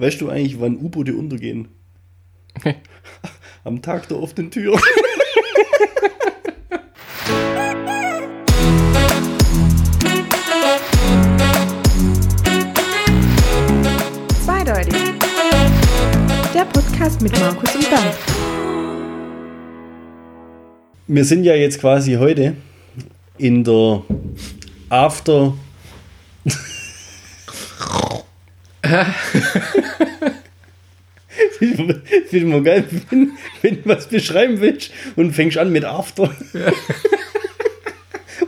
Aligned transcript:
Weißt 0.00 0.20
du 0.20 0.28
eigentlich, 0.28 0.60
wann 0.60 0.76
U-Boote 0.76 1.12
untergehen? 1.16 1.66
Am 3.64 3.82
Tag 3.82 4.06
der 4.06 4.22
offenen 4.22 4.48
Tür. 4.48 4.78
Zweideutig. 14.44 14.94
Der 16.54 16.64
Podcast 16.72 17.20
mit 17.20 17.36
Markus 17.40 17.74
und 17.74 17.90
Bernd. 17.90 18.14
Wir 21.08 21.24
sind 21.24 21.42
ja 21.42 21.56
jetzt 21.56 21.80
quasi 21.80 22.12
heute 22.14 22.54
in 23.36 23.64
der 23.64 24.04
After. 24.90 25.54
Finde 31.58 32.02
ich 32.30 32.44
mal 32.44 32.62
geil, 32.62 32.84
wenn, 33.10 33.32
wenn 33.62 33.82
du 33.82 33.88
was 33.88 34.08
beschreiben 34.08 34.60
willst 34.60 34.90
und 35.16 35.32
fängst 35.32 35.58
an 35.58 35.72
mit 35.72 35.84
After. 35.84 36.30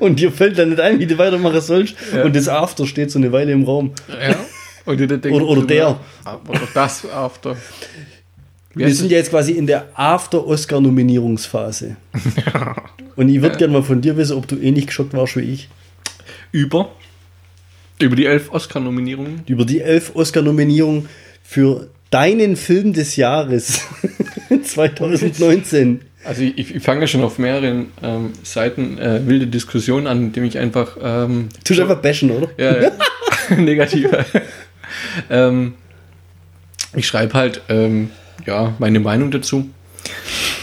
Und 0.00 0.18
dir 0.18 0.32
fällt 0.32 0.58
dann 0.58 0.70
nicht 0.70 0.80
ein, 0.80 0.98
wie 0.98 1.06
du 1.06 1.18
weitermachen 1.18 1.60
sollst. 1.60 1.94
Ja. 2.12 2.24
Und 2.24 2.34
das 2.34 2.48
After 2.48 2.86
steht 2.86 3.10
so 3.10 3.18
eine 3.18 3.30
Weile 3.32 3.52
im 3.52 3.64
Raum. 3.64 3.92
Ja. 4.08 4.36
Und 4.86 4.98
denkst, 4.98 5.28
Oder- 5.28 5.46
oder 5.46 5.62
der. 5.62 6.00
Oder 6.48 6.68
das 6.72 7.08
After. 7.10 7.56
Wie 8.74 8.84
Wir 8.84 8.94
sind 8.94 9.10
ja 9.10 9.18
jetzt 9.18 9.30
quasi 9.30 9.52
in 9.52 9.66
der 9.66 9.88
After-Oscar-Nominierungsphase. 9.94 11.96
Und 13.16 13.28
ich 13.28 13.42
würde 13.42 13.58
gerne 13.58 13.72
mal 13.72 13.82
von 13.82 14.00
dir 14.00 14.16
wissen, 14.16 14.36
ob 14.36 14.46
du 14.46 14.56
ähnlich 14.56 14.86
geschockt 14.86 15.12
warst 15.12 15.36
wie 15.36 15.40
ich. 15.40 15.68
Über. 16.52 16.92
Über 18.00 18.16
die 18.16 18.26
elf 18.26 18.50
Oscar-Nominierungen. 18.50 19.42
Über 19.46 19.64
die 19.64 19.80
elf 19.80 20.14
Oscar-Nominierungen 20.14 21.08
für 21.42 21.88
deinen 22.10 22.56
Film 22.56 22.92
des 22.92 23.16
Jahres 23.16 23.82
2019. 24.62 26.00
Also 26.24 26.42
ich, 26.42 26.74
ich 26.74 26.82
fange 26.82 27.08
schon 27.08 27.22
auf 27.22 27.38
mehreren 27.38 27.86
ähm, 28.02 28.32
Seiten 28.42 28.98
äh, 28.98 29.26
wilde 29.26 29.46
Diskussionen 29.46 30.06
an, 30.06 30.18
indem 30.24 30.44
ich 30.44 30.58
einfach 30.58 30.96
ähm, 31.02 31.48
Tust 31.64 31.80
einfach 31.80 32.00
bashen, 32.02 32.30
oder? 32.30 32.48
ja, 32.58 32.82
ja, 32.82 32.90
negativer. 33.56 34.24
ähm, 35.30 35.74
ich 36.94 37.06
schreibe 37.06 37.34
halt 37.34 37.62
ähm, 37.68 38.10
ja 38.46 38.74
meine 38.78 39.00
Meinung 39.00 39.30
dazu. 39.30 39.70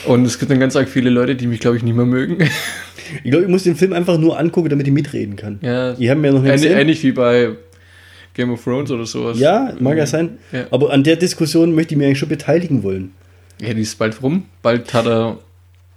Und 0.06 0.26
es 0.26 0.40
gibt 0.40 0.52
dann 0.52 0.60
ganz 0.60 0.76
arg 0.76 0.90
viele 0.90 1.10
Leute, 1.10 1.36
die 1.36 1.48
mich, 1.48 1.60
glaube 1.60 1.78
ich, 1.78 1.84
nicht 1.84 1.96
mehr 1.96 2.06
mögen. 2.06 2.50
Ich 3.24 3.32
glaube, 3.32 3.46
ich 3.46 3.50
muss 3.52 3.64
den 3.64 3.76
Film 3.76 3.94
einfach 3.94 4.18
nur 4.18 4.38
angucken, 4.40 4.70
damit 4.70 4.88
ich 4.88 4.94
mitreden 4.94 5.36
kann. 5.36 5.60
Ja. 5.62 5.94
Ich 5.98 6.10
habe 6.10 6.20
mir 6.20 6.32
noch 6.32 6.42
nicht 6.42 6.64
Ähnlich, 6.66 7.04
wie 7.04 7.12
bei 7.12 7.52
Game 8.34 8.52
of 8.52 8.64
Thrones 8.64 8.92
oder 8.92 9.06
sowas. 9.06 9.40
Ja, 9.40 9.74
mag 9.80 9.98
ja 9.98 10.06
sein. 10.06 10.38
Ja. 10.52 10.66
Aber 10.72 10.92
an 10.92 11.04
der 11.04 11.16
Diskussion 11.16 11.74
möchte 11.74 11.94
ich 11.94 11.98
mich 11.98 12.06
eigentlich 12.08 12.20
schon 12.20 12.30
beteiligen 12.30 12.84
wollen. 12.84 13.12
Ja, 13.60 13.74
die 13.74 13.82
ist 13.82 13.98
bald 13.98 14.22
rum. 14.22 14.46
Bald 14.62 14.94
hat 14.94 15.08
er. 15.08 15.40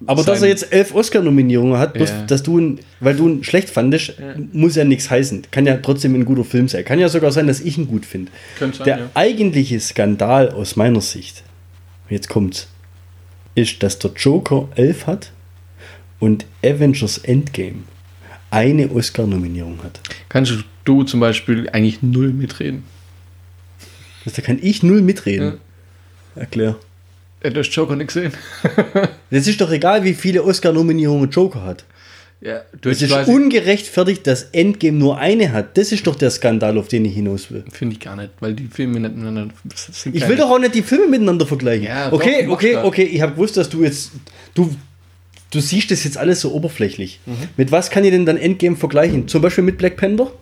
Aber 0.06 0.22
dass 0.24 0.40
er 0.40 0.48
jetzt 0.48 0.72
elf 0.72 0.94
Oscar-Nominierungen 0.94 1.78
hat, 1.78 1.92
bloß, 1.92 2.08
Ja. 2.08 2.22
dass 2.26 2.42
du 2.42 2.58
ihn, 2.58 2.80
weil 3.00 3.14
du 3.14 3.28
ihn 3.28 3.44
schlecht 3.44 3.68
fandest, 3.68 4.14
muss 4.52 4.74
ja 4.74 4.84
nichts 4.84 5.10
heißen. 5.10 5.42
Kann 5.50 5.66
ja 5.66 5.76
trotzdem 5.76 6.14
ein 6.14 6.24
guter 6.24 6.44
Film 6.44 6.68
sein. 6.68 6.86
Kann 6.86 6.98
ja 6.98 7.10
sogar 7.10 7.32
sein, 7.32 7.46
dass 7.46 7.60
ich 7.60 7.76
ihn 7.76 7.86
gut 7.86 8.06
finde. 8.06 8.32
Könnte 8.58 8.78
sein, 8.78 8.84
Der 8.86 8.98
ja. 8.98 9.10
eigentliche 9.12 9.78
Skandal 9.78 10.48
aus 10.52 10.76
meiner 10.76 11.02
Sicht, 11.02 11.42
jetzt 12.08 12.30
kommt's, 12.30 12.68
ist, 13.54 13.82
dass 13.82 13.98
der 13.98 14.12
Joker 14.16 14.68
elf 14.74 15.06
hat 15.06 15.32
und 16.20 16.46
Avengers 16.64 17.18
Endgame 17.18 17.82
eine 18.50 18.90
Oscar-Nominierung 18.90 19.82
hat. 19.82 20.00
Kannst 20.28 20.52
du 20.84 21.02
zum 21.04 21.20
Beispiel 21.20 21.68
eigentlich 21.70 22.02
null 22.02 22.32
mitreden? 22.32 22.84
Also, 24.24 24.36
da 24.36 24.42
kann 24.46 24.58
ich 24.60 24.82
null 24.82 25.02
mitreden. 25.02 25.54
Erklär. 26.36 26.76
Äh, 27.40 27.50
Du 27.50 27.60
hast 27.60 27.70
Joker 27.74 27.96
nicht 27.96 28.08
gesehen. 28.08 28.32
Das 29.30 29.46
ist 29.46 29.60
doch 29.60 29.70
egal, 29.70 30.02
wie 30.04 30.14
viele 30.14 30.42
Oscar-Nominierungen 30.42 31.30
Joker 31.30 31.62
hat. 31.64 31.84
Ja, 32.42 32.62
du 32.80 32.88
Es 32.90 33.00
ist 33.02 33.10
quasi. 33.10 33.30
ungerechtfertigt, 33.30 34.26
dass 34.26 34.44
Endgame 34.52 34.96
nur 34.98 35.18
eine 35.18 35.52
hat. 35.52 35.76
Das 35.78 35.92
ist 35.92 36.06
doch 36.06 36.16
der 36.16 36.30
Skandal, 36.30 36.78
auf 36.78 36.88
den 36.88 37.04
ich 37.04 37.14
hinaus 37.14 37.50
will. 37.50 37.64
Finde 37.70 37.94
ich 37.94 38.00
gar 38.00 38.16
nicht, 38.16 38.30
weil 38.40 38.54
die 38.54 38.66
Filme 38.66 38.98
nicht 38.98 39.14
miteinander 39.14 39.48
sind. 39.74 40.16
Ich 40.16 40.26
will 40.26 40.36
doch 40.36 40.50
auch 40.50 40.58
nicht 40.58 40.74
die 40.74 40.82
Filme 40.82 41.06
miteinander 41.06 41.46
vergleichen. 41.46 41.84
Ja, 41.86 42.10
okay, 42.12 42.44
doch, 42.46 42.52
okay, 42.54 42.76
okay. 42.76 43.02
Ich 43.04 43.20
habe 43.20 43.32
gewusst, 43.32 43.56
dass 43.58 43.68
du 43.68 43.84
jetzt. 43.84 44.12
Du, 44.54 44.74
du 45.50 45.60
siehst 45.60 45.90
das 45.90 46.04
jetzt 46.04 46.16
alles 46.16 46.40
so 46.40 46.52
oberflächlich. 46.52 47.20
Mhm. 47.26 47.48
Mit 47.56 47.72
was 47.72 47.90
kann 47.90 48.04
ich 48.04 48.10
denn 48.10 48.26
dann 48.26 48.36
Endgame 48.36 48.76
vergleichen? 48.76 49.28
Zum 49.28 49.42
Beispiel 49.42 49.64
mit 49.64 49.78
Black 49.78 49.96
Panther? 49.96 50.32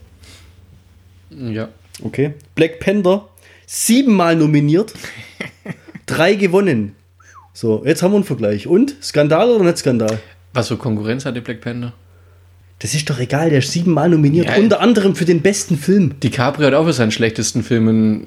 Ja. 1.31 1.69
Okay. 2.03 2.35
Black 2.55 2.81
Panther, 2.81 3.29
siebenmal 3.67 4.37
nominiert, 4.37 4.95
drei 6.07 6.35
gewonnen. 6.35 6.95
So, 7.53 7.83
jetzt 7.85 8.03
haben 8.03 8.13
wir 8.13 8.17
einen 8.17 8.25
Vergleich. 8.25 8.67
Und? 8.67 8.95
Skandal 9.03 9.51
oder 9.51 9.65
nicht 9.65 9.79
Skandal? 9.79 10.21
Was 10.53 10.69
für 10.69 10.77
Konkurrenz 10.77 11.25
hatte 11.25 11.43
Black 11.43 11.61
Panther? 11.61 11.93
Das 12.79 12.95
ist 12.95 13.11
doch 13.11 13.19
egal, 13.19 13.51
der 13.51 13.59
ist 13.59 13.73
siebenmal 13.73 14.09
nominiert. 14.09 14.47
Ja, 14.47 14.57
unter 14.57 14.81
anderem 14.81 15.17
für 15.17 15.25
den 15.25 15.43
besten 15.43 15.77
Film. 15.77 16.21
DiCaprio 16.21 16.69
hat 16.69 16.75
auch 16.75 16.85
für 16.85 16.93
seinen 16.93 17.11
schlechtesten 17.11 17.65
Film 17.65 17.89
einen 17.89 18.27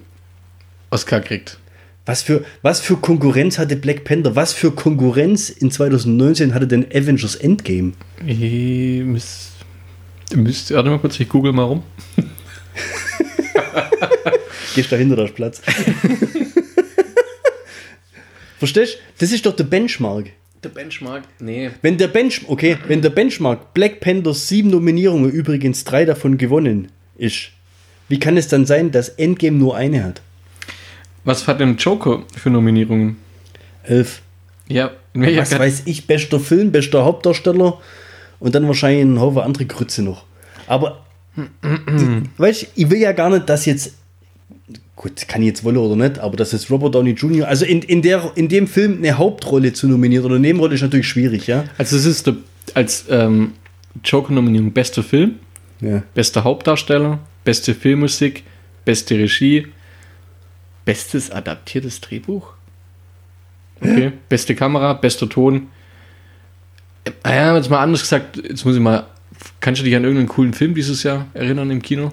Oscar 0.89 1.21
gekriegt. 1.21 1.57
Was 2.11 2.23
für, 2.23 2.43
was 2.61 2.81
für 2.81 2.97
Konkurrenz 2.97 3.57
hatte 3.57 3.77
Black 3.77 4.03
Panther? 4.03 4.35
Was 4.35 4.51
für 4.51 4.71
Konkurrenz 4.71 5.49
in 5.49 5.71
2019 5.71 6.53
hatte 6.53 6.67
denn 6.67 6.85
Avengers 6.93 7.35
Endgame? 7.35 7.93
Ich 8.27 9.01
müsst, 9.01 9.51
müsst, 10.35 10.73
warte 10.73 10.89
mal 10.89 10.99
kurz, 10.99 11.17
ich 11.21 11.29
google 11.29 11.53
mal 11.53 11.63
rum. 11.63 11.83
Gehst 14.75 14.91
dahinter, 14.91 15.15
da 15.15 15.23
ist 15.23 15.35
Platz. 15.35 15.61
Verstehst 18.59 18.95
du? 18.95 18.97
Das 19.19 19.31
ist 19.31 19.45
doch 19.45 19.55
der 19.55 19.63
Benchmark. 19.63 20.31
Der 20.65 20.69
Benchmark? 20.69 21.23
Nee. 21.39 21.71
Wenn 21.81 21.97
der 21.97 22.09
Bench, 22.09 22.41
okay, 22.45 22.77
wenn 22.89 23.01
der 23.01 23.11
Benchmark 23.11 23.73
Black 23.73 24.01
Panther 24.01 24.33
sieben 24.33 24.69
Nominierungen, 24.69 25.31
übrigens 25.31 25.85
drei 25.85 26.03
davon 26.03 26.37
gewonnen 26.37 26.89
ist, 27.17 27.51
wie 28.09 28.19
kann 28.19 28.35
es 28.35 28.49
dann 28.49 28.65
sein, 28.65 28.91
dass 28.91 29.07
Endgame 29.07 29.57
nur 29.57 29.77
eine 29.77 30.03
hat? 30.03 30.21
Was 31.23 31.47
hat 31.47 31.59
denn 31.59 31.77
Joker 31.77 32.23
für 32.35 32.49
Nominierungen? 32.49 33.17
Elf. 33.83 34.21
Ja, 34.67 34.91
in 35.13 35.21
welcher 35.23 35.41
Was 35.41 35.59
weiß 35.59 35.81
ich, 35.85 36.07
bester 36.07 36.39
Film, 36.39 36.71
bester 36.71 37.03
Hauptdarsteller 37.03 37.79
und 38.39 38.55
dann 38.55 38.67
wahrscheinlich 38.67 39.03
ein 39.03 39.19
Haufen 39.19 39.39
andere 39.41 39.65
Grütze 39.65 40.01
noch. 40.01 40.25
Aber, 40.67 41.03
ich, 41.37 41.43
weißt 42.39 42.61
du, 42.63 42.65
ich 42.75 42.89
will 42.89 42.99
ja 42.99 43.11
gar 43.11 43.29
nicht, 43.29 43.49
dass 43.49 43.65
jetzt, 43.65 43.93
gut, 44.95 45.27
kann 45.27 45.41
ich 45.41 45.47
jetzt 45.49 45.63
wollen 45.63 45.77
oder 45.77 45.95
nicht, 45.95 46.19
aber 46.19 46.37
dass 46.37 46.53
jetzt 46.53 46.69
Robert 46.71 46.95
Downey 46.95 47.11
Jr., 47.11 47.47
also 47.47 47.65
in, 47.65 47.81
in, 47.81 48.01
der, 48.01 48.31
in 48.35 48.47
dem 48.47 48.67
Film 48.67 48.97
eine 48.99 49.17
Hauptrolle 49.17 49.73
zu 49.73 49.87
nominieren 49.87 50.25
oder 50.25 50.35
eine 50.35 50.41
Nebenrolle 50.47 50.75
ist 50.75 50.81
natürlich 50.81 51.07
schwierig, 51.07 51.47
ja? 51.47 51.65
Also 51.77 51.97
es 51.97 52.05
ist 52.05 52.27
der, 52.27 52.35
als 52.73 53.05
ähm, 53.09 53.53
Joker-Nominierung 54.03 54.71
bester 54.71 55.03
Film, 55.03 55.35
Ja. 55.81 56.03
bester 56.13 56.43
Hauptdarsteller, 56.45 57.19
beste 57.43 57.75
Filmmusik, 57.75 58.43
beste 58.85 59.15
Regie, 59.17 59.67
bestes 60.85 61.31
adaptiertes 61.31 62.01
Drehbuch. 62.01 62.53
Okay. 63.79 64.11
Beste 64.29 64.55
Kamera, 64.55 64.93
bester 64.93 65.27
Ton. 65.27 65.69
Äh, 67.05 67.11
Ja, 67.35 67.55
jetzt 67.55 67.69
mal 67.69 67.79
anders 67.81 68.01
gesagt, 68.01 68.37
jetzt 68.37 68.65
muss 68.65 68.75
ich 68.75 68.81
mal. 68.81 69.07
Kannst 69.59 69.81
du 69.81 69.85
dich 69.85 69.95
an 69.95 70.03
irgendeinen 70.03 70.27
coolen 70.29 70.53
Film 70.53 70.75
dieses 70.75 71.01
Jahr 71.03 71.25
erinnern 71.33 71.71
im 71.71 71.81
Kino? 71.81 72.11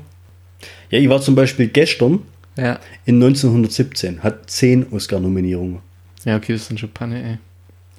Ja, 0.91 0.99
ich 0.99 1.09
war 1.11 1.21
zum 1.21 1.35
Beispiel 1.35 1.69
gestern 1.69 2.21
Ja. 2.57 2.79
in 3.05 3.17
1917, 3.17 4.23
hat 4.23 4.49
zehn 4.51 4.87
Oscar-Nominierungen. 4.91 5.81
Ja, 6.25 6.37
okay, 6.37 6.53
das 6.53 6.63
ist 6.63 6.71
dann 6.71 6.79
schon 6.79 6.89
Panne, 6.91 7.23
ey. 7.23 7.39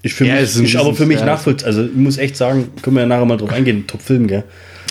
Ist, 0.01 0.15
für 0.15 0.25
Ja, 0.25 0.33
mich, 0.35 0.43
es 0.43 0.55
ist 0.55 0.73
ein 0.75 0.79
aber 0.81 0.95
für 0.95 1.05
mich 1.05 1.19
ja. 1.19 1.25
nachvollziehbar. 1.25 1.67
Also 1.67 1.85
ich 1.85 1.93
muss 1.95 2.17
echt 2.17 2.37
sagen, 2.37 2.69
können 2.81 2.95
wir 2.95 3.01
ja 3.01 3.07
nachher 3.07 3.25
mal 3.25 3.37
drauf 3.37 3.51
eingehen, 3.51 3.85
Top-Film, 3.85 4.27
gell? 4.27 4.43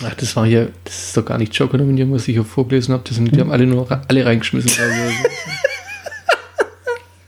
Ach, 0.03 0.13
das 0.15 0.35
war 0.35 0.45
hier, 0.45 0.71
das 0.83 1.07
ist 1.07 1.17
doch 1.17 1.25
gar 1.25 1.37
nicht 1.37 1.53
Joker-Nominierung, 1.53 2.13
was 2.13 2.27
ich 2.27 2.35
hier 2.35 2.45
vorgelesen 2.45 2.93
habe. 2.93 3.03
Das 3.05 3.15
sind, 3.15 3.35
die 3.35 3.39
haben 3.39 3.51
alle 3.51 3.65
nur 3.65 3.87
alle 4.07 4.25
reingeschmissen. 4.25 4.71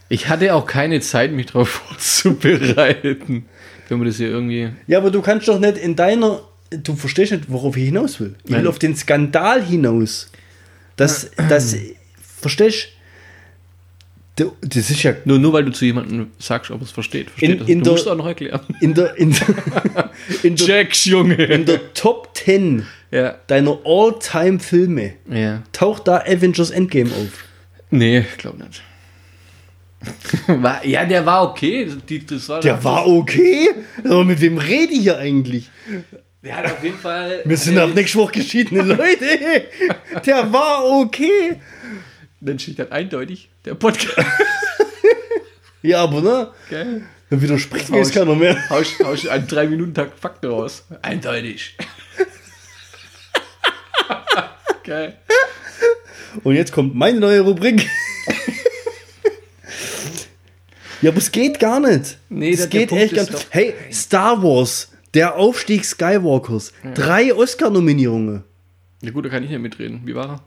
ich 0.10 0.30
hatte 0.30 0.54
auch 0.54 0.66
keine 0.66 1.00
Zeit, 1.01 1.31
mich 1.34 1.48
darauf 1.48 1.69
vorzubereiten. 1.88 3.45
Wenn 3.90 3.98
man 3.98 4.07
das 4.07 4.18
hier 4.18 4.30
irgendwie. 4.30 4.69
Ja, 4.88 5.00
aber 5.00 5.12
du 5.12 5.22
kannst 5.22 5.48
doch 5.48 5.60
nicht 5.60 5.78
in 5.78 5.95
deiner. 5.95 6.42
Du 6.69 6.95
verstehst 6.95 7.34
nicht, 7.34 7.51
worauf 7.51 7.75
ich 7.75 7.84
hinaus 7.84 8.22
will. 8.22 8.36
Ich 8.45 8.51
will 8.51 8.60
Nein. 8.60 8.68
auf 8.68 8.80
den 8.80 8.95
Skandal 8.95 9.62
hinaus. 9.62 10.31
Das, 10.95 11.30
das, 11.50 11.75
verstehst 12.40 12.86
du? 12.86 13.00
Das 14.62 14.90
ist 14.90 15.04
ja 15.04 15.14
Nur, 15.26 15.40
nur 15.40 15.54
weil 15.54 15.66
du 15.66 15.72
zu 15.72 15.86
jemandem 15.86 16.32
sagst, 16.40 16.72
ob 16.72 16.82
es 16.82 16.92
versteht. 16.92 17.30
versteht 17.30 17.50
In- 17.50 17.60
das. 17.60 17.68
in 17.70 17.78
du 17.80 17.84
der- 17.86 17.92
musst 17.94 18.08
auch 18.08 18.16
noch 18.16 18.28
erklären. 18.28 18.62
in 18.80 18.94
der, 18.94 19.16
in 19.18 19.32
der, 19.34 20.10
in 20.44 20.56
der, 20.56 20.68
Jacks, 20.68 21.06
Junge! 21.06 21.36
in 21.36 21.66
der 21.66 21.94
Top 21.94 22.30
10 22.34 22.86
Ja. 23.12 23.36
deiner 23.48 23.78
All-Time-Filme 23.84 25.14
Ja. 25.30 25.64
taucht 25.72 26.08
da 26.08 26.18
Avengers 26.20 26.70
Endgame 26.72 27.10
auf. 27.12 27.44
Nee, 27.90 28.26
glaub 28.38 28.58
nicht. 28.58 28.82
War, 30.48 30.84
ja, 30.86 31.06
der 31.06 31.24
war 31.26 31.44
okay. 31.50 31.88
Die, 32.10 32.26
das 32.26 32.50
war 32.50 32.60
Der 32.60 32.84
war 32.84 33.06
okay? 33.08 33.70
Aber 34.04 34.24
mit 34.26 34.42
wem 34.42 34.58
rede 34.58 34.94
ich 34.94 35.02
hier 35.02 35.18
eigentlich? 35.20 35.70
Der 36.44 36.58
hat 36.58 36.66
auf 36.66 36.84
jeden 36.84 36.98
Fall. 36.98 37.42
Wir 37.46 37.56
sind 37.58 37.78
ab 37.78 37.92
nächste 37.94 38.18
Woche 38.18 38.32
geschiedene 38.40 38.82
Leute. 38.82 39.66
Der 40.26 40.52
war 40.52 40.84
okay. 40.86 41.58
Dann 42.42 42.60
steht 42.60 42.80
dann 42.80 42.92
eindeutig 42.92 43.50
der 43.66 43.76
Podcast. 43.76 44.18
Ja, 45.84 46.04
aber 46.04 46.22
ne? 46.22 46.52
Gell? 46.70 47.02
Da 47.32 47.42
widerspricht 47.42 47.90
mir 47.90 47.98
jetzt 47.98 48.14
keiner 48.14 48.36
mehr. 48.36 48.70
Haust, 48.70 49.00
haust 49.04 49.28
einen 49.28 49.48
3 49.48 49.66
Minuten 49.68 49.96
Tag 49.96 50.12
Fakten 50.16 50.52
raus. 50.52 50.84
Eindeutig. 51.02 51.76
Geil. 54.84 55.18
Und 56.44 56.56
jetzt 56.56 56.72
kommt 56.72 56.94
meine 56.94 57.20
neue 57.20 57.42
Rubrik. 57.42 57.88
ja, 61.02 61.10
aber 61.10 61.18
es 61.18 61.32
geht 61.32 61.60
gar 61.60 61.80
nicht. 61.80 62.20
Nee, 62.30 62.52
es 62.52 62.70
geht 62.70 62.92
echt 62.92 63.16
gar 63.16 63.24
nicht. 63.24 63.48
Hey, 63.50 63.74
Star 63.92 64.44
Wars, 64.44 64.92
der 65.16 65.36
Aufstieg 65.36 65.84
Skywalkers. 65.84 66.74
Drei 66.94 67.34
Oscar-Nominierungen. 67.34 68.44
Ja 69.02 69.10
gut, 69.12 69.26
da 69.26 69.30
kann 69.30 69.44
ich 69.44 69.50
nicht 69.50 69.62
mitreden. 69.62 70.02
Wie 70.06 70.14
war 70.14 70.30
er? 70.30 70.44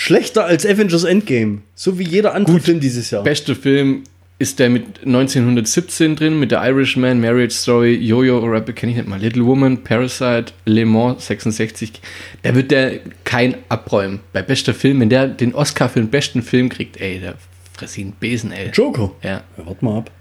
Schlechter 0.00 0.44
als 0.44 0.64
Avengers 0.64 1.02
Endgame. 1.02 1.58
So 1.74 1.98
wie 1.98 2.04
jeder 2.04 2.32
andere 2.32 2.60
Film 2.60 2.78
dieses 2.78 3.10
Jahr. 3.10 3.24
Bester 3.24 3.56
Film 3.56 4.04
ist 4.38 4.60
der 4.60 4.70
mit 4.70 5.04
1917 5.04 6.14
drin, 6.14 6.38
mit 6.38 6.52
der 6.52 6.62
Irishman, 6.64 7.20
Marriage 7.20 7.52
Story, 7.52 7.94
Jojo 7.94 8.38
Rabbit, 8.46 8.76
kenne 8.76 8.92
ich 8.92 8.98
nicht 8.98 9.08
mal, 9.08 9.18
Little 9.18 9.44
Woman, 9.44 9.82
Parasite, 9.82 10.52
Le 10.66 10.86
Mans 10.86 11.26
66. 11.26 11.94
Da 12.42 12.54
wird 12.54 12.70
der 12.70 13.00
kein 13.24 13.56
abräumen. 13.68 14.20
Bei 14.32 14.40
bester 14.40 14.72
Film, 14.72 15.00
wenn 15.00 15.08
der 15.08 15.26
den 15.26 15.52
Oscar 15.52 15.88
für 15.88 15.98
den 15.98 16.10
besten 16.10 16.42
Film 16.42 16.68
kriegt, 16.68 17.00
ey, 17.00 17.18
der 17.18 17.34
fress 17.76 17.98
ihn 17.98 18.12
Besen, 18.12 18.52
ey. 18.52 18.70
Joker. 18.72 19.10
Ja. 19.24 19.42
Ja, 19.56 19.66
warte 19.66 19.84
mal 19.84 19.98
ab. 19.98 20.12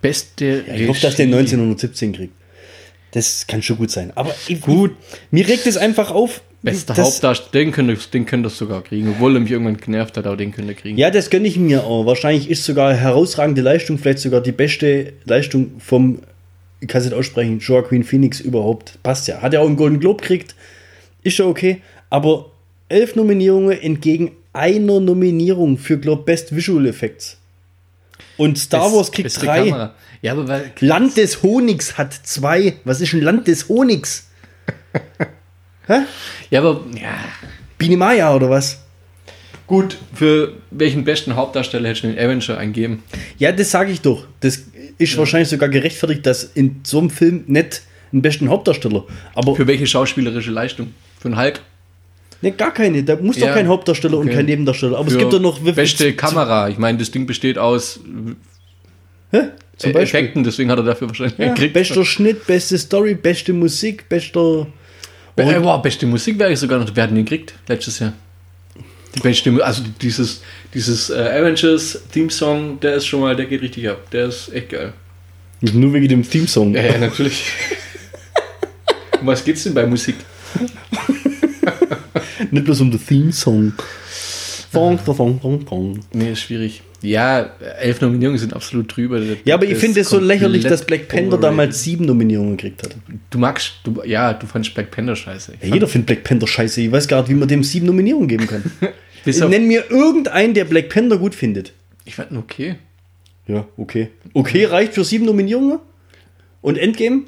Beste 0.00 0.64
Ich 0.74 0.88
hoffe, 0.88 1.02
dass 1.02 1.16
der 1.16 1.26
Regie. 1.26 1.36
1917 1.36 2.12
kriegt. 2.14 2.32
Das 3.12 3.46
kann 3.46 3.62
schon 3.62 3.78
gut 3.78 3.90
sein. 3.90 4.12
Aber 4.14 4.34
ich, 4.48 4.60
Gut. 4.60 4.92
mir 5.30 5.46
regt 5.48 5.66
es 5.66 5.76
einfach 5.76 6.10
auf. 6.10 6.42
Bester 6.62 6.94
das- 6.94 7.06
Hauptdarsteller, 7.06 7.50
den 7.52 7.70
könnt 7.72 7.90
ihr 7.90 7.96
den 8.12 8.26
könnt 8.26 8.44
ihr 8.44 8.50
sogar 8.50 8.82
kriegen. 8.82 9.08
Obwohl 9.10 9.36
er 9.36 9.40
mich 9.40 9.52
irgendwann 9.52 9.76
genervt 9.76 10.16
hat, 10.16 10.26
aber 10.26 10.36
den 10.36 10.52
könnt 10.52 10.68
ihr 10.68 10.74
kriegen. 10.74 10.98
Ja, 10.98 11.10
das 11.10 11.30
gönne 11.30 11.46
ich 11.46 11.56
mir 11.58 11.84
auch. 11.84 12.06
Wahrscheinlich 12.06 12.50
ist 12.50 12.64
sogar 12.64 12.92
herausragende 12.94 13.62
Leistung, 13.62 13.98
vielleicht 13.98 14.18
sogar 14.18 14.40
die 14.40 14.52
beste 14.52 15.12
Leistung 15.24 15.72
vom, 15.78 16.20
ich 16.80 16.88
kann 16.88 17.00
es 17.00 17.04
nicht 17.06 17.14
aussprechen, 17.14 17.60
Joaquin 17.60 18.02
Phoenix 18.04 18.40
überhaupt. 18.40 18.98
Passt 19.02 19.28
ja. 19.28 19.40
Hat 19.42 19.52
ja 19.52 19.60
auch 19.60 19.66
einen 19.66 19.76
Golden 19.76 20.00
Globe 20.00 20.20
gekriegt. 20.20 20.54
Ist 21.22 21.38
ja 21.38 21.44
okay. 21.46 21.82
Aber 22.10 22.50
elf 22.88 23.14
Nominierungen 23.14 23.80
entgegen 23.80 24.32
einer 24.52 24.98
Nominierung 25.00 25.78
für, 25.78 25.98
glaube 25.98 26.24
Best 26.24 26.54
Visual 26.56 26.86
Effects. 26.86 27.36
Und 28.36 28.58
Star 28.58 28.92
Wars 28.92 29.10
kriegt 29.10 29.42
drei. 29.42 29.90
Ja, 30.22 30.32
aber 30.32 30.48
weil, 30.48 30.72
Land 30.80 31.16
des 31.16 31.42
Honigs 31.42 31.98
hat 31.98 32.12
zwei. 32.12 32.76
Was 32.84 33.00
ist 33.00 33.12
ein 33.12 33.22
Land 33.22 33.48
des 33.48 33.68
Honigs? 33.68 34.28
ja, 36.50 36.60
aber, 36.60 36.84
ja. 36.94 37.14
Biene 37.78 37.96
Maya 37.96 38.34
oder 38.34 38.50
was? 38.50 38.78
Gut, 39.66 39.98
für 40.14 40.52
welchen 40.70 41.04
besten 41.04 41.34
Hauptdarsteller 41.34 41.88
hättest 41.88 42.04
du 42.04 42.08
den 42.08 42.18
Avenger 42.18 42.56
eingeben? 42.56 43.02
Ja, 43.38 43.52
das 43.52 43.70
sage 43.70 43.90
ich 43.90 44.00
doch. 44.00 44.26
Das 44.40 44.62
ist 44.98 45.16
wahrscheinlich 45.18 45.48
sogar 45.48 45.68
gerechtfertigt, 45.68 46.24
dass 46.24 46.44
in 46.44 46.80
so 46.84 46.98
einem 46.98 47.10
Film 47.10 47.44
nicht 47.46 47.82
einen 48.12 48.22
besten 48.22 48.48
Hauptdarsteller. 48.48 49.04
Aber 49.34 49.56
Für 49.56 49.66
welche 49.66 49.86
schauspielerische 49.86 50.52
Leistung? 50.52 50.94
Für 51.18 51.28
einen 51.28 51.38
Hulk? 51.38 51.60
Ne, 52.42 52.52
gar 52.52 52.72
keine. 52.72 53.02
Da 53.02 53.16
muss 53.16 53.36
Ja, 53.36 53.46
doch 53.46 53.54
kein 53.54 53.68
Hauptdarsteller 53.68 54.18
und 54.18 54.26
okay. 54.26 54.36
kein 54.36 54.46
Nebendarsteller. 54.46 54.98
Aber 54.98 55.08
es 55.08 55.14
Für 55.14 55.20
gibt 55.20 55.32
doch 55.32 55.40
noch 55.40 55.60
beste 55.60 56.12
Kamera. 56.14 56.68
Ich 56.68 56.78
meine, 56.78 56.98
das 56.98 57.10
Ding 57.10 57.26
besteht 57.26 57.58
aus 57.58 58.00
Hä? 59.30 59.40
Zum 59.76 59.90
äh, 59.90 59.94
Beispiel. 59.94 60.20
Effekten, 60.20 60.44
deswegen 60.44 60.70
hat 60.70 60.78
er 60.78 60.84
dafür 60.84 61.08
wahrscheinlich 61.08 61.38
Ja, 61.38 61.48
gekriegt. 61.48 61.74
bester 61.74 62.04
Schnitt, 62.04 62.46
beste 62.46 62.78
Story, 62.78 63.14
beste 63.14 63.52
Musik, 63.52 64.08
bester. 64.08 64.66
Äh, 65.36 65.62
wow, 65.62 65.82
beste 65.82 66.06
Musik 66.06 66.38
wäre 66.38 66.52
ich 66.52 66.58
sogar 66.58 66.78
noch. 66.78 66.94
Wir 66.94 67.02
hatten 67.02 67.14
den 67.14 67.24
gekriegt 67.24 67.54
letztes 67.68 67.98
Jahr. 67.98 68.14
Die 69.14 69.20
beste 69.20 69.64
also 69.64 69.82
dieses, 70.00 70.42
dieses 70.72 71.10
äh, 71.10 71.14
Avengers 71.14 72.02
Theme 72.12 72.30
Song, 72.30 72.80
der 72.80 72.94
ist 72.94 73.06
schon 73.06 73.20
mal, 73.20 73.34
der 73.36 73.46
geht 73.46 73.62
richtig 73.62 73.88
ab. 73.88 74.10
Der 74.10 74.26
ist 74.26 74.52
echt 74.52 74.70
geil. 74.70 74.92
Nur 75.60 75.92
wegen 75.92 76.08
dem 76.08 76.28
Theme-Song. 76.28 76.74
Ja, 76.74 76.82
ja 76.82 76.98
natürlich. 76.98 77.44
um 79.20 79.26
was 79.26 79.44
geht's 79.44 79.64
denn 79.64 79.74
bei 79.74 79.86
Musik? 79.86 80.16
Nicht 82.50 82.64
bloß 82.64 82.80
um 82.80 82.90
den 82.90 83.04
Theme-Song. 83.04 83.72
Fong, 84.72 84.98
fong, 84.98 85.40
fong, 85.40 85.66
fong. 85.66 86.00
Nee, 86.12 86.32
ist 86.32 86.40
schwierig. 86.40 86.82
Ja, 87.02 87.50
elf 87.78 88.00
Nominierungen 88.00 88.38
sind 88.38 88.52
absolut 88.52 88.94
drüber. 88.94 89.20
Ja, 89.44 89.54
aber 89.54 89.64
ich 89.64 89.72
Das 89.72 89.80
finde 89.80 90.00
es 90.00 90.08
so 90.08 90.18
lächerlich, 90.18 90.64
dass 90.64 90.84
Black 90.84 91.08
Panther 91.08 91.38
damals 91.38 91.82
sieben 91.82 92.04
Nominierungen 92.04 92.56
gekriegt 92.56 92.82
hat. 92.82 92.96
Du 93.30 93.38
magst, 93.38 93.74
du, 93.84 94.02
ja, 94.04 94.32
du 94.32 94.46
fandst 94.46 94.74
Black 94.74 94.90
Panther 94.90 95.14
scheiße. 95.14 95.54
Ja, 95.62 95.74
jeder 95.74 95.86
findet 95.86 96.06
Black 96.06 96.24
Panther 96.24 96.46
scheiße. 96.46 96.80
Ich 96.80 96.92
weiß 96.92 97.06
gar 97.06 97.20
nicht, 97.20 97.30
wie 97.30 97.34
man 97.34 97.48
dem 97.48 97.62
sieben 97.62 97.86
Nominierungen 97.86 98.28
geben 98.28 98.46
kann. 98.46 98.64
Nenn 99.50 99.66
mir 99.66 99.84
irgendeinen, 99.90 100.54
der 100.54 100.64
Black 100.64 100.88
Panther 100.88 101.18
gut 101.18 101.34
findet. 101.34 101.72
Ich 102.04 102.14
fand 102.14 102.30
ihn 102.30 102.38
okay. 102.38 102.76
Ja, 103.46 103.66
okay. 103.76 104.08
Okay 104.32 104.64
reicht 104.64 104.94
für 104.94 105.04
sieben 105.04 105.26
Nominierungen. 105.26 105.78
Und 106.60 106.78
Endgame 106.78 107.22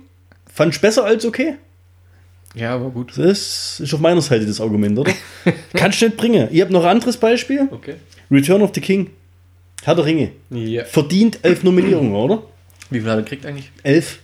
fand 0.53 0.75
ich 0.75 0.81
besser 0.81 1.05
als 1.05 1.25
okay. 1.25 1.57
Ja, 2.55 2.75
aber 2.75 2.91
gut. 2.91 3.13
Das 3.17 3.81
ist 3.81 3.95
auf 3.95 4.01
meiner 4.01 4.21
Seite 4.21 4.47
das 4.47 4.61
Argument, 4.61 4.99
oder? 4.99 5.13
Kannst 5.75 6.01
du 6.01 6.07
nicht 6.07 6.17
bringen. 6.17 6.49
Ihr 6.51 6.63
habt 6.63 6.73
noch 6.73 6.83
ein 6.85 6.91
anderes 6.91 7.17
Beispiel? 7.17 7.69
Okay. 7.71 7.95
Return 8.31 8.63
of 8.63 8.71
the 8.75 8.81
King. 8.81 9.11
Herr 9.85 9.95
der 9.95 10.05
Ringe. 10.05 10.33
Ja. 10.51 10.85
Verdient 10.85 11.39
elf 11.43 11.63
Nominierungen, 11.63 12.15
oder? 12.15 12.43
Wie 12.91 13.01
viel 13.01 13.09
hat 13.09 13.19
er 13.19 13.23
gekriegt 13.23 13.47
eigentlich? 13.47 13.71
Elf. 13.83 14.21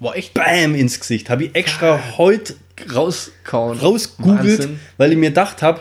War 0.00 0.16
echt 0.16 0.32
Bam 0.34 0.74
ins 0.74 0.98
Gesicht. 0.98 1.28
Habe 1.28 1.44
ich 1.44 1.54
extra 1.54 2.00
heute 2.16 2.54
rauskauen. 2.94 3.78
rausgoogelt, 3.78 4.58
Wahnsinn. 4.60 4.80
weil 4.96 5.12
ich 5.12 5.18
mir 5.18 5.30
gedacht 5.30 5.60
habe, 5.62 5.80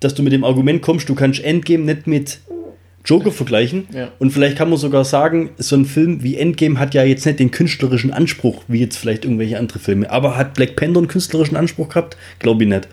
dass 0.00 0.14
du 0.14 0.22
mit 0.22 0.32
dem 0.32 0.42
Argument 0.44 0.82
kommst, 0.82 1.08
du 1.08 1.14
kannst 1.14 1.40
Endgame 1.42 1.84
nicht 1.84 2.06
mit 2.08 2.40
Joker 3.04 3.32
vergleichen. 3.32 3.88
Ja. 3.92 4.12
Und 4.18 4.30
vielleicht 4.30 4.56
kann 4.56 4.70
man 4.70 4.78
sogar 4.78 5.04
sagen, 5.04 5.50
so 5.58 5.76
ein 5.76 5.84
Film 5.84 6.22
wie 6.22 6.36
Endgame 6.36 6.78
hat 6.78 6.94
ja 6.94 7.02
jetzt 7.02 7.26
nicht 7.26 7.40
den 7.40 7.50
künstlerischen 7.50 8.12
Anspruch, 8.12 8.62
wie 8.68 8.80
jetzt 8.80 8.96
vielleicht 8.96 9.24
irgendwelche 9.24 9.58
andere 9.58 9.78
Filme. 9.78 10.10
Aber 10.10 10.36
hat 10.36 10.54
Black 10.54 10.76
Panther 10.76 10.98
einen 10.98 11.08
künstlerischen 11.08 11.56
Anspruch 11.56 11.88
gehabt? 11.88 12.16
Glaube 12.38 12.62
ich 12.62 12.68
nicht. 12.68 12.88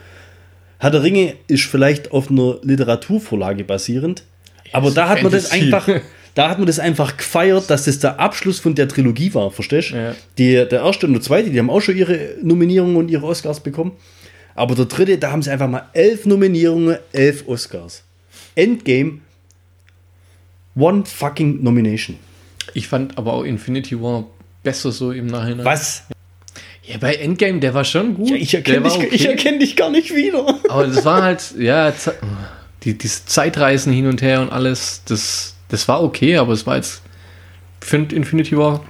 Herr 0.79 0.91
der 0.91 1.03
Ringe 1.03 1.35
ist 1.47 1.65
vielleicht 1.65 2.11
auf 2.11 2.31
einer 2.31 2.57
Literaturvorlage 2.63 3.65
basierend. 3.65 4.23
aber 4.71 4.91
da 4.91 5.09
hat 5.09 5.21
man 5.21 5.31
das 5.31 5.51
einfach, 5.51 5.87
da 6.35 6.49
hat 6.49 6.57
man 6.57 6.67
das 6.67 6.79
einfach 6.79 7.17
gefeiert, 7.17 7.69
dass 7.69 7.85
das 7.85 7.99
der 7.99 8.19
Abschluss 8.19 8.59
von 8.59 8.75
der 8.75 8.87
Trilogie 8.87 9.33
war, 9.33 9.51
verstehst 9.51 9.91
du? 9.91 9.95
Ja. 9.95 10.15
Die, 10.37 10.53
der 10.53 10.83
erste 10.83 11.05
und 11.05 11.13
der 11.13 11.21
zweite, 11.21 11.49
die 11.49 11.59
haben 11.59 11.69
auch 11.69 11.81
schon 11.81 11.97
ihre 11.97 12.35
Nominierungen 12.41 12.95
und 12.95 13.11
ihre 13.11 13.25
Oscars 13.25 13.59
bekommen. 13.59 13.91
Aber 14.55 14.73
der 14.73 14.85
dritte, 14.85 15.17
da 15.17 15.31
haben 15.31 15.41
sie 15.41 15.51
einfach 15.51 15.69
mal 15.69 15.83
elf 15.93 16.25
Nominierungen, 16.25 16.97
elf 17.11 17.47
Oscars. 17.47 18.03
Endgame, 18.55 19.19
one 20.75 21.05
fucking 21.05 21.63
nomination. 21.63 22.17
Ich 22.73 22.87
fand 22.87 23.17
aber 23.17 23.33
auch 23.33 23.43
Infinity 23.43 23.99
War 24.01 24.25
besser 24.63 24.91
so 24.91 25.11
im 25.11 25.27
Nachhinein. 25.27 25.65
Was? 25.65 26.03
Ja, 26.83 26.97
bei 26.97 27.15
Endgame, 27.15 27.59
der 27.59 27.73
war 27.73 27.83
schon 27.83 28.15
gut. 28.15 28.29
Ja, 28.29 28.35
ich 28.35 28.53
erkenne 28.53 28.81
dich, 28.81 28.97
ich 28.97 29.21
okay. 29.21 29.31
erkenn 29.31 29.59
dich 29.59 29.75
gar 29.75 29.91
nicht 29.91 30.15
wieder. 30.15 30.59
Aber 30.69 30.87
das 30.87 31.05
war 31.05 31.21
halt, 31.21 31.53
ja, 31.57 31.93
die, 32.83 32.97
diese 32.97 33.25
Zeitreisen 33.25 33.93
hin 33.93 34.07
und 34.07 34.21
her 34.21 34.41
und 34.41 34.51
alles, 34.51 35.03
das, 35.05 35.55
das 35.67 35.87
war 35.87 36.03
okay, 36.03 36.37
aber 36.37 36.53
es 36.53 36.65
war 36.65 36.77
jetzt, 36.77 37.01
ich 37.81 37.87
finde 37.87 38.15
Infinity 38.15 38.57
War. 38.57 38.83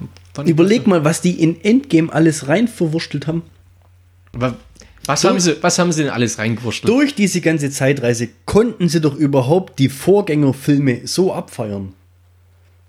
Überleg 0.46 0.80
besser. 0.80 0.90
mal, 0.90 1.04
was 1.04 1.22
die 1.22 1.42
in 1.42 1.62
Endgame 1.62 2.12
alles 2.12 2.48
rein 2.48 2.68
verwurstelt 2.70 3.28
haben. 3.28 3.44
Aber 4.34 4.56
Was, 5.10 5.22
So- 5.22 5.30
haben 5.30 5.40
sie, 5.40 5.56
was 5.62 5.80
haben 5.80 5.92
sie 5.92 6.04
denn 6.04 6.12
alles 6.12 6.38
reingewurschtelt? 6.38 6.88
Durch 6.94 7.16
diese 7.16 7.42
ganze 7.42 7.72
Zeitreise 7.72 8.30
konnten 8.46 8.88
sie 8.90 9.02
doch 9.02 9.16
überhaupt 9.16 9.80
die 9.80 9.90
Vorgängerfilme 9.90 11.02
so 11.06 11.34
abfeiern. 11.34 11.94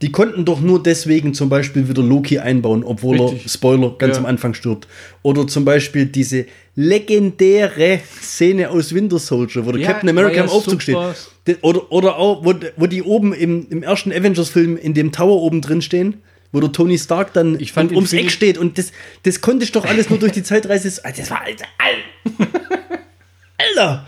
Die 0.02 0.12
konnten 0.12 0.44
doch 0.44 0.60
nur 0.60 0.82
deswegen 0.82 1.32
zum 1.32 1.48
Beispiel 1.48 1.88
wieder 1.88 2.02
Loki 2.02 2.38
einbauen, 2.38 2.84
obwohl 2.84 3.18
er, 3.20 3.32
Richtig. 3.32 3.50
Spoiler, 3.52 3.94
ganz 3.98 4.16
Ja. 4.16 4.20
am 4.20 4.26
Anfang 4.26 4.52
stirbt. 4.54 4.86
Oder 5.22 5.46
zum 5.46 5.64
Beispiel 5.64 6.04
diese 6.06 6.44
legendäre 6.74 8.00
Szene 8.20 8.68
aus 8.70 8.94
Winter 8.94 9.18
Soldier, 9.18 9.64
wo 9.66 9.72
der 9.72 9.80
Ja, 9.80 9.88
Captain 9.92 10.08
America 10.10 10.36
war 10.36 10.44
im 10.44 10.48
ja 10.50 10.54
Aufzug 10.56 10.82
super. 10.82 11.14
steht. 11.44 11.58
Oder, 11.62 11.90
oder 11.90 12.16
auch, 12.16 12.44
wo, 12.44 12.54
wo 12.76 12.86
die 12.86 13.02
oben 13.02 13.32
im, 13.32 13.66
im 13.70 13.82
ersten 13.82 14.12
Avengers-Film 14.12 14.76
in 14.76 14.92
dem 14.94 15.10
Tower 15.12 15.40
oben 15.42 15.60
drin 15.62 15.80
stehen, 15.82 16.22
wo 16.52 16.60
der 16.60 16.72
Tony 16.72 16.98
Stark 16.98 17.32
dann 17.32 17.58
Ich 17.60 17.72
fand 17.72 17.90
um- 17.90 17.96
ums 17.98 18.12
Eck 18.12 18.30
steht. 18.30 18.58
Und 18.58 18.78
das, 18.78 18.92
das 19.22 19.40
konnte 19.40 19.64
ich 19.64 19.72
doch 19.72 19.84
alles 19.84 20.10
nur 20.10 20.18
durch 20.18 20.32
die 20.32 20.42
Zeitreise. 20.42 20.88
Das 21.02 21.30
war 21.30 21.42
Alter. 21.42 21.66
Alter! 23.58 24.06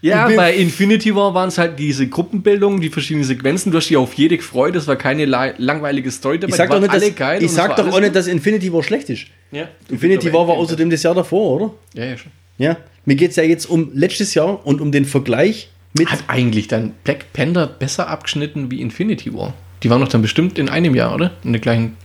Ja, 0.00 0.28
bei 0.28 0.54
Infinity 0.54 1.14
War 1.14 1.32
waren 1.32 1.48
es 1.48 1.56
halt 1.56 1.78
diese 1.78 2.06
Gruppenbildungen, 2.06 2.78
die 2.82 2.90
verschiedenen 2.90 3.24
Sequenzen. 3.24 3.72
Du 3.72 3.78
hast 3.78 3.88
dich 3.88 3.96
auf 3.96 4.12
jede 4.12 4.36
gefreut. 4.36 4.76
Das 4.76 4.86
war 4.86 4.96
keine 4.96 5.24
la- 5.24 5.54
langweilige 5.56 6.10
Story 6.10 6.38
dabei. 6.38 6.50
Ich 6.50 6.56
sag 6.56 6.68
doch 6.68 6.80
nicht, 6.80 6.92
dass, 6.92 7.14
geil 7.14 7.42
ich 7.42 7.50
sag 7.50 7.74
doch 7.76 7.90
auch 7.90 8.00
nicht, 8.00 8.14
dass 8.14 8.26
Infinity 8.26 8.70
War 8.70 8.82
schlecht 8.82 9.08
ist. 9.08 9.26
Ja. 9.50 9.68
Infinity 9.88 10.30
War 10.30 10.46
war 10.46 10.56
außerdem 10.56 10.90
das 10.90 11.02
Jahr 11.02 11.14
davor, 11.14 11.56
oder? 11.58 11.74
Ja, 11.94 12.04
ja, 12.10 12.18
schon. 12.18 12.32
Ja. 12.58 12.76
Mir 13.06 13.16
geht 13.16 13.30
es 13.30 13.36
ja 13.36 13.44
jetzt 13.44 13.64
um 13.64 13.92
letztes 13.94 14.34
Jahr 14.34 14.66
und 14.66 14.82
um 14.82 14.92
den 14.92 15.06
Vergleich 15.06 15.70
mit. 15.96 16.10
Hat 16.10 16.24
eigentlich 16.26 16.68
dann 16.68 16.92
Black 17.04 17.32
Panther 17.32 17.66
besser 17.66 18.08
abgeschnitten 18.08 18.70
wie 18.70 18.82
Infinity 18.82 19.32
War? 19.32 19.54
Die 19.84 19.90
waren 19.90 20.00
doch 20.00 20.08
dann 20.08 20.22
bestimmt 20.22 20.58
in 20.58 20.70
einem 20.70 20.94
Jahr, 20.94 21.14
oder? 21.14 21.32
In 21.44 21.52
der 21.52 21.60
gleichen. 21.60 21.96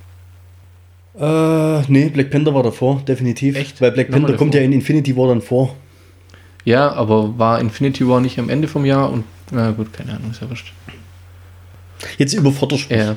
Äh, 1.17 1.81
nee, 1.87 2.09
Black 2.09 2.29
Panther 2.29 2.53
war 2.53 2.61
davor, 2.61 3.01
definitiv. 3.07 3.55
Echt? 3.55 3.79
Weil 3.79 3.93
Black 3.93 4.11
Panther 4.11 4.33
kommt 4.33 4.53
ja 4.53 4.59
in 4.59 4.73
Infinity 4.73 5.15
War 5.15 5.29
dann 5.29 5.41
vor. 5.41 5.75
Ja, 6.65 6.91
aber 6.91 7.39
war 7.39 7.61
Infinity 7.61 8.05
War 8.05 8.19
nicht 8.19 8.37
am 8.37 8.49
Ende 8.49 8.67
vom 8.67 8.83
Jahr 8.85 9.09
und 9.09 9.23
na 9.51 9.71
gut, 9.71 9.93
keine 9.93 10.11
Ahnung, 10.11 10.31
ist 10.31 10.41
ja 10.41 10.49
wurscht. 10.49 10.73
Jetzt 12.17 12.33
überforderst 12.33 12.91
du. 12.91 12.95
Ja. 12.95 13.15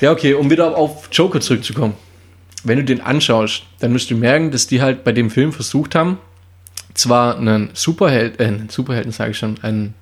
ja, 0.00 0.12
okay, 0.12 0.34
um 0.34 0.48
wieder 0.48 0.76
auf 0.76 1.08
Joker 1.10 1.40
zurückzukommen. 1.40 1.94
Wenn 2.62 2.78
du 2.78 2.84
den 2.84 3.00
anschaust, 3.00 3.64
dann 3.80 3.92
musst 3.92 4.08
du 4.10 4.16
merken, 4.16 4.52
dass 4.52 4.68
die 4.68 4.80
halt 4.80 5.02
bei 5.02 5.10
dem 5.10 5.30
Film 5.30 5.52
versucht 5.52 5.96
haben, 5.96 6.18
zwar 6.94 7.38
einen 7.38 7.70
Superheld, 7.72 8.38
äh, 8.38 8.44
einen 8.44 8.68
Superhelden 8.68 9.10
sage 9.10 9.32
ich 9.32 9.38
schon, 9.38 9.56
einen 9.62 9.94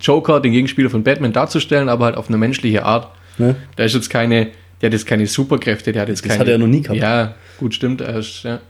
Joker, 0.00 0.40
den 0.40 0.52
Gegenspieler 0.52 0.90
von 0.90 1.02
Batman 1.02 1.32
darzustellen, 1.32 1.88
aber 1.88 2.06
halt 2.06 2.16
auf 2.16 2.28
eine 2.28 2.38
menschliche 2.38 2.84
Art. 2.84 3.08
Ne? 3.38 3.56
Da 3.76 3.84
ist 3.84 3.94
jetzt 3.94 4.10
keine, 4.10 4.48
der 4.80 4.88
hat 4.88 4.92
jetzt 4.92 5.06
keine 5.06 5.26
Superkräfte, 5.26 5.92
der 5.92 6.02
hat 6.02 6.08
jetzt 6.08 6.24
Das 6.24 6.28
keine. 6.28 6.40
hat 6.40 6.48
er 6.48 6.58
noch 6.58 6.66
nie 6.66 6.82
gehabt. 6.82 6.98
Ja, 6.98 7.34
gut, 7.58 7.74
stimmt. 7.74 8.00
Ist, 8.00 8.42
ja. 8.44 8.60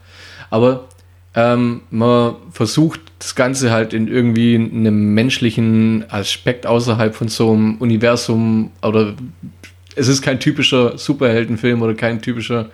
Aber 0.51 0.89
ähm, 1.35 1.83
man 1.91 2.35
versucht 2.51 3.01
das 3.21 3.35
Ganze 3.35 3.71
halt 3.71 3.93
in 3.93 4.09
irgendwie 4.09 4.57
einem 4.57 5.15
menschlichen 5.15 6.05
Aspekt 6.11 6.67
außerhalb 6.67 7.15
von 7.15 7.29
so 7.29 7.53
einem 7.53 7.77
Universum 7.77 8.73
oder 8.83 9.15
es 9.97 10.09
ist 10.09 10.23
kein 10.23 10.41
typischer 10.41 10.99
Superheldenfilm 10.99 11.83
oder 11.83 11.95
kein 11.95 12.21
typischer. 12.23 12.67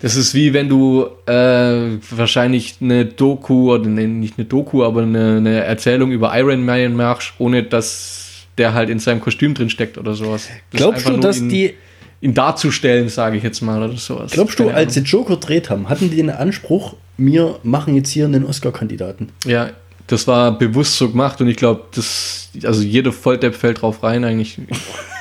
Das 0.00 0.14
ist 0.14 0.34
wie 0.34 0.52
wenn 0.52 0.68
du 0.68 1.06
äh, 1.26 1.98
wahrscheinlich 2.10 2.76
eine 2.80 3.06
Doku 3.06 3.72
oder 3.72 3.88
ne, 3.88 4.06
nicht 4.06 4.38
eine 4.38 4.46
Doku, 4.46 4.84
aber 4.84 5.02
eine, 5.02 5.36
eine 5.38 5.64
Erzählung 5.64 6.12
über 6.12 6.36
Iron 6.38 6.64
Man 6.64 6.94
machst, 6.94 7.32
ohne 7.38 7.62
dass 7.62 8.46
der 8.58 8.74
halt 8.74 8.90
in 8.90 8.98
seinem 8.98 9.20
Kostüm 9.20 9.54
drin 9.54 9.70
steckt 9.70 9.98
oder 9.98 10.14
sowas. 10.14 10.48
Das 10.70 10.78
Glaubst 10.78 11.08
du, 11.08 11.16
dass 11.16 11.38
ihn, 11.38 11.48
die, 11.48 11.74
ihn 12.20 12.34
darzustellen, 12.34 13.08
sage 13.08 13.36
ich 13.36 13.42
jetzt 13.42 13.60
mal 13.60 13.82
oder 13.82 13.96
sowas. 13.96 14.32
glaubst 14.32 14.58
du, 14.58 14.68
als 14.70 14.94
sie. 14.94 15.00
Joker 15.00 15.36
dreht 15.36 15.70
haben, 15.70 15.88
hatten 15.88 16.10
die 16.10 16.16
den 16.16 16.30
Anspruch, 16.30 16.96
wir 17.16 17.58
machen 17.62 17.94
jetzt 17.94 18.10
hier 18.10 18.26
einen 18.26 18.44
Oscar-Kandidaten? 18.44 19.30
Ja, 19.44 19.70
das 20.06 20.26
war 20.26 20.56
bewusst 20.56 20.96
so 20.96 21.10
gemacht 21.10 21.40
und 21.40 21.48
ich 21.48 21.56
glaube, 21.56 21.84
das, 21.94 22.50
also 22.64 22.82
jeder 22.82 23.12
Volldepp 23.12 23.54
fällt 23.54 23.82
drauf 23.82 24.02
rein 24.02 24.24
eigentlich. 24.24 24.58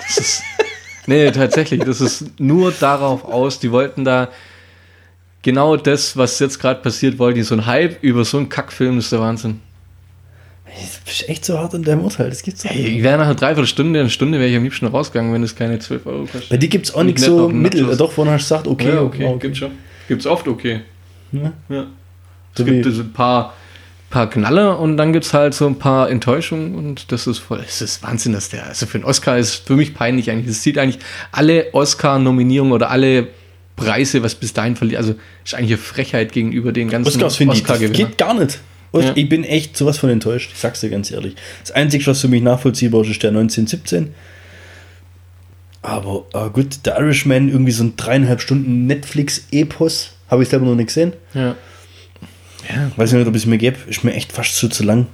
Das 0.07 0.17
ist, 0.17 0.43
nee, 1.07 1.31
tatsächlich, 1.31 1.81
das 1.81 2.01
ist 2.01 2.39
nur 2.39 2.71
darauf 2.71 3.25
aus, 3.25 3.59
die 3.59 3.71
wollten 3.71 4.05
da 4.05 4.29
genau 5.45 5.77
das, 5.77 6.17
was 6.17 6.39
jetzt 6.39 6.59
gerade 6.59 6.81
passiert, 6.81 7.19
wollten 7.19 7.37
die 7.37 7.43
so 7.43 7.55
ein 7.55 7.67
Hype 7.67 8.03
über 8.03 8.25
so 8.25 8.37
einen 8.37 8.49
Kackfilm, 8.49 8.95
das 8.95 9.05
ist 9.05 9.11
der 9.11 9.21
Wahnsinn. 9.21 9.61
Du 10.65 10.71
bist 11.05 11.29
echt 11.29 11.45
so 11.45 11.59
hart 11.59 11.75
in 11.75 11.83
deinem 11.83 12.03
Urteil, 12.03 12.29
das 12.29 12.41
gibt's 12.41 12.63
doch 12.63 12.71
nicht. 12.71 12.87
ich 12.97 13.03
wäre 13.03 13.17
nach 13.17 13.27
einer 13.27 13.35
Dreiviertelstunde, 13.35 13.99
eine 13.99 14.09
Stunde 14.09 14.39
wäre 14.39 14.49
ich 14.49 14.57
am 14.57 14.63
liebsten 14.63 14.87
rausgegangen, 14.87 15.31
wenn 15.33 15.43
es 15.43 15.55
keine 15.55 15.77
12 15.79 16.05
Euro 16.07 16.21
kostet. 16.23 16.49
Bei 16.49 16.57
dir 16.57 16.67
gibt 16.67 16.87
es 16.87 16.95
auch 16.95 17.03
nichts 17.03 17.21
nicht 17.21 17.29
so 17.29 17.47
mittel. 17.47 17.83
Nachschuss. 17.83 17.97
Doch, 17.99 18.11
vorhin 18.11 18.33
hast 18.33 18.49
du 18.49 18.55
gesagt, 18.55 18.67
okay, 18.67 18.89
ja, 18.89 19.01
okay, 19.01 19.25
okay. 19.27 19.39
gibt's 19.39 19.59
schon. 19.59 19.71
Gibt's 20.07 20.25
oft 20.25 20.47
okay. 20.47 20.81
Ja. 21.31 21.53
Ja. 21.69 21.85
So 22.55 22.63
Es 22.63 22.65
gibt 22.65 22.85
ein 22.87 23.13
paar, 23.13 23.53
paar 24.09 24.29
Knaller 24.29 24.79
und 24.79 24.97
dann 24.97 25.13
gibt 25.13 25.25
es 25.25 25.33
halt 25.33 25.53
so 25.53 25.67
ein 25.67 25.77
paar 25.77 26.09
Enttäuschungen 26.09 26.73
und 26.75 27.11
das 27.11 27.27
ist 27.27 27.37
voll, 27.37 27.63
es 27.65 27.81
ist 27.81 28.01
Wahnsinn, 28.01 28.33
dass 28.33 28.49
der, 28.49 28.65
also 28.65 28.87
für 28.87 28.97
einen 28.97 29.05
Oscar 29.05 29.37
ist 29.37 29.67
für 29.67 29.75
mich 29.75 29.93
peinlich 29.93 30.31
eigentlich. 30.31 30.47
Es 30.47 30.63
sieht 30.63 30.79
eigentlich 30.79 31.03
alle 31.31 31.67
Oscar-Nominierungen 31.73 32.73
oder 32.73 32.89
alle 32.89 33.27
Preise, 33.75 34.23
was 34.23 34.35
bis 34.35 34.53
dahin 34.53 34.75
verliert, 34.75 34.99
also 34.99 35.15
ist 35.43 35.53
eigentlich 35.53 35.71
eine 35.71 35.77
Frechheit 35.77 36.31
gegenüber 36.31 36.71
den 36.71 36.89
ganzen 36.89 37.19
ich, 37.19 37.23
Oscar-Gewinnern. 37.23 37.93
geht 37.93 38.17
gar 38.17 38.33
nicht. 38.33 38.59
Ja. 38.93 39.11
Ich 39.15 39.27
bin 39.27 39.43
echt 39.43 39.75
sowas 39.75 39.97
von 39.97 40.09
enttäuscht, 40.09 40.51
ich 40.53 40.59
sag's 40.59 40.79
dir 40.79 40.89
ganz 40.89 41.11
ehrlich. 41.11 41.35
Das 41.61 41.71
Einzige, 41.71 42.07
was 42.07 42.21
für 42.21 42.29
mich 42.29 42.41
nachvollziehbar 42.41 43.01
ist, 43.01 43.09
ist 43.09 43.23
der 43.23 43.31
1917. 43.31 44.13
Aber 45.81 46.25
ah, 46.33 46.47
gut, 46.47 46.85
der 46.85 46.97
Irishman, 46.99 47.49
irgendwie 47.49 47.73
so 47.73 47.83
ein 47.83 47.97
dreieinhalb 47.97 48.41
Stunden 48.41 48.87
Netflix-Epos, 48.87 50.13
habe 50.29 50.43
ich 50.43 50.49
selber 50.49 50.65
noch 50.65 50.75
nicht 50.75 50.87
gesehen. 50.87 51.13
Ja. 51.33 51.55
Weiß 52.95 53.11
nicht, 53.11 53.27
ob 53.27 53.35
ich 53.35 53.43
es 53.43 53.45
mir 53.45 53.57
gebe, 53.57 53.77
ist 53.87 54.03
mir 54.03 54.13
echt 54.13 54.31
fast 54.31 54.55
zu, 54.55 54.69
zu 54.69 54.83
lang. 54.83 55.07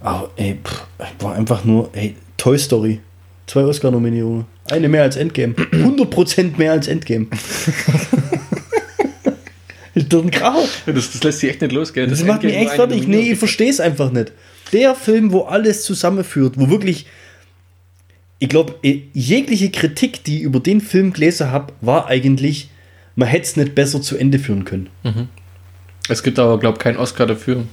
Aber 0.00 0.30
ey, 0.36 0.58
pff, 0.64 0.86
war 1.20 1.34
einfach 1.34 1.64
nur, 1.64 1.90
ey, 1.92 2.16
Toy 2.36 2.58
Story. 2.58 3.00
Zwei 3.46 3.62
Oscar-Nominierungen. 3.62 4.46
Eine 4.72 4.88
mehr 4.88 5.02
als 5.02 5.16
Endgame. 5.16 5.54
100% 5.72 6.56
mehr 6.56 6.72
als 6.72 6.88
Endgame. 6.88 7.26
ist 9.94 10.12
doch 10.12 10.24
ein 10.24 10.30
Grau. 10.30 10.66
Das, 10.86 11.12
das 11.12 11.22
lässt 11.22 11.40
sich 11.40 11.50
echt 11.50 11.60
nicht 11.60 11.72
los, 11.72 11.92
gell? 11.92 12.06
Das, 12.06 12.24
macht 12.24 12.42
mich 12.42 12.56
echt 12.56 12.70
fertig. 12.70 13.06
Nee, 13.06 13.32
ich 13.32 13.38
verstehe 13.38 13.68
es 13.68 13.80
einfach 13.80 14.10
nicht. 14.10 14.32
Der 14.72 14.94
Film, 14.94 15.32
wo 15.32 15.42
alles 15.42 15.84
zusammenführt, 15.84 16.54
wo 16.56 16.70
wirklich, 16.70 17.04
ich 18.38 18.48
glaube, 18.48 18.76
jegliche 19.12 19.70
Kritik, 19.70 20.24
die 20.24 20.38
ich 20.38 20.42
über 20.44 20.60
den 20.60 20.80
Film 20.80 21.12
gelesen 21.12 21.50
habe, 21.50 21.74
war 21.82 22.06
eigentlich, 22.06 22.70
man 23.14 23.28
hätte 23.28 23.44
es 23.44 23.56
nicht 23.56 23.74
besser 23.74 24.00
zu 24.00 24.16
Ende 24.16 24.38
führen 24.38 24.64
können. 24.64 24.88
Es 26.08 26.22
gibt 26.22 26.38
aber, 26.38 26.58
glaube 26.58 26.78
ich, 26.78 26.82
keinen 26.82 26.96
Oscar 26.96 27.26
dafür. 27.26 27.64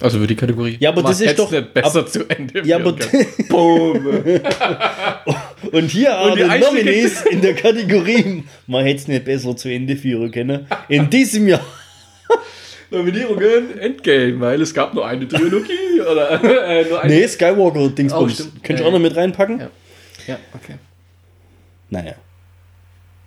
Also 0.00 0.18
für 0.20 0.26
die 0.28 0.36
Kategorie. 0.36 0.76
Ja, 0.78 0.90
aber 0.90 1.02
Man 1.02 1.10
das 1.12 1.20
ist 1.20 1.38
doch- 1.38 1.50
besser 1.50 1.86
aber- 2.00 2.06
zu 2.06 2.28
Ende. 2.28 2.62
Ja, 2.64 2.76
aber-. 2.76 2.92
Boom. 3.48 4.06
Und 5.72 5.90
hier 5.90 6.16
Und 6.18 6.36
die 6.38 6.44
einzige- 6.44 6.66
Nominees 6.76 7.22
in 7.22 7.40
der 7.40 7.54
Kategorie, 7.54 8.44
man 8.66 8.84
hätte 8.84 9.00
es 9.00 9.08
nicht 9.08 9.24
besser 9.24 9.56
zu 9.56 9.68
Ende 9.68 9.96
führen 9.96 10.30
können. 10.30 10.66
In 10.88 11.10
diesem 11.10 11.48
Jahr. 11.48 11.64
Nominierungen 12.90 13.78
Endgame, 13.78 14.40
weil 14.40 14.62
es 14.62 14.72
gab 14.72 14.94
nur 14.94 15.06
eine 15.06 15.26
Trilogie 15.28 16.00
oder 16.00 16.42
äh, 16.42 16.88
nur 16.88 17.02
eine. 17.02 17.14
Nee, 17.14 17.26
Skywalker 17.28 17.88
Dingsbums. 17.90 18.40
Oh. 18.40 18.44
Könntest 18.62 18.68
du 18.80 18.82
Ja, 18.84 18.88
auch 18.88 18.92
noch 18.92 18.98
mit 19.00 19.14
reinpacken? 19.16 19.60
Ja. 19.60 19.70
Ja, 20.26 20.38
okay. 20.54 20.74
Naja. 21.90 22.14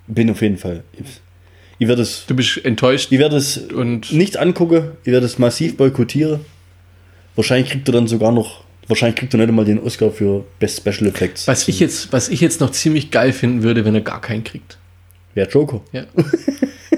Bin 0.08 0.30
auf 0.32 0.42
jeden 0.42 0.58
Fall. 0.58 0.84
Ich, 0.94 1.06
ich 1.80 1.88
werde 1.88 2.02
es, 2.02 2.26
Du 2.28 2.36
bist 2.36 2.64
enttäuscht 2.66 3.12
ich 3.12 3.20
werde 3.20 3.36
es 3.38 3.58
und 3.58 4.12
nicht 4.14 4.38
angucken. 4.38 4.92
Ich 5.04 5.12
werde 5.12 5.26
es 5.26 5.38
massiv 5.38 5.78
boykottieren. 5.78 6.42
Wahrscheinlich 7.36 7.70
kriegt 7.72 7.88
er 7.90 7.94
dann 7.94 8.08
sogar 8.08 8.32
noch. 8.32 8.64
Wahrscheinlich 8.88 9.18
kriegt 9.20 9.34
er 9.34 9.38
nicht 9.38 9.50
einmal 9.50 9.66
den 9.66 9.80
Oscar 9.80 10.12
für 10.12 10.44
Best 10.60 10.78
Special 10.78 11.08
Effects. 11.08 11.48
was 11.48 11.68
ich 11.68 11.80
jetzt, 11.80 12.12
was 12.12 12.30
ich 12.30 12.42
jetzt 12.42 12.60
noch 12.60 12.72
ziemlich 12.72 13.10
geil 13.12 13.32
finden 13.32 13.64
würde, 13.64 13.86
wenn 13.86 13.96
er 13.96 14.02
gar 14.02 14.20
keinen 14.22 14.44
kriegt. 14.44 14.78
Wer 15.34 15.48
Joker? 15.48 15.82
Ja. 15.94 16.04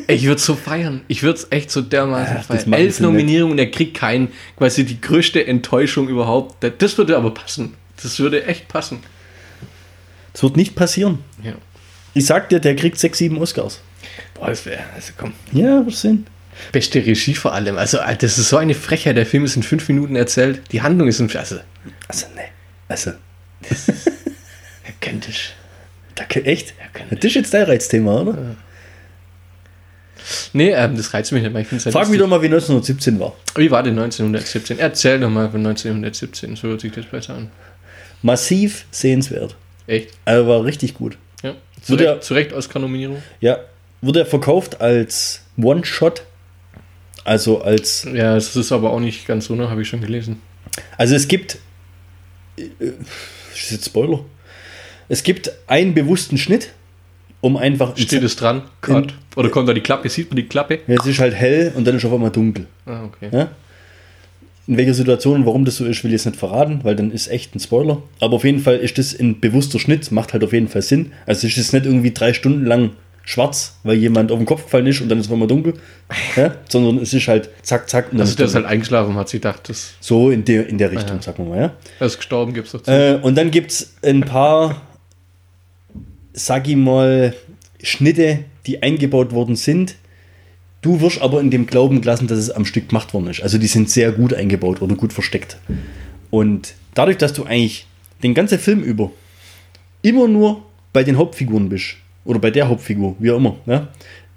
ich 0.08 0.26
würde 0.26 0.42
so 0.42 0.56
feiern. 0.56 1.02
Ich 1.08 1.22
würde 1.22 1.38
es 1.40 1.48
echt 1.52 1.70
so 1.70 1.82
dermaßen 1.82 2.38
Ach, 2.40 2.44
feiern. 2.46 2.74
Elf. 2.74 3.00
Nominierungen 3.00 3.52
und 3.54 3.60
er 3.60 3.70
kriegt 3.70 3.96
keinen. 3.96 4.30
Quasi 4.58 4.86
die 4.86 5.00
größte 5.00 5.46
Enttäuschung 5.46 6.08
überhaupt. 6.10 6.64
Das- 6.80 6.98
würde 6.98 7.16
aber 7.16 7.32
passen. 7.32 7.76
Das 8.02 8.18
würde 8.20 8.46
echt 8.46 8.68
passen. 8.68 9.00
Das 10.34 10.42
wird 10.42 10.58
nicht 10.58 10.74
passieren. 10.76 11.20
Ja. 11.44 11.54
Ich 12.16 12.26
sag 12.26 12.50
dir, 12.50 12.60
der 12.60 12.76
kriegt 12.76 12.98
sechs, 12.98 13.20
sieben 13.20 13.38
Oscars. 13.38 13.82
Boah, 14.34 14.48
das 14.48 14.66
wäre, 14.66 14.82
also 14.96 15.14
komm. 15.16 15.34
Ja, 15.52 15.86
was 15.86 16.02
sehen? 16.02 16.26
Beste 16.72 17.06
Regie 17.06 17.36
vor 17.36 17.54
allem. 17.54 17.78
Also, 17.78 18.00
Alter, 18.00 18.28
das 18.28 18.38
ist 18.38 18.50
so 18.50 18.58
eine 18.58 18.74
Frechheit. 18.74 19.18
Der 19.18 19.26
Film 19.26 19.46
ist 19.46 19.56
in 19.56 19.64
fünf 19.64 19.88
Minuten 19.90 20.16
erzählt. 20.16 20.62
Die 20.72 20.82
Handlung 20.82 21.08
ist 21.08 21.20
in. 21.20 21.30
Also, 21.36 21.60
Also, 22.08 22.28
ne. 22.36 22.42
Also, 22.88 23.12
er 24.84 24.94
kennt 25.00 25.28
es. 25.30 25.36
da, 26.16 26.24
echt? 26.42 26.74
kann 26.94 27.08
Das 27.10 27.24
ist 27.24 27.36
jetzt 27.36 27.54
dein 27.54 27.64
Reizthema, 27.64 28.22
oder? 28.22 28.56
Nee, 30.54 30.72
ähm, 30.72 30.96
das 30.96 31.14
reizt 31.14 31.32
mich 31.32 31.44
nicht 31.44 31.52
mehr. 31.52 31.62
Ich 31.64 31.72
halt 31.72 31.82
Frag 31.84 31.94
mich 31.94 32.18
lustig. 32.18 32.20
doch 32.20 32.28
mal, 32.28 32.42
wie 32.42 32.46
1917 32.46 33.20
war. 33.20 33.34
Wie 33.56 33.70
war 33.72 33.84
denn 33.84 33.98
1917? 34.00 34.80
Erzähl 34.80 35.20
doch 35.20 35.30
mal 35.30 35.50
von 35.50 35.60
1917. 35.66 36.56
So 36.56 36.70
hört 36.70 36.82
sich 36.82 36.94
das 36.94 37.06
besser 37.06 37.36
an. 37.36 37.52
Massiv 38.22 38.86
sehenswert. 38.92 39.56
Echt? 39.88 40.10
Also 40.24 40.48
war 40.48 40.64
richtig 40.64 40.94
gut. 40.94 41.18
Ja. 41.42 41.56
Zu, 41.82 41.98
ja- 41.98 42.12
Recht, 42.14 42.24
zu 42.24 42.34
Recht 42.36 42.54
Oscar-Nominierung. 42.54 43.22
Ja, 43.42 43.60
wurde 44.02 44.20
er 44.20 44.26
verkauft 44.26 44.80
als 44.80 45.42
One-Shot. 45.58 46.24
Also 47.24 47.62
als. 47.62 48.08
Ja, 48.14 48.36
es 48.36 48.56
ist 48.56 48.72
aber 48.72 48.92
auch 48.92 49.00
nicht 49.00 49.26
ganz 49.28 49.46
so, 49.46 49.56
ne? 49.56 49.70
Habe 49.70 49.82
ich 49.82 49.88
schon 49.88 50.02
gelesen. 50.02 50.42
Also 50.98 51.16
es 51.16 51.28
gibt. 51.28 51.58
äh, 52.58 52.64
Ist 53.56 53.72
jetzt 53.72 53.86
Spoiler? 53.86 54.20
Es 55.10 55.24
gibt 55.24 55.52
einen 55.68 55.94
bewussten 55.94 56.38
Schnitt, 56.38 56.70
um 57.42 57.58
einfach. 57.58 57.96
Steht 57.98 58.24
es 58.24 58.36
dran? 58.36 58.64
Cut. 58.82 59.14
Oder 59.36 59.50
kommt 59.50 59.68
da 59.70 59.74
die 59.74 59.82
Klappe? 59.82 60.10
Sieht 60.10 60.30
man 60.30 60.38
die 60.38 60.44
Klappe? 60.48 60.80
Ja, 60.88 60.96
es 61.00 61.06
ist 61.06 61.20
halt 61.20 61.34
hell 61.34 61.72
und 61.76 61.86
dann 61.86 61.96
ist 61.96 62.06
auf 62.06 62.14
einmal 62.14 62.32
dunkel. 62.32 62.68
Ah, 62.86 63.04
okay. 63.06 63.30
Ja? 63.32 63.52
In 64.66 64.78
welcher 64.78 64.94
Situation 64.94 65.42
und 65.42 65.46
warum 65.46 65.66
das 65.66 65.76
so 65.76 65.86
ist, 65.86 66.04
will 66.04 66.12
ich 66.12 66.14
jetzt 66.20 66.26
nicht 66.26 66.38
verraten, 66.40 66.80
weil 66.84 66.96
dann 66.96 67.12
ist 67.12 67.28
echt 67.28 67.54
ein 67.54 67.60
Spoiler. 67.60 68.02
Aber 68.22 68.36
auf 68.38 68.46
jeden 68.46 68.60
Fall 68.60 68.78
ist 68.78 68.98
das 68.98 69.14
ein 69.18 69.42
bewusster 69.42 69.78
Schnitt, 69.78 70.10
macht 70.12 70.32
halt 70.32 70.44
auf 70.44 70.54
jeden 70.54 70.70
Fall 70.70 70.82
Sinn. 70.82 71.12
Also 71.26 71.48
es 71.48 71.58
ist 71.58 71.74
nicht 71.74 71.86
irgendwie 71.86 72.12
drei 72.12 72.34
Stunden 72.34 72.66
lang 72.66 72.92
schwarz, 73.24 73.78
weil 73.84 73.96
jemand 73.96 74.32
auf 74.32 74.38
den 74.38 74.46
Kopf 74.46 74.66
gefallen 74.66 74.86
ist 74.86 75.02
und 75.02 75.10
dann 75.10 75.20
ist 75.20 75.28
es 75.28 75.32
einmal 75.32 75.48
dunkel. 75.48 75.74
Ja? 76.36 76.56
Sondern 76.70 76.98
es 77.00 77.14
ist 77.14 77.28
halt 77.28 77.50
zack, 77.64 77.90
zack 77.90 78.12
und 78.12 78.18
dann 78.18 78.28
Also 78.28 78.36
der 78.36 78.46
ist 78.46 78.56
halt 78.56 78.66
eingeschlafen 78.66 79.12
und 79.12 79.18
hat 79.18 79.30
sich 79.30 79.42
gedacht, 79.42 79.70
das, 79.70 79.94
so 80.00 80.30
in 80.30 80.46
der, 80.46 80.68
in 80.68 80.78
der 80.78 80.92
Richtung, 80.92 81.18
ja. 81.18 81.22
sagen 81.22 81.46
wir 81.46 81.56
mal. 81.56 81.62
Ja? 81.62 81.74
er 82.00 82.08
ist 82.08 82.18
gestorben, 82.18 82.54
gibt's 82.54 82.72
doch 82.72 82.84
zu. 82.84 82.92
Äh, 82.92 83.20
und 83.22 83.36
dann 83.36 83.50
gibt 83.50 83.72
es 83.72 83.94
ein 84.04 84.22
paar, 84.22 84.82
sag 86.34 86.68
ich 86.68 86.76
mal, 86.76 87.34
Schnitte, 87.82 88.40
die 88.66 88.84
eingebaut 88.84 89.32
worden 89.32 89.56
sind. 89.56 89.96
Du 90.82 91.02
wirst 91.02 91.22
aber 91.22 91.40
in 91.40 91.50
dem 91.50 91.66
Glauben 91.66 92.02
gelassen, 92.02 92.28
dass 92.28 92.38
es 92.38 92.52
am 92.52 92.66
Stück 92.66 92.90
gemacht 92.90 93.14
worden 93.14 93.28
ist. 93.28 93.42
Also 93.42 93.58
die 93.58 93.68
sind 93.68 93.90
sehr 93.90 94.12
gut 94.12 94.34
eingebaut 94.34 94.82
oder 94.82 94.96
gut 94.96 95.14
versteckt. 95.14 95.58
Und 96.30 96.74
dadurch, 96.94 97.18
dass 97.18 97.34
du 97.34 97.46
eigentlich 97.46 97.88
den 98.22 98.34
ganzen 98.34 98.60
Film 98.60 98.82
über 98.82 99.12
immer 100.02 100.28
nur 100.28 100.64
bei 100.92 101.04
den 101.04 101.18
Hauptfiguren 101.18 101.70
bist, 101.70 101.96
oder 102.26 102.40
bei 102.40 102.52
der 102.52 102.68
Hauptfigur, 102.68 103.16
wie 103.20 103.32
auch 103.32 103.38
immer, 103.38 103.58
ja, 103.66 103.88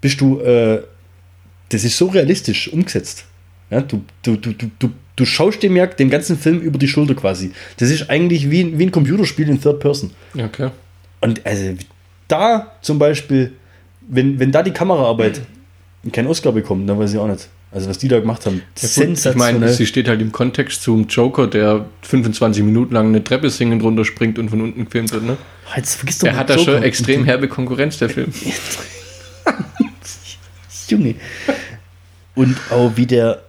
bist 0.01 0.21
du 0.21 0.41
äh, 0.41 0.83
das 1.69 1.85
ist 1.85 1.97
so 1.97 2.07
realistisch 2.07 2.73
umgesetzt. 2.73 3.25
Ja, 3.71 3.81
du, 3.81 4.05
du, 4.23 4.37
du, 4.37 4.53
du, 4.53 4.71
du, 4.79 4.91
du 5.17 5.25
schaust 5.25 5.63
dem 5.63 5.77
ja 5.77 5.87
den 5.87 6.11
ganzen 6.11 6.39
Film 6.39 6.61
über 6.61 6.79
die 6.79 6.87
Schulter 6.87 7.15
quasi. 7.15 7.53
Das 7.79 7.91
ist 7.91 8.09
eigentlich 8.09 8.51
wie, 8.51 8.79
wie 8.79 8.87
ein 8.87 8.93
Computerspiel 8.93 9.49
in 9.49 9.61
Third 9.61 9.81
Person. 9.81 10.13
Okay. 10.39 10.71
Und 11.21 11.45
also 11.45 11.75
da 12.29 12.73
zum 12.83 12.99
Beispiel, 12.99 13.53
wenn, 14.09 14.39
wenn 14.39 14.53
da 14.53 14.63
die 14.63 14.71
Kameraarbeit 14.71 15.41
keinen 16.13 16.29
Oscar 16.29 16.53
bekommt, 16.53 16.89
dann 16.89 16.99
weiß 16.99 17.13
ich 17.13 17.19
auch 17.19 17.29
nicht. 17.29 17.49
Also 17.73 17.89
was 17.89 17.99
die 17.99 18.09
da 18.09 18.21
gemacht 18.21 18.47
haben, 18.47 18.63
Ja, 18.81 19.05
gut, 19.05 19.27
ich 19.27 19.35
meine, 19.35 19.69
sie 19.73 19.87
steht 19.87 20.09
halt 20.09 20.21
im 20.21 20.33
Kontext 20.33 20.83
zum 20.83 21.09
Joker, 21.09 21.47
der 21.47 21.87
25 22.03 22.63
Minuten 22.63 22.95
lang 22.95 23.09
eine 23.09 23.23
Treppe 23.23 23.51
singend 23.51 23.83
runterspringt 23.83 24.39
und 24.39 24.49
von 24.51 24.61
unten 24.61 24.85
gefilmt 24.85 25.13
wird. 25.13 25.25
Ne? 25.25 25.37
Jetzt 25.77 25.97
vergiss 25.97 26.19
doch 26.19 26.29
Der 26.29 26.37
hat 26.37 26.49
da 26.49 26.59
schon 26.59 26.83
extrem 26.83 27.25
herbe 27.25 27.49
Konkurrenz, 27.49 27.99
der 27.99 28.09
Film. 28.09 28.33
Junge. 30.89 31.17
Und 32.35 32.57
auch 32.71 32.93
wie 32.95 33.07
der, 33.07 33.43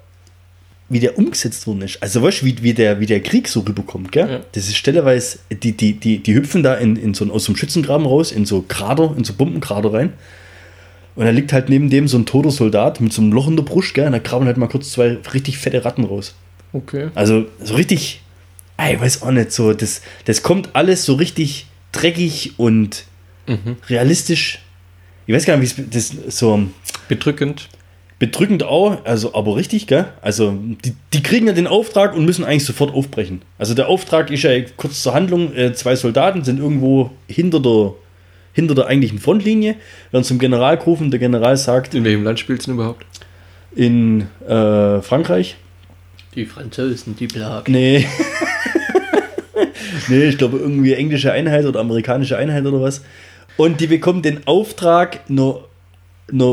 wie 0.90 1.00
der 1.00 1.18
umgesetzt 1.18 1.68
worden 1.68 1.82
ist. 1.82 2.02
Also 2.02 2.22
weißt 2.22 2.42
du, 2.42 2.46
wie, 2.48 2.64
wie, 2.64 2.74
der, 2.74 3.00
wie 3.00 3.06
der 3.06 3.22
Krieg 3.22 3.48
so 3.48 3.60
rüberkommt, 3.62 4.12
gell? 4.12 4.30
Ja. 4.30 4.40
Das 4.54 4.68
ist 4.68 4.78
stelleweise, 4.78 5.40
die, 5.52 5.74
die, 5.74 5.94
die, 5.94 6.20
die 6.20 6.34
hüpfen 6.34 6.64
da 6.64 6.74
in, 6.76 6.96
in 6.96 7.14
so, 7.14 7.32
aus 7.32 7.44
so 7.44 7.52
einem 7.52 7.58
Schützengraben 7.58 8.08
raus, 8.08 8.32
in 8.32 8.46
so 8.46 8.64
Krater, 8.68 9.14
in 9.18 9.24
so 9.24 9.34
Bombenkrater 9.34 9.94
rein. 9.94 10.14
Und 11.18 11.26
da 11.26 11.32
liegt 11.32 11.52
halt 11.52 11.68
neben 11.68 11.90
dem 11.90 12.08
so 12.08 12.18
ein 12.18 12.26
toter 12.26 12.52
Soldat 12.52 13.02
mit 13.02 13.12
so 13.12 13.22
einem 13.22 13.34
Loch 13.34 13.50
in 13.50 13.58
der 13.58 13.64
Brust, 13.64 13.94
gell? 13.94 14.06
Und 14.06 14.14
da 14.14 14.20
graben 14.20 14.46
halt 14.46 14.56
mal 14.56 14.68
kurz 14.68 14.92
zwei 14.92 15.18
richtig 15.34 15.58
fette 15.58 15.84
Ratten 15.84 16.06
raus. 16.06 16.36
Okay. 16.72 17.10
Also 17.16 17.46
so 17.62 17.76
richtig, 17.76 18.22
ich 18.90 19.02
weiß 19.02 19.24
auch 19.24 19.32
nicht, 19.32 19.52
so, 19.52 19.74
das, 19.74 20.02
das 20.26 20.44
kommt 20.44 20.70
alles 20.74 21.04
so 21.04 21.16
richtig 21.16 21.66
dreckig 21.92 22.54
und 22.58 23.04
realistisch. 23.90 24.60
Ich 25.26 25.34
weiß 25.34 25.46
gar 25.46 25.58
nicht, 25.58 25.78
wie 25.78 25.98
es 25.98 26.14
das 26.16 26.38
so 26.38 26.68
Bedrückend. 27.08 27.70
bedrückend 28.20 28.64
auch, 28.64 29.06
also 29.06 29.34
aber 29.34 29.56
richtig, 29.56 29.88
gell? 29.88 30.06
Also 30.22 30.58
die, 30.86 30.94
die 31.14 31.24
kriegen 31.24 31.48
ja 31.48 31.54
den 31.54 31.68
Auftrag 31.68 32.16
und 32.16 32.26
müssen 32.26 32.44
eigentlich 32.46 32.66
sofort 32.66 32.94
aufbrechen. 32.94 33.42
Also 33.58 33.74
der 33.74 33.88
Auftrag 33.88 34.32
ist 34.32 34.44
ja 34.44 34.52
kurz 34.76 35.02
zur 35.02 35.14
Handlung, 35.14 35.54
äh, 35.56 35.74
zwei 35.74 35.96
Soldaten 35.96 36.44
sind 36.44 36.60
irgendwo 36.60 37.12
hinter 37.28 37.60
der 37.60 37.94
hinter 38.58 38.74
der 38.74 38.88
eigentlichen 38.88 39.20
Frontlinie, 39.20 39.76
werden 40.12 40.24
zum 40.24 40.40
General 40.40 40.78
gerufen, 40.78 41.12
der 41.12 41.20
General 41.20 41.56
sagt 41.56 41.94
In 41.94 42.04
welchem 42.04 42.24
Land 42.24 42.40
spielst 42.40 42.66
du 42.66 42.72
denn 42.72 42.80
überhaupt? 42.80 43.06
in 43.76 44.22
äh, 44.48 45.02
Frankreich, 45.04 45.58
Die 46.34 46.46
Franzosen, 46.48 47.16
die 47.16 47.28
Plag. 47.28 47.70
Nee. 47.70 48.08
nee, 50.08 50.24
ich 50.26 50.38
glaube 50.40 50.58
irgendwie 50.58 50.94
englische 50.94 51.32
Einheit 51.32 51.66
oder 51.66 51.80
amerikanische 51.80 52.36
Einheit 52.38 52.66
oder 52.66 52.82
was. 52.82 53.04
Und 53.56 53.80
die 53.80 53.86
bekommen 53.88 54.24
den 54.24 54.48
Auftrag, 54.48 55.20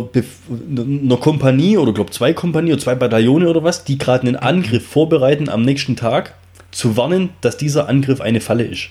Bef- 0.02 1.02
einer 1.04 1.16
Kompanie 1.16 1.78
oder 1.78 1.92
glaube 1.94 2.10
zwei 2.10 2.34
Kompanie 2.34 2.72
oder 2.74 2.82
zwei 2.82 2.94
Bataillone 2.94 3.48
oder 3.48 3.62
was, 3.64 3.84
die 3.84 3.96
gerade 3.98 4.26
einen 4.26 4.36
Angriff 4.36 4.86
vorbereiten 4.86 5.48
am 5.48 5.62
nächsten 5.62 5.96
Tag, 5.96 6.34
zu 6.70 6.96
warnen, 6.96 7.30
dass 7.40 7.56
dieser 7.56 7.88
Angriff 7.88 8.20
eine 8.20 8.40
Falle 8.40 8.64
ist. 8.64 8.88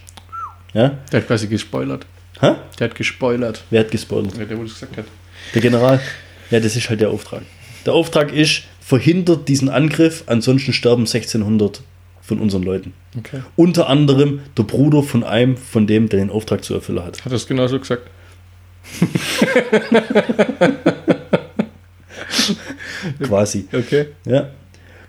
Ja? 0.74 0.98
Der 1.12 1.20
hat 1.22 1.27
quasi 1.27 1.48
gespoilert. 1.48 2.05
Hä? 2.40 2.56
Der 2.80 2.90
hat 2.90 2.96
gespoilert. 2.96 3.63
Wer 3.70 3.82
hat 3.82 3.92
gespoilert? 3.92 4.38
Ja, 4.38 4.46
der, 4.46 4.58
wo 4.58 4.63
es 4.63 4.74
gesagt 4.74 4.98
hat. 4.98 5.06
Der 5.54 5.62
General. 5.62 6.00
Ja, 6.50 6.60
das 6.60 6.75
ist 6.75 6.90
halt 6.90 7.02
der 7.02 7.10
Auftrag. 7.10 7.44
Der 7.86 7.94
Auftrag 7.94 8.32
ist, 8.34 8.63
verhindert 8.80 9.48
diesen 9.48 9.70
Angriff, 9.70 10.24
ansonsten 10.28 10.74
sterben 10.74 11.04
1600 11.04 11.82
von 12.22 12.40
unseren 12.40 12.63
Leuten. 12.63 12.94
Okay. 13.18 13.42
Unter 13.56 13.88
anderem 13.90 14.42
der 14.58 14.63
Bruder 14.63 15.04
von 15.04 15.24
einem, 15.24 15.58
von 15.58 15.88
dem, 15.88 16.10
der 16.10 16.20
den 16.20 16.30
Auftrag 16.30 16.63
zu 16.63 16.74
erfüllen 16.74 17.04
hat. 17.04 17.24
Hat 17.24 17.32
er 17.32 17.36
es 17.36 17.48
genauso 17.48 17.80
gesagt? 17.80 18.04
Quasi. 23.24 23.68
Okay. 23.72 24.08
Ja. 24.25 24.50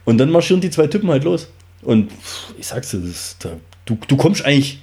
Und 0.04 0.18
dann 0.18 0.30
marschieren 0.30 0.60
die 0.60 0.70
zwei 0.70 0.86
Typen 0.86 1.08
halt 1.10 1.24
los. 1.24 1.48
Und 1.82 2.12
ich 2.58 2.66
sag's 2.66 2.90
dir, 2.90 2.98
das 2.98 3.10
ist, 3.10 3.44
da, 3.44 3.56
du, 3.86 3.98
du 4.08 4.16
kommst 4.16 4.44
eigentlich. 4.44 4.80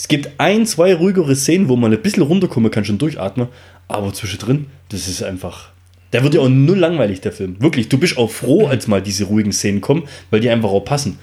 Es 0.00 0.08
gibt 0.08 0.30
ein, 0.38 0.64
zwei 0.64 0.94
ruhigere 0.94 1.36
Szenen, 1.36 1.68
wo 1.68 1.76
man 1.76 1.92
ein 1.92 2.00
bisschen 2.00 2.22
runterkommen 2.22 2.70
kann, 2.70 2.86
schon 2.86 2.96
durchatmen. 2.96 3.48
Aber 3.86 4.14
zwischendrin, 4.14 4.68
das 4.88 5.06
ist 5.08 5.22
einfach. 5.22 5.72
Der 6.14 6.22
wird 6.22 6.32
ja 6.32 6.40
auch 6.40 6.48
null 6.48 6.78
langweilig, 6.78 7.20
der 7.20 7.32
Film. 7.32 7.56
Wirklich, 7.60 7.90
du 7.90 7.98
bist 7.98 8.16
auch 8.16 8.30
froh, 8.30 8.66
als 8.66 8.86
mal 8.88 9.02
diese 9.02 9.24
ruhigen 9.24 9.52
Szenen 9.52 9.82
kommen, 9.82 10.04
weil 10.30 10.40
die 10.40 10.48
einfach 10.48 10.70
auch 10.70 10.80
passen. 10.86 11.18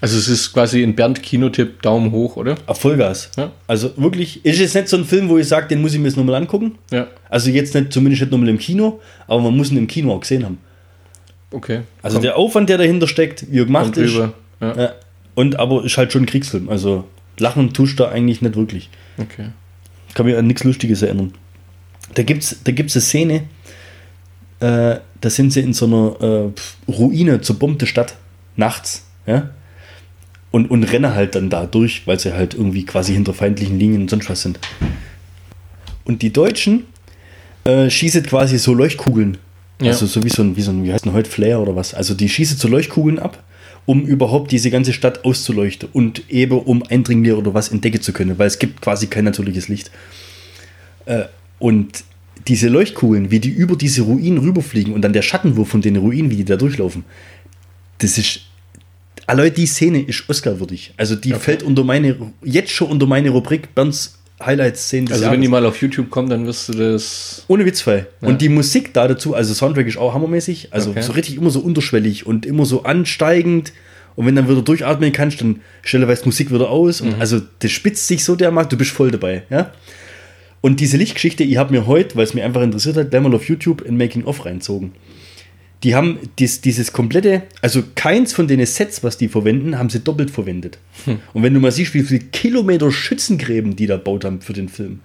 Also 0.00 0.16
es 0.16 0.26
ist 0.26 0.54
quasi 0.54 0.82
ein 0.82 0.94
Bernd-Kinotipp, 0.94 1.82
Daumen 1.82 2.10
hoch, 2.10 2.36
oder? 2.36 2.54
Auf 2.66 2.80
Vollgas. 2.80 3.30
Ja. 3.36 3.52
Also 3.66 3.90
wirklich, 3.98 4.42
ist 4.42 4.58
jetzt 4.58 4.74
nicht 4.74 4.88
so 4.88 4.96
ein 4.96 5.04
Film, 5.04 5.28
wo 5.28 5.36
ich 5.36 5.46
sage, 5.46 5.68
den 5.68 5.82
muss 5.82 5.92
ich 5.92 5.98
mir 5.98 6.06
jetzt 6.06 6.16
nochmal 6.16 6.36
angucken. 6.36 6.78
Ja. 6.90 7.08
Also 7.28 7.50
jetzt 7.50 7.74
nicht, 7.74 7.92
zumindest 7.92 8.22
nicht 8.22 8.32
nochmal 8.32 8.48
im 8.48 8.58
Kino, 8.58 9.00
aber 9.26 9.42
man 9.42 9.54
muss 9.54 9.70
ihn 9.70 9.76
im 9.76 9.86
Kino 9.86 10.14
auch 10.14 10.20
gesehen 10.20 10.46
haben. 10.46 10.56
Okay. 11.50 11.80
Also 12.00 12.14
Kommt- 12.14 12.24
der 12.24 12.36
Aufwand, 12.38 12.70
der 12.70 12.78
dahinter 12.78 13.06
steckt, 13.06 13.44
wie 13.52 13.58
er 13.58 13.66
gemacht 13.66 13.84
kommt 13.84 13.96
ist. 13.98 14.14
rüber. 14.14 14.32
Ja. 14.62 14.76
Ja. 14.80 14.92
Und 15.34 15.58
aber 15.58 15.84
ist 15.84 15.98
halt 15.98 16.10
schon 16.10 16.22
ein 16.22 16.26
Kriegsfilm. 16.26 16.70
Also 16.70 17.04
lachen 17.40 17.72
tust 17.72 17.98
du 17.98 18.04
da 18.04 18.10
eigentlich 18.10 18.42
nicht 18.42 18.56
wirklich. 18.56 18.90
Okay. 19.18 19.50
Ich 20.08 20.14
kann 20.14 20.26
mich 20.26 20.36
an 20.36 20.46
nichts 20.46 20.64
Lustiges 20.64 21.02
erinnern. 21.02 21.32
Da 22.14 22.22
gibt 22.22 22.42
es 22.42 22.62
da 22.64 22.72
gibt's 22.72 22.96
eine 22.96 23.02
Szene, 23.02 23.44
äh, 24.60 24.96
da 25.20 25.30
sind 25.30 25.52
sie 25.52 25.60
in 25.60 25.72
so 25.72 25.86
einer 25.86 26.52
äh, 26.88 26.90
Ruine, 26.90 27.40
zerbombte 27.40 27.86
Stadt, 27.86 28.16
nachts. 28.56 29.06
Ja? 29.26 29.50
Und, 30.50 30.70
und 30.70 30.84
rennen 30.84 31.14
halt 31.14 31.34
dann 31.34 31.50
da 31.50 31.66
durch, 31.66 32.06
weil 32.06 32.18
sie 32.18 32.32
halt 32.32 32.54
irgendwie 32.54 32.84
quasi 32.84 33.12
hinter 33.12 33.34
feindlichen 33.34 33.78
Linien 33.78 34.02
und 34.02 34.10
sonst 34.10 34.30
was 34.30 34.42
sind. 34.42 34.58
Und 36.04 36.22
die 36.22 36.32
Deutschen 36.32 36.84
äh, 37.64 37.90
schießen 37.90 38.22
quasi 38.22 38.58
so 38.58 38.72
Leuchtkugeln. 38.72 39.36
Ja. 39.80 39.92
Also 39.92 40.06
so 40.06 40.24
wie 40.24 40.30
so 40.30 40.42
ein, 40.42 40.56
wie 40.56 40.62
so 40.62 40.70
ein, 40.70 40.82
wie 40.84 40.92
heißt 40.92 41.04
denn 41.04 41.12
heute, 41.12 41.30
Flair 41.30 41.60
oder 41.60 41.76
was. 41.76 41.94
Also 41.94 42.14
die 42.14 42.28
schießen 42.28 42.56
so 42.56 42.66
Leuchtkugeln 42.66 43.18
ab, 43.18 43.42
um 43.88 44.04
überhaupt 44.04 44.52
diese 44.52 44.70
ganze 44.70 44.92
Stadt 44.92 45.24
auszuleuchten 45.24 45.88
und 45.94 46.28
eben 46.28 46.58
um 46.58 46.82
Eindringlinge 46.82 47.38
oder 47.38 47.54
was 47.54 47.70
entdecken 47.70 48.02
zu 48.02 48.12
können, 48.12 48.38
weil 48.38 48.46
es 48.46 48.58
gibt 48.58 48.82
quasi 48.82 49.06
kein 49.06 49.24
natürliches 49.24 49.68
Licht. 49.68 49.90
Äh, 51.06 51.24
und 51.58 52.04
diese 52.48 52.68
Leuchtkugeln, 52.68 53.30
wie 53.30 53.40
die 53.40 53.48
über 53.48 53.76
diese 53.76 54.02
Ruinen 54.02 54.36
rüberfliegen 54.36 54.92
und 54.92 55.00
dann 55.00 55.14
der 55.14 55.22
Schattenwurf 55.22 55.70
von 55.70 55.80
den 55.80 55.96
Ruinen, 55.96 56.30
wie 56.30 56.36
die 56.36 56.44
da 56.44 56.56
durchlaufen, 56.56 57.06
das 57.96 58.18
ist. 58.18 58.40
Allein 59.26 59.54
die 59.54 59.64
Szene 59.64 60.02
ist 60.02 60.28
Oscar-würdig. 60.28 60.92
Also 60.98 61.16
die 61.16 61.32
fällt 61.32 61.62
unter 61.62 61.82
meine, 61.82 62.14
jetzt 62.42 62.70
schon 62.70 62.88
unter 62.88 63.06
meine 63.06 63.30
Rubrik 63.30 63.74
Bernds 63.74 64.17
Highlight-Szenen 64.44 65.06
des 65.06 65.14
Also 65.14 65.24
Jahres. 65.24 65.34
wenn 65.34 65.42
die 65.42 65.48
mal 65.48 65.64
auf 65.66 65.80
YouTube 65.80 66.10
kommen, 66.10 66.28
dann 66.30 66.46
wirst 66.46 66.68
du 66.68 66.72
das. 66.74 67.44
Ohne 67.48 67.64
Witzfall. 67.66 68.06
Ja. 68.20 68.28
Und 68.28 68.40
die 68.40 68.48
Musik 68.48 68.92
da 68.94 69.08
dazu, 69.08 69.34
also 69.34 69.52
Soundtrack 69.54 69.86
ist 69.86 69.96
auch 69.98 70.14
hammermäßig, 70.14 70.68
also 70.72 70.90
Okay. 70.90 71.02
so 71.02 71.12
richtig 71.12 71.36
immer 71.36 71.50
so 71.50 71.60
unterschwellig 71.60 72.26
und 72.26 72.46
immer 72.46 72.64
so 72.64 72.84
ansteigend. 72.84 73.72
Und 74.16 74.26
wenn 74.26 74.34
dann 74.34 74.48
wieder 74.48 74.62
durchatmen 74.62 75.12
kannst, 75.12 75.40
dann 75.40 75.60
stelleweise 75.82 76.24
Musik 76.24 76.52
wieder 76.52 76.70
aus. 76.70 77.00
Und 77.00 77.20
also 77.20 77.40
das 77.60 77.70
spitzt 77.70 78.06
sich 78.08 78.24
so 78.24 78.34
dermaßen, 78.36 78.68
du 78.70 78.76
bist 78.76 78.90
voll 78.90 79.10
dabei. 79.12 79.42
Ja? 79.50 79.72
Und 80.60 80.80
diese 80.80 80.96
Lichtgeschichte, 80.96 81.44
ich 81.44 81.56
habe 81.56 81.72
mir 81.72 81.86
heute, 81.86 82.16
weil 82.16 82.24
es 82.24 82.34
mir 82.34 82.44
einfach 82.44 82.62
interessiert 82.62 82.96
hat, 82.96 83.10
gleich 83.10 83.22
mal 83.22 83.32
auf 83.34 83.48
YouTube 83.48 83.84
ein 83.86 83.96
Making-of 83.96 84.44
reinzogen. 84.44 84.92
Die 85.84 85.94
haben 85.94 86.18
dies, 86.40 86.60
dieses 86.60 86.92
komplette, 86.92 87.42
also 87.62 87.82
keins 87.94 88.32
von 88.32 88.48
den 88.48 88.64
Sets, 88.66 89.04
was 89.04 89.16
die 89.16 89.28
verwenden, 89.28 89.78
haben 89.78 89.90
sie 89.90 90.00
doppelt 90.00 90.30
verwendet. 90.30 90.78
Und 91.32 91.42
wenn 91.44 91.54
du 91.54 91.60
mal 91.60 91.70
siehst, 91.70 91.94
wie 91.94 92.02
viele 92.02 92.20
Kilometer 92.20 92.90
Schützengräben 92.90 93.76
die 93.76 93.86
da 93.86 93.96
baut 93.96 94.24
haben 94.24 94.40
für 94.40 94.52
den 94.52 94.68
Film. 94.68 95.00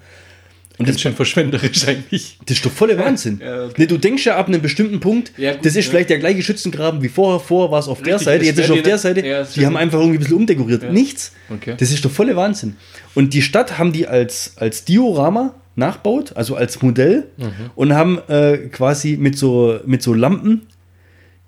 Und 0.80 0.88
Das 0.88 0.96
ist 0.96 1.02
schon 1.04 1.14
verschwenderisch 1.14 1.88
eigentlich. 1.88 2.40
das 2.48 2.58
ist 2.58 2.66
doch 2.66 2.72
voller 2.72 2.98
Wahnsinn. 2.98 3.40
Ja, 3.44 3.66
okay. 3.66 3.74
nee, 3.78 3.86
du 3.86 3.98
denkst 4.00 4.26
ja 4.26 4.36
ab 4.38 4.48
einem 4.48 4.60
bestimmten 4.64 5.00
Punkt, 5.00 5.32
Ja, 5.38 5.54
gut, 5.54 5.64
das 5.64 5.76
ist 5.76 5.86
ja. 5.86 5.92
vielleicht 5.92 6.10
der 6.10 6.18
gleiche 6.18 6.42
Schützengraben 6.42 7.04
wie 7.04 7.10
vorher. 7.10 7.40
Vorher 7.40 7.72
war 7.72 7.80
es 7.80 7.88
auf 7.88 8.02
der 8.02 8.16
Richtig, 8.16 8.26
Seite, 8.26 8.40
das 8.40 8.48
jetzt 8.48 8.58
ist 8.58 8.66
es 8.66 8.72
auf 8.72 8.82
der 8.82 8.98
Seite. 8.98 9.22
die 9.56 9.66
haben 9.68 9.78
einfach 9.78 10.00
irgendwie 10.00 10.18
ein 10.18 10.22
bisschen 10.22 10.38
umdekoriert. 10.38 10.92
Nichts. 10.92 11.34
Okay. 11.52 11.76
Das 11.78 11.92
ist 11.92 12.04
doch 12.04 12.10
volle 12.10 12.36
Wahnsinn. 12.36 12.76
Und 13.14 13.36
die 13.36 13.44
Stadt 13.44 13.78
haben 13.78 13.92
die 13.92 14.08
als, 14.08 14.54
als 14.56 14.84
Diorama 14.84 15.54
nachbaut, 15.76 16.36
also 16.36 16.56
als 16.56 16.82
Modell, 16.82 17.28
Mhm. 17.38 17.52
und 17.76 17.94
haben 17.94 18.20
äh, 18.28 18.58
quasi 18.72 19.18
mit 19.18 19.38
so, 19.38 19.80
mit 19.86 20.02
so 20.04 20.14
Lampen 20.14 20.62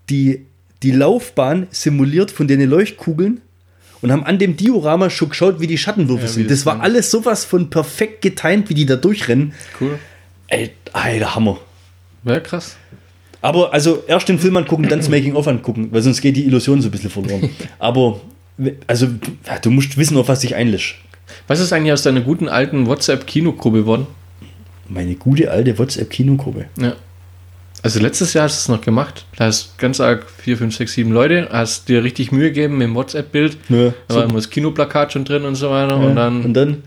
die, 0.10 0.46
die 0.84 0.92
Laufbahn 0.92 1.68
simuliert 1.72 2.32
von 2.32 2.48
den 2.48 2.62
Leuchtkugeln 2.70 3.42
und 4.02 4.12
haben 4.12 4.24
an 4.24 4.38
dem 4.40 4.56
Diorama 4.58 5.10
schon 5.10 5.30
geschaut, 5.30 5.60
wie 5.60 5.68
die 5.68 5.78
Schattenwürfe 5.78 6.24
Ja, 6.26 6.28
sind. 6.30 6.52
das 6.52 6.60
Das 6.60 6.66
war 6.66 6.82
alles 6.82 7.10
sowas 7.12 7.46
von 7.46 7.70
perfekt 7.70 8.22
getimt, 8.22 8.70
wie 8.70 8.74
die 8.76 8.86
da 8.86 8.96
durchrennen. 8.96 9.54
Cool. 9.80 9.98
Ey, 10.48 10.72
alter 10.94 11.34
Hammer. 11.36 11.58
Ja, 12.24 12.40
krass. 12.40 12.78
Aber 13.42 13.74
also 13.74 14.04
erst 14.08 14.28
den 14.30 14.40
Film 14.40 14.58
angucken, 14.58 14.88
dann 14.90 15.00
das 15.00 15.10
Making-of 15.10 15.48
angucken, 15.48 15.90
weil 15.92 16.02
sonst 16.02 16.22
geht 16.22 16.36
die 16.36 16.46
Illusion 16.46 16.82
so 16.82 16.88
ein 16.88 16.92
bisschen 16.92 17.10
verloren. 17.12 17.50
Aber 17.80 18.20
also 18.88 19.08
du 19.62 19.70
musst 19.72 19.98
wissen, 19.98 20.18
auf 20.18 20.28
was 20.30 20.40
dich 20.40 20.56
einlässt. 20.56 20.96
Was 21.48 21.60
ist 21.60 21.72
eigentlich 21.74 21.94
aus 21.94 22.04
deiner 22.04 22.22
guten 22.22 22.50
alten 22.50 22.88
WhatsApp-Kinogruppe 22.88 23.80
geworden? 23.80 24.08
Meine 24.88 25.16
gute 25.16 25.52
alte 25.52 25.78
WhatsApp-Kinogruppe. 25.78 26.66
Ja. 26.80 26.94
Also 27.84 28.00
letztes 28.00 28.34
Jahr 28.34 28.46
hast 28.46 28.56
du 28.68 28.72
es 28.74 28.78
noch 28.78 28.84
gemacht. 28.84 29.26
Da 29.36 29.46
hast 29.46 29.78
ganz 29.78 30.00
arg 30.00 30.26
4, 30.40 30.58
5, 30.58 30.76
6, 30.76 30.94
7 30.94 31.12
Leute, 31.12 31.50
hast 31.52 31.88
dir 31.88 32.04
richtig 32.04 32.32
Mühe 32.32 32.48
gegeben 32.52 32.78
mit 32.80 32.88
dem 32.88 32.96
WhatsApp-Bild. 32.96 33.58
Ja, 33.70 33.94
Da 34.08 34.16
war 34.16 34.24
immer 34.24 34.34
das 34.36 34.50
Kinoplakat 34.50 35.14
schon 35.14 35.24
drin 35.24 35.44
und 35.44 35.54
so 35.56 35.70
weiter. 35.70 35.98
Und 35.98 36.16
dann, 36.16 36.44
und 36.44 36.54
dann 36.56 36.84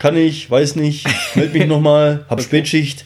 kann 0.00 0.16
ich, 0.16 0.50
weiß 0.50 0.74
nicht, 0.76 1.06
meld 1.36 1.52
mich 1.52 1.66
nochmal, 1.68 2.24
hab 2.28 2.42
Spätschicht. 2.42 3.04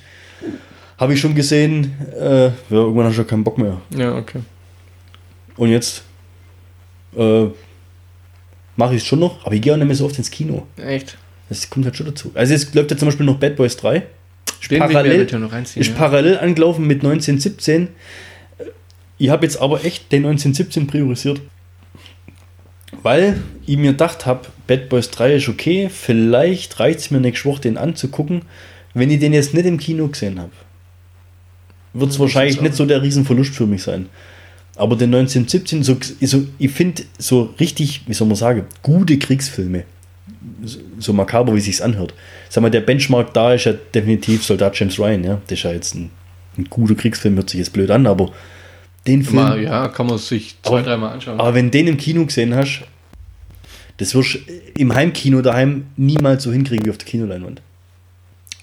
Habe 0.97 1.13
ich 1.15 1.21
schon 1.21 1.35
gesehen. 1.35 1.93
Äh, 2.19 2.45
ja, 2.47 2.53
irgendwann 2.71 3.07
hast 3.07 3.17
du 3.17 3.23
ja 3.23 3.29
keinen 3.29 3.45
Bock 3.45 3.59
mehr. 3.59 3.81
Ja, 3.95 4.15
okay. 4.17 4.39
Und 5.57 5.69
jetzt 5.71 6.03
äh, 7.17 7.47
mache 8.77 8.95
ich 8.95 9.03
es 9.03 9.07
schon 9.07 9.21
noch, 9.21 9.45
aber 9.45 9.55
ich 9.55 9.63
gehe 9.63 9.73
auch 9.73 9.77
nicht 9.77 9.87
mehr 9.87 9.97
so 9.97 10.07
oft 10.07 10.19
ins 10.19 10.31
Kino. 10.31 10.67
Echt? 10.77 11.17
Das 11.49 11.69
kommt 11.69 11.85
halt 11.85 11.97
schon 11.97 12.07
dazu. 12.07 12.31
Also 12.35 12.53
jetzt 12.53 12.75
läuft 12.75 12.91
ja 12.91 12.97
zum 12.97 13.09
Beispiel 13.09 13.27
noch 13.27 13.37
Bad 13.37 13.57
Boys 13.57 13.77
3. 13.77 14.03
Ist 14.61 14.71
Den 14.71 14.83
ich 14.83 14.89
parallel, 14.89 15.13
eventuell 15.13 15.41
noch 15.41 15.53
reinziehen. 15.53 15.81
ist 15.83 15.91
ja. 15.91 15.95
parallel 15.95 16.39
angelaufen 16.39 16.87
mit 16.87 16.99
1917. 17.05 17.89
Ich 19.19 19.29
habe 19.29 19.45
jetzt 19.45 19.61
aber 19.61 19.85
echt 19.85 20.11
den 20.11 20.25
1917 20.25 20.87
priorisiert. 20.87 21.41
Weil 23.03 23.43
ich 23.67 23.77
mir 23.77 23.93
gedacht 23.93 24.25
habe, 24.25 24.49
Bad 24.67 24.89
Boys 24.89 25.11
3 25.11 25.35
ist 25.35 25.49
okay, 25.49 25.91
vielleicht 25.93 26.81
reicht 26.81 27.01
es 27.01 27.11
mir 27.11 27.21
nächste 27.21 27.49
Woche, 27.49 27.63
den 27.63 27.77
anzugucken. 27.77 28.43
Wenn 28.95 29.11
ich 29.11 29.19
den 29.21 29.33
jetzt 29.33 29.53
nicht 29.53 29.67
im 29.67 29.79
Kino 29.79 30.09
gesehen 30.09 30.39
habe, 30.39 30.53
wird 31.93 32.11
es 32.11 32.19
wahrscheinlich 32.19 32.61
nicht 32.61 32.75
so 32.75 32.87
der 32.87 33.03
Riesenverlust 33.03 33.55
für 33.55 33.67
mich 33.67 33.83
sein. 33.83 34.09
Aber 34.77 34.97
den 34.97 35.15
1917, 35.15 35.85
so, 35.85 35.97
so, 36.21 36.47
ich 36.59 36.71
finde 36.71 37.05
so 37.19 37.55
richtig, 37.61 38.03
wie 38.07 38.15
soll 38.15 38.27
man 38.27 38.37
sagen, 38.37 38.65
gute 38.83 39.19
Kriegsfilme, 39.19 39.85
so, 40.65 40.81
so 40.99 41.13
makaber, 41.13 41.55
wie 41.55 41.61
sich's 41.61 41.81
anhört. 41.81 42.13
Sag 42.49 42.63
mal, 42.63 42.71
der 42.71 42.81
Benchmark 42.81 43.33
da 43.35 43.55
ist 43.55 43.65
ja 43.65 43.73
definitiv 43.73 44.45
Soldat 44.45 44.79
James 44.79 44.99
Ryan, 44.99 45.25
ja. 45.25 45.41
Das 45.47 45.59
ist 45.59 45.63
ja 45.65 45.73
jetzt 45.73 45.95
ein, 45.95 46.11
ein 46.59 46.65
guter 46.65 46.97
Kriegsfilm, 46.97 47.37
hört 47.37 47.51
sich 47.51 47.59
jetzt 47.59 47.73
blöd 47.73 47.91
an, 47.91 48.07
aber 48.07 48.33
den 49.07 49.23
Film. 49.23 49.37
Mal, 49.37 49.63
ja, 49.63 49.89
kann 49.89 50.07
man 50.07 50.19
sich 50.19 50.57
zwei, 50.63 50.83
dreimal 50.83 51.13
anschauen. 51.13 51.39
Aber 51.39 51.55
wenn 51.55 51.71
den 51.71 51.87
im 51.87 51.97
Kino 51.97 52.25
gesehen 52.25 52.55
hast, 52.55 52.83
das 53.99 54.15
wirst 54.15 54.35
du 54.35 54.39
im 54.77 54.93
Heimkino 54.93 55.41
daheim 55.41 55.87
niemals 55.97 56.43
so 56.43 56.53
hinkriegen 56.53 56.87
wie 56.87 56.91
auf 56.91 56.99
der 56.99 57.07
Kinoleinwand. 57.07 57.63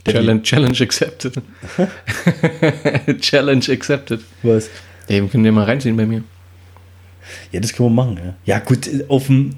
Challenge, 0.05 0.41
Challenge 0.41 0.81
accepted. 0.81 1.33
Challenge 3.21 3.63
accepted. 3.69 4.21
Was? 4.41 4.69
Ey, 5.11 5.21
wir 5.21 5.27
können 5.29 5.43
den 5.43 5.53
mal 5.53 5.65
reinziehen 5.65 5.97
bei 5.97 6.05
mir. 6.05 6.23
Ja, 7.51 7.59
das 7.59 7.73
können 7.73 7.89
wir 7.89 8.03
machen, 8.03 8.17
ja. 8.23 8.35
Ja, 8.45 8.59
gut, 8.59 8.89
auf 9.09 9.27
dem 9.27 9.55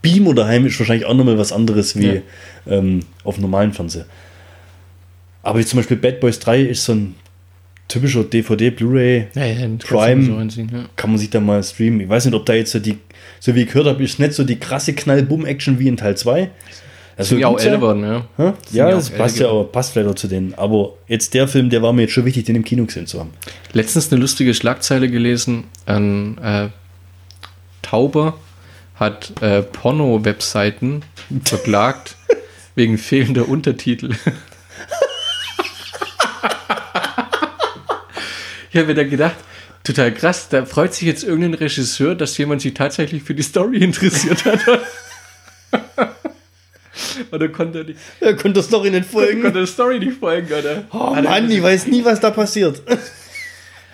Beamer 0.00 0.34
daheim 0.34 0.64
ist 0.64 0.78
wahrscheinlich 0.78 1.04
auch 1.06 1.14
nochmal 1.14 1.36
was 1.36 1.52
anderes 1.52 1.94
wie 1.98 2.06
Ja. 2.06 2.20
ähm, 2.66 3.00
auf 3.22 3.34
dem 3.34 3.42
normalen 3.42 3.72
Fernseher. 3.72 4.06
Aber 5.42 5.58
jetzt 5.58 5.68
zum 5.70 5.78
Beispiel 5.78 5.98
Bad 5.98 6.20
Boys 6.20 6.38
3 6.38 6.62
ist 6.62 6.84
so 6.84 6.92
ein 6.94 7.14
typischer 7.88 8.24
DVD, 8.24 8.70
Blu-ray, 8.70 9.26
Ja, 9.34 9.44
ja, 9.44 9.68
Prime. 9.78 10.24
so 10.50 10.60
ja. 10.62 10.66
kann 10.96 11.10
man 11.10 11.18
sich 11.18 11.28
da 11.28 11.40
mal 11.40 11.62
streamen. 11.62 12.00
Ich 12.00 12.08
weiß 12.08 12.24
nicht, 12.24 12.34
ob 12.34 12.46
da 12.46 12.54
jetzt 12.54 12.70
so 12.72 12.78
die, 12.78 12.96
so 13.40 13.54
wie 13.54 13.62
ich 13.62 13.66
gehört 13.68 13.86
habe, 13.88 14.02
ist 14.02 14.18
nicht 14.18 14.32
so 14.32 14.44
die 14.44 14.56
krasse 14.58 14.94
Knall-Bumm-Action 14.94 15.78
wie 15.78 15.88
in 15.88 15.98
Teil 15.98 16.16
2. 16.16 16.48
Das 17.16 17.28
Sind 17.28 17.38
ja 17.40 17.48
auch 17.48 17.58
älter 17.58 17.76
geworden, 17.76 18.02
ja. 18.02 18.24
Ja, 18.38 18.54
ja 18.70 18.90
das 18.90 19.10
passt 19.10 19.38
ja 19.38 19.48
auch, 19.48 19.64
passt 19.70 19.92
vielleicht 19.92 20.08
auch 20.08 20.14
zu 20.14 20.28
denen. 20.28 20.54
Aber 20.54 20.94
jetzt 21.08 21.34
der 21.34 21.46
Film, 21.46 21.68
der 21.68 21.82
war 21.82 21.92
mir 21.92 22.02
jetzt 22.02 22.12
schon 22.12 22.24
wichtig, 22.24 22.44
den 22.44 22.56
im 22.56 22.64
Kino 22.64 22.86
gesehen 22.86 23.06
zu 23.06 23.20
haben. 23.20 23.30
Letztens 23.72 24.10
eine 24.10 24.20
lustige 24.20 24.54
Schlagzeile 24.54 25.10
gelesen. 25.10 25.64
Ein 25.84 26.38
äh, 26.38 26.68
Tauber 27.82 28.38
hat 28.94 29.32
äh, 29.42 29.62
Porno-Webseiten 29.62 31.04
verklagt 31.44 32.16
wegen 32.74 32.96
fehlender 32.96 33.48
Untertitel. 33.48 34.14
ich 38.70 38.76
habe 38.76 38.86
mir 38.86 38.94
dann 38.94 39.10
gedacht, 39.10 39.36
total 39.84 40.14
krass, 40.14 40.48
da 40.48 40.64
freut 40.64 40.94
sich 40.94 41.06
jetzt 41.06 41.24
irgendein 41.24 41.54
Regisseur, 41.54 42.14
dass 42.14 42.38
jemand 42.38 42.62
sich 42.62 42.72
tatsächlich 42.72 43.22
für 43.22 43.34
die 43.34 43.42
Story 43.42 43.78
interessiert 43.78 44.46
hat. 44.46 44.60
Oder 47.30 47.48
konnte 47.48 47.78
er, 47.78 47.84
nicht, 47.84 47.98
Er 48.20 48.34
konnte 48.34 48.60
das 48.60 48.70
noch 48.70 48.84
in 48.84 48.92
den 48.92 49.04
Folgen. 49.04 49.42
konnte 49.42 49.58
der 49.58 49.66
Story 49.66 49.98
nicht 49.98 50.18
folgen, 50.18 50.46
oder? 50.46 50.84
Oh 50.92 51.14
Hat 51.16 51.24
Mann, 51.24 51.50
ich 51.50 51.62
weiß 51.62 51.86
nie, 51.86 52.04
was 52.04 52.20
da 52.20 52.30
passiert. 52.30 52.82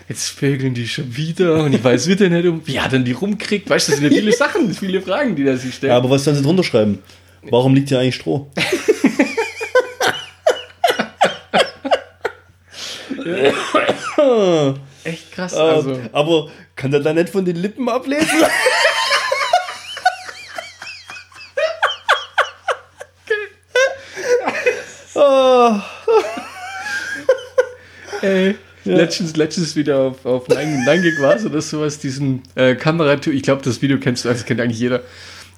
Jetzt 0.08 0.30
vögeln 0.30 0.74
die 0.74 0.88
schon 0.88 1.14
wieder 1.16 1.62
und 1.64 1.74
ich 1.74 1.84
weiß 1.84 2.08
wieder 2.08 2.28
nicht 2.28 2.46
um. 2.46 2.66
Wie 2.66 2.80
hat 2.80 2.92
denn 2.92 3.04
die 3.04 3.12
rumkriegt? 3.12 3.68
Weißt 3.68 3.88
du, 3.88 3.92
das 3.92 4.00
sind 4.00 4.10
ja 4.10 4.18
viele 4.18 4.32
Sachen, 4.36 4.72
viele 4.72 5.00
Fragen, 5.02 5.36
die 5.36 5.44
da 5.44 5.56
sich 5.56 5.74
stellen. 5.74 5.90
Ja, 5.92 5.98
aber 5.98 6.10
was 6.10 6.24
sollen 6.24 6.36
sie 6.36 6.42
drunter 6.42 6.64
schreiben? 6.64 6.98
Warum 7.42 7.74
liegt 7.74 7.88
hier 7.90 8.00
eigentlich 8.00 8.16
Stroh? 8.16 8.50
Echt 15.04 15.32
krass. 15.32 15.54
Also. 15.54 15.90
Also, 15.90 16.00
aber 16.12 16.50
kann 16.76 16.90
der 16.90 17.00
da 17.00 17.12
nicht 17.12 17.30
von 17.30 17.44
den 17.44 17.56
Lippen 17.56 17.88
ablesen? 17.88 18.28
Oh, 25.68 25.80
ey, 28.22 28.54
letztens, 28.84 29.36
letztens 29.36 29.76
wieder 29.76 29.98
auf, 29.98 30.24
auf 30.24 30.48
Nein, 30.48 30.82
Nein 30.84 31.02
Gig 31.02 31.20
war's 31.20 31.44
oder 31.44 31.60
sowas, 31.60 31.98
diesen 31.98 32.42
äh, 32.54 32.74
Kameratyp, 32.74 33.32
ich 33.32 33.42
glaube, 33.42 33.62
das 33.62 33.82
Video 33.82 33.98
kennst 33.98 34.24
du, 34.24 34.28
also 34.28 34.40
das 34.40 34.46
kennt 34.46 34.60
eigentlich 34.60 34.80
jeder, 34.80 35.02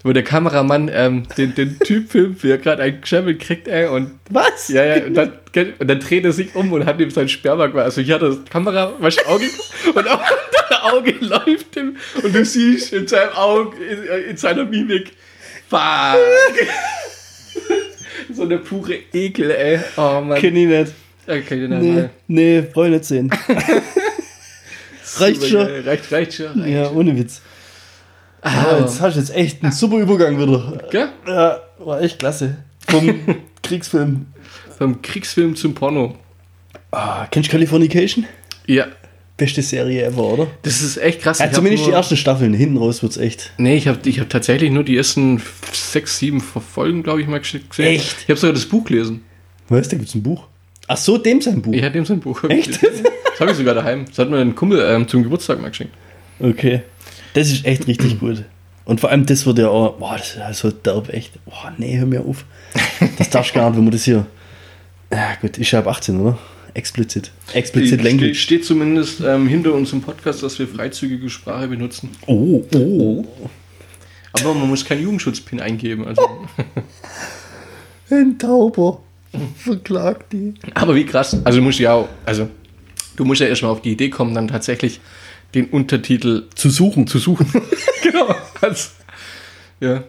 wo 0.03 0.13
der 0.13 0.25
Kameramann 0.25 0.91
ähm, 0.93 1.25
den, 1.37 1.55
den 1.55 1.79
Typ 1.79 2.11
filmt, 2.11 2.43
wie 2.43 2.51
er 2.51 2.59
gerade 2.59 2.83
einen 2.83 3.01
Geschämmel 3.01 3.37
kriegt, 3.37 3.69
ey, 3.69 3.87
und 3.87 4.13
was? 4.31 4.69
ja, 4.69 4.85
ja, 4.85 5.05
und 5.05 5.15
dann, 5.15 5.33
und 5.79 5.89
dann 5.89 6.01
dreht 6.01 6.25
er 6.25 6.33
sich 6.33 6.55
um 6.55 6.73
und 6.73 6.87
hat 6.87 7.01
ihm 7.01 7.11
sein 7.11 7.29
Sperma 7.29 7.69
quasi. 7.69 7.85
Also 7.85 8.01
ich 8.01 8.11
hatte 8.11 8.29
das 8.31 8.45
Kamera, 8.51 8.95
was 8.99 9.19
Auge 9.27 9.45
und 9.95 10.09
auch 10.09 10.23
das 10.69 10.83
Auge 10.83 11.15
läuft 11.21 11.77
ihm 11.77 11.97
und 12.23 12.35
du 12.35 12.45
siehst 12.45 12.93
in 12.93 13.07
seinem 13.07 13.33
Auge, 13.35 13.77
in, 13.85 14.31
in 14.31 14.37
seiner 14.37 14.65
Mimik, 14.65 15.13
fuck. 15.69 15.81
so 18.35 18.43
eine 18.43 18.59
pure 18.59 18.95
Ekel, 19.13 19.51
ey. 19.51 19.81
Oh 19.97 20.21
Mann. 20.21 20.39
Kenn 20.39 20.57
ich 20.57 20.67
nicht. 20.69 20.93
Okay, 21.27 21.69
dann 21.69 21.81
Nee, 21.81 21.93
mal. 21.93 22.11
nee, 22.29 22.61
brauch 22.63 22.85
ich 22.85 22.91
nicht 22.91 23.05
sehen. 23.05 23.31
Reicht 25.17 25.45
schon. 25.47 25.67
Reicht, 25.85 26.11
reicht 26.13 26.35
schon. 26.35 26.61
Reicht. 26.61 26.69
Ja, 26.75 26.91
ohne 26.91 27.17
Witz. 27.17 27.41
Ah, 28.43 28.51
Ja, 28.73 28.79
jetzt 28.81 29.01
hast 29.01 29.15
du 29.17 29.21
jetzt 29.21 29.35
echt 29.35 29.63
einen 29.63 29.73
super 29.73 29.99
Übergang 29.99 30.39
wieder. 30.41 30.83
Gell? 30.91 31.09
Ja, 31.27 31.61
war 31.79 32.01
echt 32.01 32.19
klasse. 32.19 32.57
Vom 32.89 33.21
Kriegsfilm. 33.63 34.27
Vom 34.79 35.03
Kriegsfilm 35.03 35.57
zum 35.57 35.75
Porno. 35.75 36.17
Ah, 36.91 37.27
kennst 37.31 37.49
du 37.49 37.53
Californication? 37.53 38.27
Ja, 38.67 38.87
Beste 39.41 39.63
Serie 39.63 40.05
ever, 40.05 40.23
oder? 40.23 40.47
das 40.63 40.83
ist 40.83 40.97
echt 40.99 41.23
krass. 41.23 41.39
Ja, 41.39 41.47
Ich 41.47 41.53
zumindest 41.53 41.85
die 41.85 41.89
nur- 41.89 41.97
ersten 41.97 42.17
Staffeln. 42.17 42.55
Hinten 42.55 42.77
raus 42.77 43.03
wird's 43.03 43.17
echt. 43.17 43.53
Nee, 43.59 43.77
ich 43.77 43.89
habe 43.89 43.99
ich 44.09 44.21
hab 44.21 44.29
tatsächlich 44.29 44.71
nur 44.71 44.85
die 44.85 44.97
ersten 44.97 45.41
sechs, 45.73 46.19
sieben 46.19 46.41
Folgen, 46.41 47.03
glaube 47.03 47.23
ich, 47.23 47.27
mal 47.27 47.41
gesehen. 47.41 47.63
Echt? 47.79 48.17
Ich 48.25 48.29
habe 48.29 48.39
sogar 48.39 48.55
das 48.55 48.67
Buch 48.67 48.85
gelesen. 48.85 49.23
Weißt 49.69 49.91
du, 49.91 49.97
da 49.97 49.99
gibt's 50.01 50.15
ein 50.15 50.23
Buch. 50.23 50.45
Ach 50.87 50.97
so, 50.97 51.17
dem 51.19 51.41
sein 51.41 51.63
Buch. 51.63 51.73
Ich 51.73 51.83
hatte 51.83 51.99
ihm 51.99 52.05
sein 52.05 52.21
Buch. 52.21 52.43
Echt? 52.49 52.81
Das 52.83 53.41
habe 53.41 53.53
ich 53.53 53.57
sogar 53.57 53.75
daheim. 53.75 54.05
Das 54.07 54.19
hat 54.19 54.29
mir 54.29 54.39
ein 54.39 54.55
Kumpel 54.55 54.81
ähm, 54.87 55.09
zum 55.09 55.23
Geburtstag 55.23 55.61
mal 55.63 55.71
geschenkt. 55.71 55.95
Okay. 56.41 56.83
Das 57.35 57.49
ist 57.51 57.65
echt 57.65 57.87
richtig 57.87 58.19
gut. 58.21 58.45
Und 58.85 59.01
vor 59.01 59.11
allem 59.11 59.25
das 59.25 59.47
wird 59.47 59.59
ja 59.59 59.69
auch, 59.69 59.95
boah, 59.99 60.17
das 60.19 60.31
ist 60.31 60.37
ja 60.37 60.53
so 60.53 60.71
derb, 60.71 61.09
echt. 61.11 61.43
Boah, 61.45 61.73
nee, 61.79 61.97
hör 61.99 62.07
mir 62.07 62.21
auf. 62.21 62.45
Das 63.19 63.31
darfst 63.31 63.53
du 63.55 63.61
gar 63.61 63.71
nicht, 63.71 63.77
wenn 63.79 63.85
man 63.85 63.93
das 63.93 64.05
hier. 64.05 64.27
Ja, 65.13 65.35
gut, 65.41 65.57
ja 65.59 65.79
ab 65.79 65.87
18, 65.87 66.21
oder? 66.21 66.39
Explizit. 66.75 67.31
Explizit 67.53 68.01
Steht, 68.01 68.03
Language. 68.05 68.41
steht 68.41 68.65
zumindest 68.65 69.21
ähm, 69.21 69.47
hinter 69.49 69.75
unserem 69.75 70.03
Podcast, 70.03 70.43
dass 70.43 70.59
wir 70.59 70.69
freizügige 70.69 71.29
Sprache 71.31 71.69
benutzen. 71.69 72.11
Oh, 72.27 72.65
oh. 72.75 73.25
Aber 74.33 74.55
man 74.55 74.69
muss 74.69 74.85
keinen 74.85 75.03
Jugendschutzpin 75.03 75.61
eingeben. 75.61 76.07
Also. 76.07 76.23
Ein 78.11 78.39
Tauber. 78.39 79.01
Verklagt 79.57 80.33
die. 80.33 80.55
Aber 80.75 80.95
wie 80.95 81.05
krass. 81.05 81.37
Also 81.45 81.59
du 81.59 81.65
musst 81.65 81.79
ja 81.79 81.93
auch, 81.93 82.09
also 82.27 82.49
du 83.17 83.25
musst 83.25 83.41
ja 83.41 83.47
erstmal 83.47 83.71
auf 83.71 83.83
die 83.83 83.93
Idee 83.93 84.11
kommen, 84.11 84.35
dann 84.35 84.49
tatsächlich 84.49 85.01
den 85.55 85.67
Untertitel 85.67 86.49
Zu 86.55 86.71
suchen. 86.71 87.07
zu 87.07 87.19
suchen. 87.19 87.47
genau. 88.03 88.35
Also, 88.61 88.91
ja. 89.81 90.03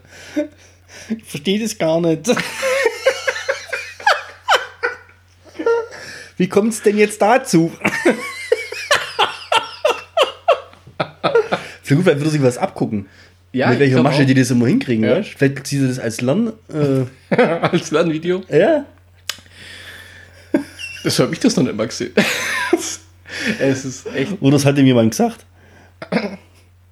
Ich 1.09 1.23
verstehe 1.23 1.59
das 1.59 1.77
gar 1.77 1.99
nicht. 2.01 2.27
Wie 6.41 6.49
kommt 6.49 6.73
es 6.73 6.81
denn 6.81 6.97
jetzt 6.97 7.21
dazu? 7.21 7.71
Vielleicht 11.83 12.05
würde 12.17 12.29
sich 12.31 12.41
was 12.41 12.57
abgucken. 12.57 13.05
Ja, 13.51 13.69
Mit 13.69 13.77
welcher 13.77 14.01
Masche 14.01 14.23
auch. 14.23 14.25
die 14.25 14.33
das 14.33 14.49
immer 14.49 14.65
hinkriegen, 14.65 15.03
Ja. 15.03 15.17
weißt 15.17 15.33
du? 15.33 15.37
Vielleicht 15.37 15.67
sieht 15.67 15.83
er 15.83 15.87
das 15.89 15.99
als 15.99 16.19
Lern. 16.21 16.53
Äh, 16.73 17.35
als 17.35 17.91
Lernvideo. 17.91 18.41
ja. 18.49 18.85
Das 21.03 21.19
habe 21.19 21.31
ich 21.33 21.39
das 21.39 21.55
noch 21.57 21.63
nicht 21.63 21.75
mal 21.77 21.85
gesehen. 21.87 22.13
es 23.59 23.85
ist 23.85 24.07
echt. 24.07 24.41
Oder 24.41 24.53
das 24.53 24.65
hat 24.65 24.79
ihm 24.79 24.87
jemand 24.87 25.11
gesagt. 25.11 25.45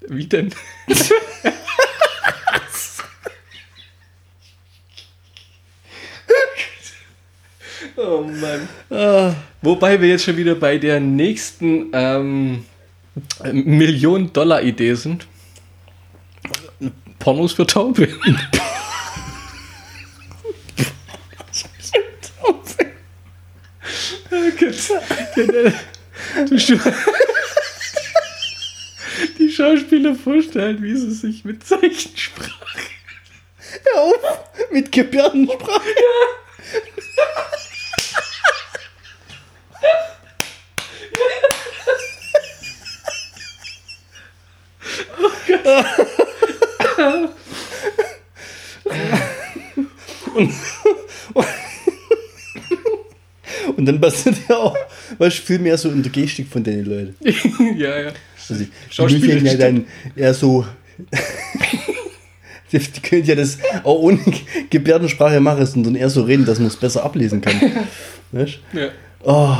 Wie 0.07 0.27
denn? 0.27 0.53
Oh 7.99 8.21
Mann. 8.23 8.69
Ah, 8.89 9.33
Wobei 9.61 9.99
wir 9.99 10.07
jetzt 10.07 10.23
schon 10.23 10.37
wieder 10.37 10.55
bei 10.55 10.77
der 10.77 10.99
nächsten 10.99 11.87
ähm, 11.93 12.65
Million-Dollar-Idee 13.51 14.93
sind. 14.93 15.27
Pornos 17.19 17.53
für 17.53 17.67
Taube. 17.67 18.07
die 29.37 29.51
Schauspieler 29.51 30.15
vorstellen, 30.15 30.81
wie 30.81 30.95
sie 30.95 31.11
sich 31.11 31.43
mit 31.43 31.65
Zeichensprache. 31.65 32.79
Hör 33.91 34.01
auf 34.03 34.15
mit 34.71 34.91
Gebärdensprache. 34.91 35.81
Und 35.81 36.38
dann 53.89 53.99
passiert 53.99 54.35
ja 54.47 54.57
auch, 54.57 54.77
weißt 55.17 55.39
du, 55.39 55.41
viel 55.41 55.59
mehr 55.59 55.77
so 55.77 55.89
in 55.89 56.03
der 56.03 56.11
Gestik 56.11 56.47
von 56.47 56.63
den 56.63 56.85
Leuten. 56.85 57.15
ja, 57.77 57.99
ja. 57.99 58.11
Also, 58.49 58.63
die 59.07 59.17
müssen 59.19 59.45
ja 59.45 59.55
dann 59.55 59.85
eher 60.15 60.33
so. 60.33 60.65
die, 62.71 62.79
die 62.79 63.01
können 63.01 63.25
ja 63.25 63.35
das 63.35 63.57
auch 63.83 63.99
ohne 63.99 64.19
Gebärdensprache 64.69 65.39
machen, 65.39 65.65
sondern 65.65 65.95
eher 65.95 66.09
so 66.09 66.23
reden, 66.23 66.45
dass 66.45 66.59
man 66.59 66.67
es 66.67 66.75
besser 66.75 67.03
ablesen 67.03 67.41
kann. 67.41 67.59
Weißt 68.31 68.59
ja. 68.73 68.87
du? 68.87 68.91
Oh. 69.23 69.57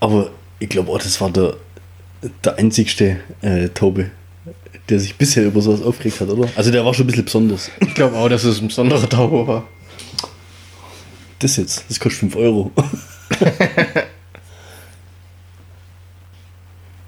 Aber 0.00 0.30
ich 0.58 0.68
glaube 0.68 0.90
auch, 0.90 0.98
das 0.98 1.20
war 1.20 1.30
der, 1.30 1.54
der 2.44 2.56
einzigste 2.56 3.20
äh, 3.42 3.68
Taube, 3.68 4.10
der 4.88 5.00
sich 5.00 5.16
bisher 5.16 5.44
über 5.46 5.60
sowas 5.60 5.82
aufgeregt 5.82 6.20
hat, 6.20 6.28
oder? 6.28 6.48
Also 6.56 6.70
der 6.70 6.84
war 6.84 6.94
schon 6.94 7.04
ein 7.04 7.08
bisschen 7.08 7.24
besonders. 7.24 7.70
Ich 7.80 7.94
glaube 7.94 8.16
auch, 8.16 8.28
dass 8.28 8.44
es 8.44 8.60
ein 8.60 8.68
besonderer 8.68 9.08
Tauber 9.08 9.46
war. 9.46 9.68
Das 11.38 11.56
jetzt, 11.56 11.84
das 11.88 11.98
kostet 11.98 12.20
5 12.20 12.36
Euro. 12.36 12.72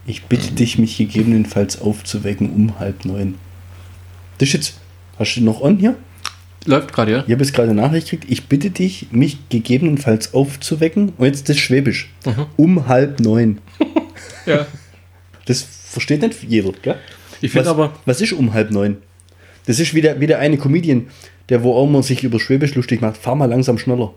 Ich 0.04 0.24
bitte 0.24 0.52
dich, 0.52 0.78
mich 0.78 0.96
gegebenenfalls 0.98 1.80
aufzuwecken 1.80 2.50
um 2.50 2.78
halb 2.78 3.04
neun. 3.04 3.36
Das 4.38 4.48
ist 4.48 4.54
jetzt, 4.54 4.74
hast 5.18 5.36
du 5.36 5.42
noch 5.42 5.60
on 5.60 5.78
hier? 5.78 5.96
Läuft 6.64 6.92
gerade, 6.92 7.12
ja? 7.12 7.18
Ich 7.26 7.32
habe 7.32 7.42
jetzt 7.42 7.54
gerade 7.54 7.70
eine 7.70 7.80
Nachricht 7.80 8.10
gekriegt. 8.10 8.30
Ich 8.30 8.46
bitte 8.46 8.70
dich, 8.70 9.08
mich 9.10 9.48
gegebenenfalls 9.48 10.34
aufzuwecken. 10.34 11.12
Und 11.16 11.26
jetzt 11.26 11.48
das 11.48 11.58
Schwäbisch. 11.58 12.10
Um 12.56 12.88
halb 12.88 13.20
neun. 13.20 13.58
Ja. 14.44 14.66
Das 15.44 15.62
versteht 15.62 16.22
nicht 16.22 16.42
jeder, 16.42 16.72
gell? 16.82 16.96
Ich 17.42 17.50
finde 17.52 17.66
was, 17.66 17.72
aber, 17.74 17.92
Was 18.06 18.20
ist 18.20 18.32
um 18.32 18.54
halb 18.54 18.70
neun? 18.70 18.96
Das 19.66 19.78
ist 19.78 19.94
wieder, 19.94 20.18
wieder 20.20 20.38
eine 20.38 20.56
Comedian, 20.58 21.06
der 21.48 21.62
wo 21.62 21.74
auch 21.74 21.86
immer 21.86 22.02
sich 22.02 22.24
über 22.24 22.40
Schwäbisch 22.40 22.74
lustig 22.74 23.00
macht. 23.00 23.16
Fahr 23.16 23.34
mal 23.36 23.46
langsam 23.46 23.78
schneller. 23.78 24.14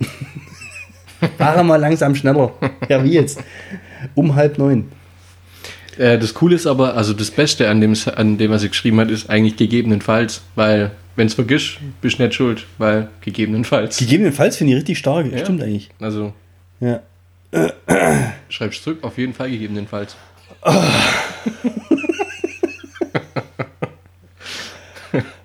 Fahr 1.38 1.62
mal 1.64 1.76
langsam 1.76 2.14
schneller. 2.14 2.52
Ja, 2.88 3.04
wie 3.04 3.12
jetzt? 3.12 3.40
Um 4.14 4.34
halb 4.34 4.58
neun. 4.58 4.86
äh, 5.98 6.18
das 6.18 6.34
Coole 6.34 6.54
ist 6.54 6.66
aber, 6.66 6.94
also 6.96 7.12
das 7.12 7.30
Beste 7.30 7.68
an 7.68 7.80
dem, 7.80 7.94
an 8.14 8.38
dem, 8.38 8.50
was 8.50 8.62
er 8.62 8.68
geschrieben 8.70 9.00
hat, 9.00 9.10
ist 9.10 9.28
eigentlich 9.28 9.56
gegebenenfalls, 9.56 10.42
weil, 10.54 10.92
wenn 11.16 11.26
es 11.26 11.34
vergisst, 11.34 11.78
bist 12.00 12.18
du 12.18 12.22
nicht 12.24 12.34
schuld, 12.34 12.66
weil 12.78 13.08
gegebenenfalls. 13.20 13.98
Gegebenenfalls 13.98 14.56
finde 14.56 14.72
ich 14.74 14.78
richtig 14.78 14.98
stark. 14.98 15.30
Ja. 15.32 15.38
Stimmt 15.38 15.62
eigentlich. 15.62 15.90
Also, 16.00 16.32
Ja. 16.80 17.02
schreibst 18.48 18.82
zurück, 18.84 18.98
auf 19.02 19.18
jeden 19.18 19.34
Fall 19.34 19.50
gegebenenfalls. 19.50 20.16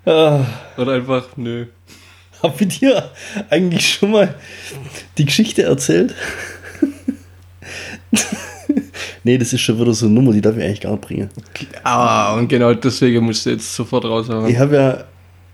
Ah. 0.06 0.44
Oder 0.76 0.92
einfach, 0.92 1.36
nö. 1.36 1.66
Hab 2.42 2.60
ich 2.60 2.78
dir 2.80 3.10
eigentlich 3.48 3.94
schon 3.94 4.10
mal 4.10 4.34
die 5.16 5.24
Geschichte 5.24 5.62
erzählt? 5.62 6.14
nee, 9.24 9.38
das 9.38 9.52
ist 9.52 9.62
schon 9.62 9.80
wieder 9.80 9.94
so 9.94 10.06
eine 10.06 10.14
Nummer, 10.14 10.32
die 10.32 10.42
darf 10.42 10.56
ich 10.56 10.62
eigentlich 10.62 10.80
gar 10.82 10.92
nicht 10.92 11.02
bringen. 11.02 11.30
Ah, 11.82 12.34
und 12.34 12.48
genau 12.48 12.74
deswegen 12.74 13.24
musst 13.24 13.46
du 13.46 13.50
jetzt 13.50 13.74
sofort 13.74 14.04
raushauen. 14.04 14.46
Ich 14.48 14.58
habe 14.58 14.76
ja 14.76 15.04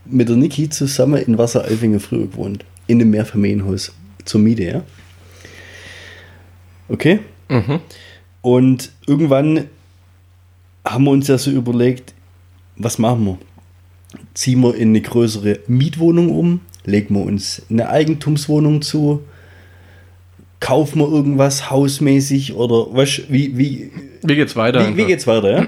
mit 0.04 0.28
der 0.28 0.36
Niki 0.36 0.68
zusammen 0.68 1.22
in 1.22 1.38
Wasseralfingen 1.38 2.00
früher 2.00 2.26
gewohnt. 2.26 2.64
In 2.86 3.00
einem 3.00 3.10
Mehrfamilienhaus. 3.10 3.92
Zur 4.24 4.40
Miete, 4.40 4.64
ja. 4.64 4.82
Okay? 6.88 7.20
Mhm. 7.48 7.80
Und 8.42 8.90
irgendwann 9.06 9.66
haben 10.84 11.04
wir 11.04 11.10
uns 11.10 11.28
ja 11.28 11.38
so 11.38 11.50
überlegt, 11.50 12.14
was 12.76 12.98
machen 12.98 13.24
wir? 13.24 13.38
Ziehen 14.40 14.62
wir 14.62 14.74
in 14.74 14.88
eine 14.88 15.02
größere 15.02 15.58
Mietwohnung 15.66 16.30
um? 16.30 16.60
Legen 16.86 17.14
wir 17.14 17.26
uns 17.26 17.60
eine 17.68 17.90
Eigentumswohnung 17.90 18.80
zu? 18.80 19.22
Kaufen 20.60 20.98
wir 21.00 21.12
irgendwas 21.12 21.70
hausmäßig? 21.70 22.54
Oder 22.54 22.86
was, 22.90 23.20
wie, 23.28 23.58
wie, 23.58 23.90
Wie 24.22 24.34
geht's 24.34 24.56
weiter? 24.56 24.80
wie, 24.80 24.84
wie 24.84 24.90
einfach? 24.92 25.06
geht's 25.08 25.26
weiter? 25.26 25.50
Ja? 25.50 25.66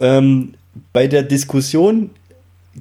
ähm, 0.00 0.54
bei 0.94 1.06
der 1.06 1.22
Diskussion 1.22 2.08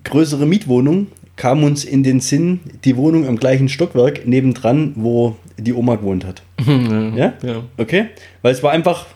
größere 0.06 0.46
Mietwohnung 0.46 1.08
kam 1.36 1.66
uns 1.66 1.84
in 1.84 2.02
den 2.04 2.22
Sinn 2.22 2.62
die 2.86 2.96
Wohnung 2.96 3.28
am 3.28 3.36
gleichen 3.36 3.68
Stockwerk 3.68 4.26
nebendran, 4.26 4.94
wo 4.96 5.36
die 5.58 5.74
Oma 5.74 5.96
gewohnt 5.98 6.24
hat. 6.26 6.42
Ja? 7.18 7.34
Ja. 7.44 7.64
Okay? 7.76 8.06
Weil 8.44 8.54
es 8.54 8.64
war 8.64 8.72
einfach 8.72 9.08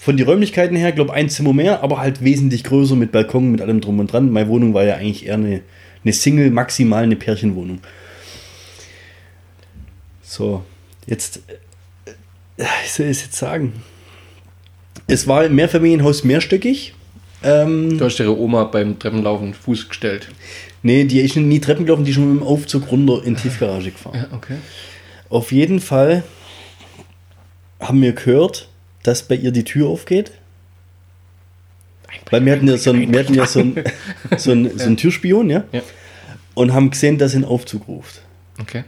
von 0.00 0.16
den 0.16 0.26
Räumlichkeiten 0.26 0.76
her, 0.76 0.92
glaube 0.92 1.12
ein 1.12 1.28
Zimmer 1.28 1.52
mehr, 1.52 1.82
aber 1.82 1.98
halt 1.98 2.24
wesentlich 2.24 2.64
größer 2.64 2.96
mit 2.96 3.12
Balkon, 3.12 3.50
mit 3.52 3.60
allem 3.60 3.82
drum 3.82 3.98
und 3.98 4.10
dran. 4.10 4.30
Meine 4.30 4.48
Wohnung 4.48 4.72
war 4.72 4.82
ja 4.82 4.94
eigentlich 4.94 5.26
eher 5.26 5.34
eine, 5.34 5.60
eine 6.02 6.12
Single, 6.14 6.50
maximal 6.50 7.02
eine 7.02 7.16
Pärchenwohnung. 7.16 7.80
So, 10.22 10.64
jetzt, 11.06 11.42
äh, 12.56 12.64
ich 12.82 12.92
soll 12.92 13.06
es 13.08 13.20
jetzt 13.22 13.36
sagen. 13.36 13.74
Es 15.06 15.28
war 15.28 15.42
ein 15.42 15.54
Mehrfamilienhaus 15.54 16.24
mehrstöckig. 16.24 16.94
Ähm, 17.42 17.98
Du 17.98 18.06
hast 18.06 18.18
ihre 18.20 18.38
Oma 18.38 18.64
beim 18.64 18.98
Treppenlaufen 18.98 19.52
Fuß 19.52 19.90
gestellt. 19.90 20.28
nee, 20.82 21.04
die 21.04 21.20
ist 21.20 21.36
nie 21.36 21.60
Treppen 21.60 21.84
gelaufen, 21.84 22.04
die 22.04 22.10
ist 22.12 22.14
schon 22.16 22.32
mit 22.32 22.40
dem 22.42 22.46
Aufzug 22.46 22.90
runter 22.90 23.22
in 23.22 23.34
die 23.34 23.42
Tiefgarage 23.42 23.90
gefahren. 23.90 24.28
okay. 24.32 24.56
Auf 25.28 25.52
jeden 25.52 25.80
Fall 25.80 26.22
haben 27.80 28.00
wir 28.00 28.12
gehört, 28.12 28.68
dass 29.02 29.22
bei 29.22 29.34
ihr 29.34 29.52
die 29.52 29.64
Tür 29.64 29.88
aufgeht. 29.88 30.32
Weil 32.30 32.44
wir 32.44 32.52
hatten 32.52 32.68
ja 32.68 32.76
so 32.76 32.90
einen, 32.90 33.12
wir 33.12 33.20
hatten 33.20 33.34
ja 33.34 33.46
so 33.46 33.60
einen, 33.60 33.84
so 34.36 34.50
einen, 34.52 34.78
so 34.78 34.84
einen 34.84 34.96
Türspion, 34.96 35.50
ja? 35.50 35.64
Ja. 35.72 35.82
Und 36.54 36.72
haben 36.72 36.90
gesehen, 36.90 37.18
dass 37.18 37.32
sie 37.32 37.38
einen 37.38 37.44
Aufzug 37.44 37.88
ruft. 37.88 38.22
Okay. 38.60 38.84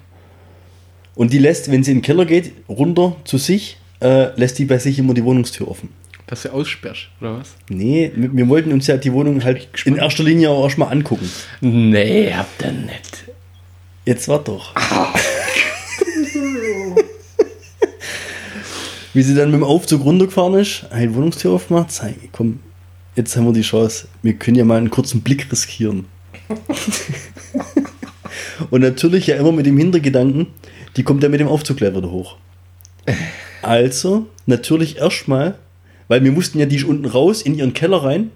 Und 1.14 1.32
die 1.32 1.38
lässt, 1.38 1.70
wenn 1.70 1.84
sie 1.84 1.92
in 1.92 1.98
den 1.98 2.02
Keller 2.02 2.24
geht, 2.24 2.52
runter 2.68 3.16
zu 3.24 3.38
sich, 3.38 3.78
äh, 4.00 4.34
lässt 4.38 4.58
die 4.58 4.64
bei 4.64 4.78
sich 4.78 4.98
immer 4.98 5.14
die 5.14 5.24
Wohnungstür 5.24 5.68
offen. 5.68 5.90
Dass 6.26 6.42
du 6.42 6.52
aussperrst, 6.52 7.08
oder 7.20 7.38
was? 7.38 7.54
Nee, 7.68 8.10
wir, 8.14 8.34
wir 8.34 8.48
wollten 8.48 8.72
uns 8.72 8.86
ja 8.86 8.96
die 8.96 9.12
Wohnung 9.12 9.44
halt 9.44 9.68
in 9.84 9.96
erster 9.96 10.24
Linie 10.24 10.50
auch 10.50 10.64
erstmal 10.64 10.90
angucken. 10.90 11.30
Nee, 11.60 12.32
habt 12.32 12.62
ihr 12.62 12.72
nicht. 12.72 13.24
Jetzt 14.04 14.28
wart 14.28 14.48
doch. 14.48 14.74
Wie 19.14 19.22
sie 19.22 19.34
dann 19.34 19.50
mit 19.50 19.60
dem 19.60 19.64
Aufzug 19.64 20.04
runtergefahren 20.04 20.54
ist, 20.54 20.86
die 20.94 21.14
Wohnungstür 21.14 21.52
aufgemacht, 21.52 21.90
ich, 21.90 22.30
komm, 22.32 22.60
jetzt 23.14 23.36
haben 23.36 23.44
wir 23.44 23.52
die 23.52 23.62
Chance. 23.62 24.08
Wir 24.22 24.34
können 24.34 24.56
ja 24.56 24.64
mal 24.64 24.78
einen 24.78 24.90
kurzen 24.90 25.20
Blick 25.20 25.50
riskieren. 25.52 26.06
Und 28.70 28.80
natürlich 28.80 29.26
ja 29.26 29.36
immer 29.36 29.52
mit 29.52 29.66
dem 29.66 29.76
Hintergedanken, 29.76 30.46
die 30.96 31.02
kommt 31.02 31.22
ja 31.22 31.28
mit 31.28 31.40
dem 31.40 31.48
Aufzug 31.48 31.76
gleich 31.78 31.94
wieder 31.94 32.10
hoch. 32.10 32.36
Also, 33.60 34.26
natürlich 34.46 34.96
erstmal, 34.96 35.56
weil 36.08 36.24
wir 36.24 36.32
mussten 36.32 36.58
ja 36.58 36.66
die 36.66 36.76
ist 36.76 36.84
unten 36.84 37.06
raus 37.06 37.42
in 37.42 37.54
ihren 37.54 37.74
Keller 37.74 38.02
rein 38.04 38.30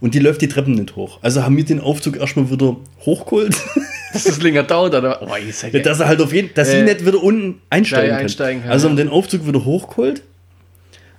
und 0.00 0.14
die 0.14 0.18
läuft 0.18 0.42
die 0.42 0.48
Treppen 0.48 0.74
nicht 0.74 0.96
hoch. 0.96 1.18
Also 1.22 1.42
haben 1.42 1.56
wir 1.56 1.64
den 1.64 1.80
Aufzug 1.80 2.16
erstmal 2.16 2.50
wieder 2.50 2.76
hochgeholt. 3.00 3.56
Dass 4.12 4.24
das 4.24 4.42
länger 4.42 4.62
dauert, 4.64 4.94
oder? 4.94 5.22
Oh, 5.22 5.34
sag 5.52 5.72
Ja, 5.72 5.80
dass 5.80 6.00
er 6.00 6.08
halt 6.08 6.20
auf 6.20 6.32
jeden 6.32 6.52
dass 6.54 6.70
sie 6.70 6.78
Äh, 6.78 6.82
nicht 6.84 7.06
wieder 7.06 7.22
unten 7.22 7.60
einsteigen, 7.70 8.08
ja, 8.08 8.16
kann. 8.16 8.22
einsteigen 8.24 8.62
kann, 8.62 8.72
Also 8.72 8.88
haben 8.88 8.96
den 8.96 9.08
Aufzug 9.08 9.46
wieder 9.46 9.64
hochgeholt. 9.64 10.22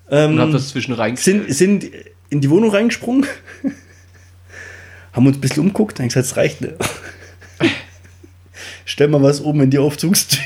Ähm, 0.09 0.33
Und 0.33 0.39
hab 0.39 0.51
das 0.51 0.69
zwischen 0.69 0.93
sind, 1.23 1.53
sind 1.53 1.89
in 2.29 2.41
die 2.41 2.49
Wohnung 2.49 2.69
reingesprungen. 2.71 3.25
haben 5.13 5.27
uns 5.27 5.37
ein 5.37 5.41
bisschen 5.41 5.63
umguckt, 5.63 5.99
dann 5.99 6.07
gesagt, 6.07 6.25
es 6.25 6.37
reicht 6.37 6.61
nicht. 6.61 6.73
Stell 8.85 9.07
mal 9.07 9.21
was 9.23 9.41
oben 9.41 9.61
in 9.61 9.69
die 9.69 9.77
Aufzugstür. 9.79 10.39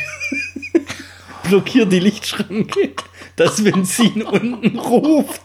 Blockier 1.49 1.85
die 1.85 1.99
Lichtschranke, 1.99 2.91
sie 3.85 4.05
ihn 4.07 4.23
unten 4.23 4.77
ruft. 4.79 5.41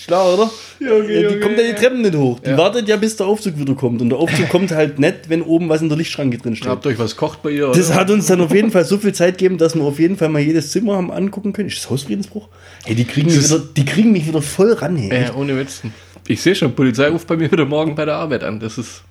Schlau, 0.00 0.34
oder? 0.34 0.50
Junge, 0.78 0.94
Ja, 0.94 1.02
die 1.02 1.24
Junge, 1.24 1.40
kommt 1.40 1.58
ja 1.58 1.64
die. 1.64 1.72
Treppen 1.74 2.02
nicht 2.02 2.14
hoch. 2.14 2.38
Die 2.38 2.50
Ja. 2.50 2.56
wartet 2.56 2.86
ja, 2.86 2.96
bis 2.96 3.16
der 3.16 3.26
Aufzug 3.26 3.58
wieder 3.58 3.74
kommt. 3.74 4.00
Und 4.00 4.10
der 4.10 4.18
Aufzug 4.18 4.48
kommt 4.50 4.70
halt 4.70 5.00
nicht, 5.00 5.28
wenn 5.28 5.42
oben 5.42 5.68
was 5.68 5.82
in 5.82 5.88
der 5.88 5.98
Lichtschranke 5.98 6.38
drin 6.38 6.54
steht. 6.54 6.68
Habt 6.68 6.86
ihr 6.86 6.90
euch 6.90 6.98
was 7.00 7.16
kocht 7.16 7.42
bei 7.42 7.50
ihr? 7.50 7.66
Das 7.72 7.88
oder? 7.90 7.96
hat 7.96 8.10
uns 8.10 8.26
dann 8.26 8.40
auf 8.40 8.54
jeden 8.54 8.70
Fall 8.70 8.84
so 8.84 8.96
viel 8.98 9.12
Zeit 9.12 9.38
gegeben, 9.38 9.58
dass 9.58 9.74
wir 9.74 9.82
auf 9.82 9.98
jeden 9.98 10.16
Fall 10.16 10.28
mal 10.28 10.38
jedes 10.40 10.70
Zimmer 10.70 10.94
haben 10.96 11.10
angucken 11.10 11.52
können. 11.52 11.66
Ist 11.68 11.78
das 11.78 11.90
Hausfriedensbruch? 11.90 12.48
Hey, 12.84 12.94
die 12.94 13.04
kriegen, 13.04 13.26
mich 13.26 13.36
Das 13.36 13.50
wieder, 13.50 13.60
die 13.76 13.84
kriegen 13.84 14.12
mich 14.12 14.24
wieder 14.28 14.40
voll 14.40 14.72
ran. 14.74 14.94
Hey. 14.94 15.22
Ja, 15.24 15.34
ohne 15.34 15.58
Witz. 15.58 15.82
Ich 16.28 16.40
sehe 16.42 16.54
schon, 16.54 16.72
Polizei 16.74 17.08
ruft 17.08 17.26
bei 17.26 17.36
mir 17.36 17.50
wieder 17.50 17.64
morgen 17.64 17.96
bei 17.96 18.04
der 18.04 18.14
Arbeit 18.14 18.44
an. 18.44 18.60
Das 18.60 18.78
ist. 18.78 19.02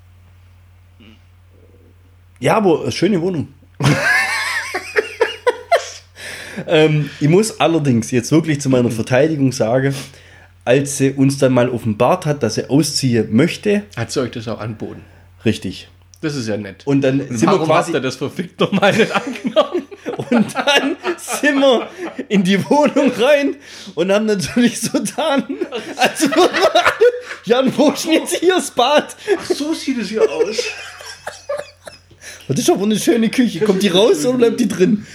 Ja, 2.39 2.55
aber 2.55 2.89
schöne 2.91 3.19
Wohnung. 3.21 3.49
ähm, 6.67 7.09
ich 7.19 7.27
muss 7.27 7.59
allerdings 7.59 8.11
jetzt 8.11 8.31
wirklich 8.31 8.61
zu 8.61 8.69
meiner 8.69 8.89
Verteidigung 8.91 9.51
sagen, 9.51 9.93
als 10.67 10.97
sie 10.97 11.11
uns 11.11 11.37
dann 11.37 11.53
mal 11.53 11.69
offenbart 11.69 12.25
hat, 12.25 12.43
dass 12.43 12.55
sie 12.55 12.69
ausziehen 12.69 13.33
möchte, 13.33 13.83
Hat 13.95 14.11
sie 14.11 14.19
euch 14.21 14.31
das 14.31 14.49
auch 14.49 14.59
anboten? 14.59 15.01
richtig. 15.45 15.87
Das 16.19 16.35
ist 16.35 16.47
ja 16.47 16.57
nett. 16.57 16.81
Und 16.85 17.01
dann 17.01 17.19
sind 17.19 17.41
wir 17.43 17.47
Warum 17.53 17.67
quasi 17.67 17.91
habt 17.91 17.99
ihr 17.99 18.01
das 18.01 18.15
verfickt 18.15 18.59
nochmal 18.59 18.91
nicht 18.91 19.11
angenommen? 19.15 19.83
und 20.17 20.55
dann 20.55 20.97
sind 21.15 21.59
wir 21.59 21.87
in 22.27 22.43
die 22.43 22.61
Wohnung 22.69 23.11
rein 23.17 23.55
und 23.95 24.11
haben 24.11 24.25
natürlich 24.25 24.81
so 24.81 24.93
getan, 24.99 25.43
als 25.95 26.21
würden 26.23 26.35
wir 26.35 26.75
alle, 26.75 27.11
Jan, 27.45 27.77
wo 27.77 27.91
ist 27.91 28.05
jetzt 28.05 28.35
hier 28.37 28.55
das 28.55 28.71
Bad? 28.71 29.15
So 29.47 29.73
sieht 29.73 29.99
es 29.99 30.09
hier 30.09 30.23
aus. 30.23 30.57
Das 32.47 32.59
ist 32.59 32.69
aber 32.69 32.83
eine 32.83 32.99
schöne 32.99 33.29
Küche. 33.29 33.63
Kommt 33.63 33.83
die 33.83 33.89
raus 33.89 34.25
oder 34.25 34.37
bleibt 34.39 34.59
die 34.59 34.67
drin? 34.67 35.05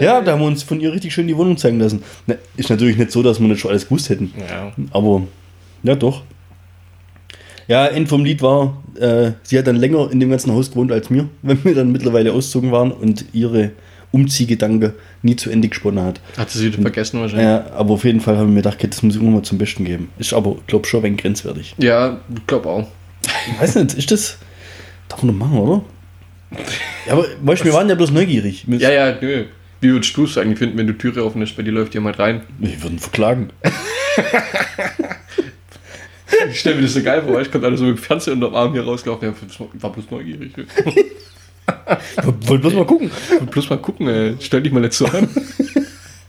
Ja, 0.00 0.20
da 0.20 0.32
haben 0.32 0.40
wir 0.40 0.46
uns 0.46 0.62
von 0.62 0.80
ihr 0.80 0.92
richtig 0.92 1.12
schön 1.12 1.26
die 1.26 1.36
Wohnung 1.36 1.56
zeigen 1.56 1.78
lassen. 1.80 2.02
Na, 2.26 2.34
ist 2.56 2.70
natürlich 2.70 2.96
nicht 2.96 3.10
so, 3.10 3.22
dass 3.22 3.40
wir 3.40 3.48
nicht 3.48 3.60
schon 3.60 3.70
alles 3.70 3.84
gewusst 3.84 4.08
hätten. 4.08 4.32
Ja. 4.48 4.72
Aber, 4.92 5.22
ja 5.82 5.94
doch. 5.94 6.22
Ja, 7.68 7.86
End 7.86 8.08
vom 8.08 8.24
Lied 8.24 8.42
war, 8.42 8.82
äh, 8.98 9.32
sie 9.42 9.56
hat 9.58 9.66
dann 9.66 9.76
länger 9.76 10.10
in 10.10 10.18
dem 10.18 10.30
ganzen 10.30 10.52
Haus 10.52 10.70
gewohnt 10.70 10.90
als 10.90 11.08
mir, 11.08 11.28
wenn 11.42 11.64
wir 11.64 11.74
dann 11.74 11.92
mittlerweile 11.92 12.32
ausgezogen 12.32 12.72
waren 12.72 12.90
und 12.90 13.26
ihre 13.32 13.72
Umziehgedanke 14.12 14.94
nie 15.22 15.36
zu 15.36 15.50
Ende 15.50 15.68
gesponnen 15.68 16.04
hat. 16.04 16.20
Hat 16.36 16.50
sie 16.50 16.66
wieder 16.66 16.82
vergessen 16.82 17.20
wahrscheinlich? 17.20 17.46
Ja, 17.46 17.70
aber 17.72 17.94
auf 17.94 18.04
jeden 18.04 18.20
Fall 18.20 18.36
haben 18.36 18.48
wir 18.48 18.54
mir 18.54 18.62
gedacht, 18.62 18.78
okay, 18.78 18.88
das 18.88 19.02
muss 19.04 19.14
ich 19.14 19.20
irgendwann 19.20 19.40
mal 19.40 19.44
zum 19.44 19.58
Besten 19.58 19.84
geben. 19.84 20.10
Ist 20.18 20.32
aber, 20.32 20.56
glaube 20.66 20.86
schon 20.88 21.04
wenig 21.04 21.20
grenzwertig. 21.22 21.76
Ja, 21.78 22.18
ich 22.34 22.46
glaube 22.46 22.68
auch. 22.68 22.88
Ich 23.22 23.60
weiß 23.60 23.76
nicht, 23.76 23.94
ist 23.94 24.10
das. 24.10 24.38
Darf 25.08 25.22
man 25.22 25.38
doch 25.38 25.46
machen, 25.46 25.58
oder? 25.58 25.82
Ja, 27.06 27.14
aber 27.14 27.24
weißt, 27.42 27.64
wir 27.64 27.72
waren 27.72 27.88
ja 27.88 27.94
bloß 27.94 28.10
neugierig. 28.10 28.64
Wir, 28.66 28.78
Ja, 28.78 28.90
ja, 28.90 29.14
nö. 29.20 29.44
Wie 29.80 29.90
würdest 29.90 30.16
du 30.16 30.24
es 30.24 30.36
eigentlich 30.36 30.58
finden, 30.58 30.76
wenn 30.76 30.86
die 30.86 30.94
Türe 30.94 31.24
offen 31.24 31.40
ist, 31.42 31.56
bei 31.56 31.62
dir 31.62 31.72
läuft 31.72 31.94
jemand 31.94 32.18
rein? 32.18 32.42
Wir 32.58 32.82
würden 32.82 32.98
verklagen. 32.98 33.50
Ich 36.48 36.60
stell 36.60 36.74
mir 36.76 36.82
das 36.82 36.94
so 36.94 37.02
geil 37.02 37.22
vor, 37.22 37.40
ich 37.40 37.50
konnte 37.50 37.66
alle 37.66 37.76
so 37.76 37.84
mit 37.84 37.96
dem 37.96 38.02
Fernseher 38.02 38.34
unterm 38.34 38.54
Arm 38.54 38.72
hier 38.72 38.84
rausgelaufen. 38.84 39.28
Ja, 39.28 39.34
ich 39.48 39.82
war 39.82 39.92
bloß 39.92 40.10
neugierig. 40.10 40.52
Wollt 42.46 42.62
bloß 42.62 42.74
mal 42.74 42.86
gucken. 42.86 43.10
Ich 43.24 43.30
wollte 43.32 43.46
bloß 43.46 43.70
mal 43.70 43.78
gucken, 43.78 44.08
ey. 44.08 44.36
Stell 44.40 44.62
dich 44.62 44.72
mal 44.72 44.80
nicht 44.80 44.94
so 44.94 45.06
an. 45.06 45.28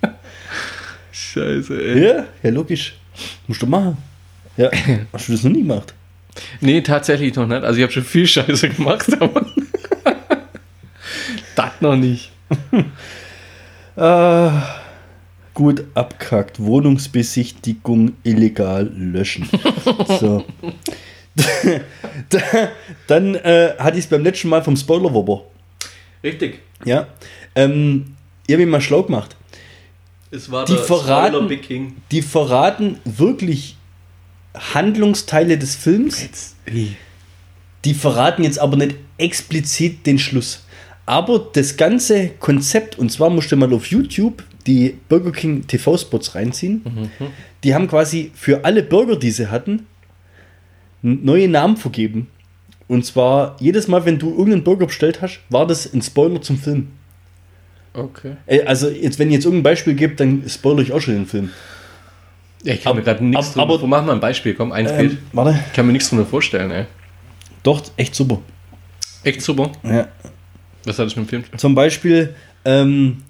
Scheiße, 1.11 1.81
ey. 1.81 2.03
Ja, 2.03 2.25
ja, 2.43 2.49
logisch. 2.49 2.95
Musst 3.47 3.61
du 3.61 3.67
machen. 3.67 3.97
Ja, 4.57 4.69
hast 5.13 5.29
du 5.29 5.31
das 5.31 5.43
noch 5.43 5.51
nie 5.51 5.61
gemacht? 5.61 5.93
Nee, 6.59 6.81
tatsächlich 6.81 7.35
noch 7.35 7.47
nicht. 7.47 7.63
Also 7.63 7.77
ich 7.77 7.83
habe 7.83 7.93
schon 7.93 8.03
viel 8.03 8.27
Scheiße 8.27 8.69
gemacht, 8.69 9.07
aber 9.19 9.45
das 11.55 11.71
noch 11.79 11.95
nicht. 11.95 12.31
Äh, 14.01 14.51
gut 15.53 15.83
abkackt. 15.93 16.59
Wohnungsbesichtigung 16.59 18.13
illegal 18.23 18.91
löschen. 18.95 19.47
so. 20.19 20.43
da, 22.29 22.39
dann 23.07 23.35
äh, 23.35 23.75
hatte 23.77 23.97
ich 23.99 24.05
es 24.05 24.09
beim 24.09 24.23
letzten 24.23 24.49
Mal 24.49 24.63
vom 24.63 24.75
Spoiler-Wobber. 24.75 25.43
Richtig. 26.23 26.59
Ja. 26.83 27.07
Ähm, 27.55 28.15
ihr 28.47 28.55
habt 28.55 28.63
mich 28.63 28.71
mal 28.71 28.81
schlau 28.81 29.03
gemacht. 29.03 29.35
Es 30.31 30.49
war 30.49 30.65
Die 30.65 30.73
der 30.73 30.81
verraten- 30.83 31.61
King. 31.61 31.97
Die 32.11 32.21
verraten 32.21 32.99
wirklich 33.05 33.75
Handlungsteile 34.73 35.57
des 35.57 35.75
Films. 35.75 36.55
Die 37.85 37.93
verraten 37.93 38.43
jetzt 38.43 38.59
aber 38.59 38.77
nicht 38.77 38.95
explizit 39.17 40.05
den 40.05 40.17
Schluss. 40.19 40.65
Aber 41.11 41.49
das 41.51 41.75
ganze 41.75 42.29
Konzept, 42.39 42.97
und 42.97 43.11
zwar 43.11 43.29
musst 43.29 43.51
du 43.51 43.57
mal 43.57 43.73
auf 43.73 43.87
YouTube 43.87 44.43
die 44.65 44.97
Burger 45.09 45.33
King 45.33 45.67
TV-Spots 45.67 46.35
reinziehen. 46.35 47.09
Die 47.65 47.75
haben 47.75 47.89
quasi 47.89 48.31
für 48.33 48.63
alle 48.63 48.81
Burger, 48.81 49.17
die 49.17 49.31
sie 49.31 49.47
hatten, 49.51 49.87
neue 51.01 51.49
Namen 51.49 51.75
vergeben. 51.75 52.27
Und 52.87 53.05
zwar 53.05 53.57
jedes 53.59 53.89
Mal, 53.89 54.05
wenn 54.05 54.19
du 54.19 54.29
irgendeinen 54.29 54.63
Burger 54.63 54.85
bestellt 54.85 55.21
hast, 55.21 55.41
war 55.49 55.67
das 55.67 55.93
ein 55.93 56.01
Spoiler 56.01 56.41
zum 56.41 56.57
Film. 56.57 56.87
Okay. 57.93 58.37
Äh, 58.45 58.61
Also 58.63 58.87
jetzt, 58.89 59.19
wenn 59.19 59.27
ich 59.27 59.33
jetzt 59.33 59.45
irgendein 59.45 59.63
Beispiel 59.63 59.95
gibt, 59.95 60.21
dann 60.21 60.43
spoilere 60.47 60.83
ich 60.83 60.93
auch 60.93 61.01
schon 61.01 61.15
den 61.15 61.25
Film. 61.25 61.49
Ja, 62.63 62.73
ich 62.73 62.83
kann 62.83 62.95
mir 62.95 63.01
gerade 63.01 63.25
nichts 63.25 63.57
aber- 63.57 63.73
drunter- 63.73 63.87
Mach 63.87 64.05
mal 64.05 64.13
ein 64.13 64.19
Beispiel, 64.21 64.53
komm, 64.53 64.71
eins 64.71 64.91
Ähm, 64.91 64.97
Bild. 64.97 65.17
warte. 65.33 65.59
Ich 65.67 65.73
kann 65.73 65.87
mir 65.87 65.91
nichts 65.91 66.09
drunter 66.09 66.25
vorstellen, 66.25 66.71
ey. 66.71 66.85
Doch, 67.63 67.81
echt 67.97 68.15
super. 68.15 68.39
Echt 69.23 69.41
super. 69.41 69.71
Ja. 69.83 70.07
Was 70.85 70.99
hat 70.99 71.05
das 71.05 71.15
mit 71.15 71.25
dem 71.25 71.29
Film? 71.29 71.43
Zum 71.57 71.75
Beispiel, 71.75 72.35
ähm, 72.65 73.23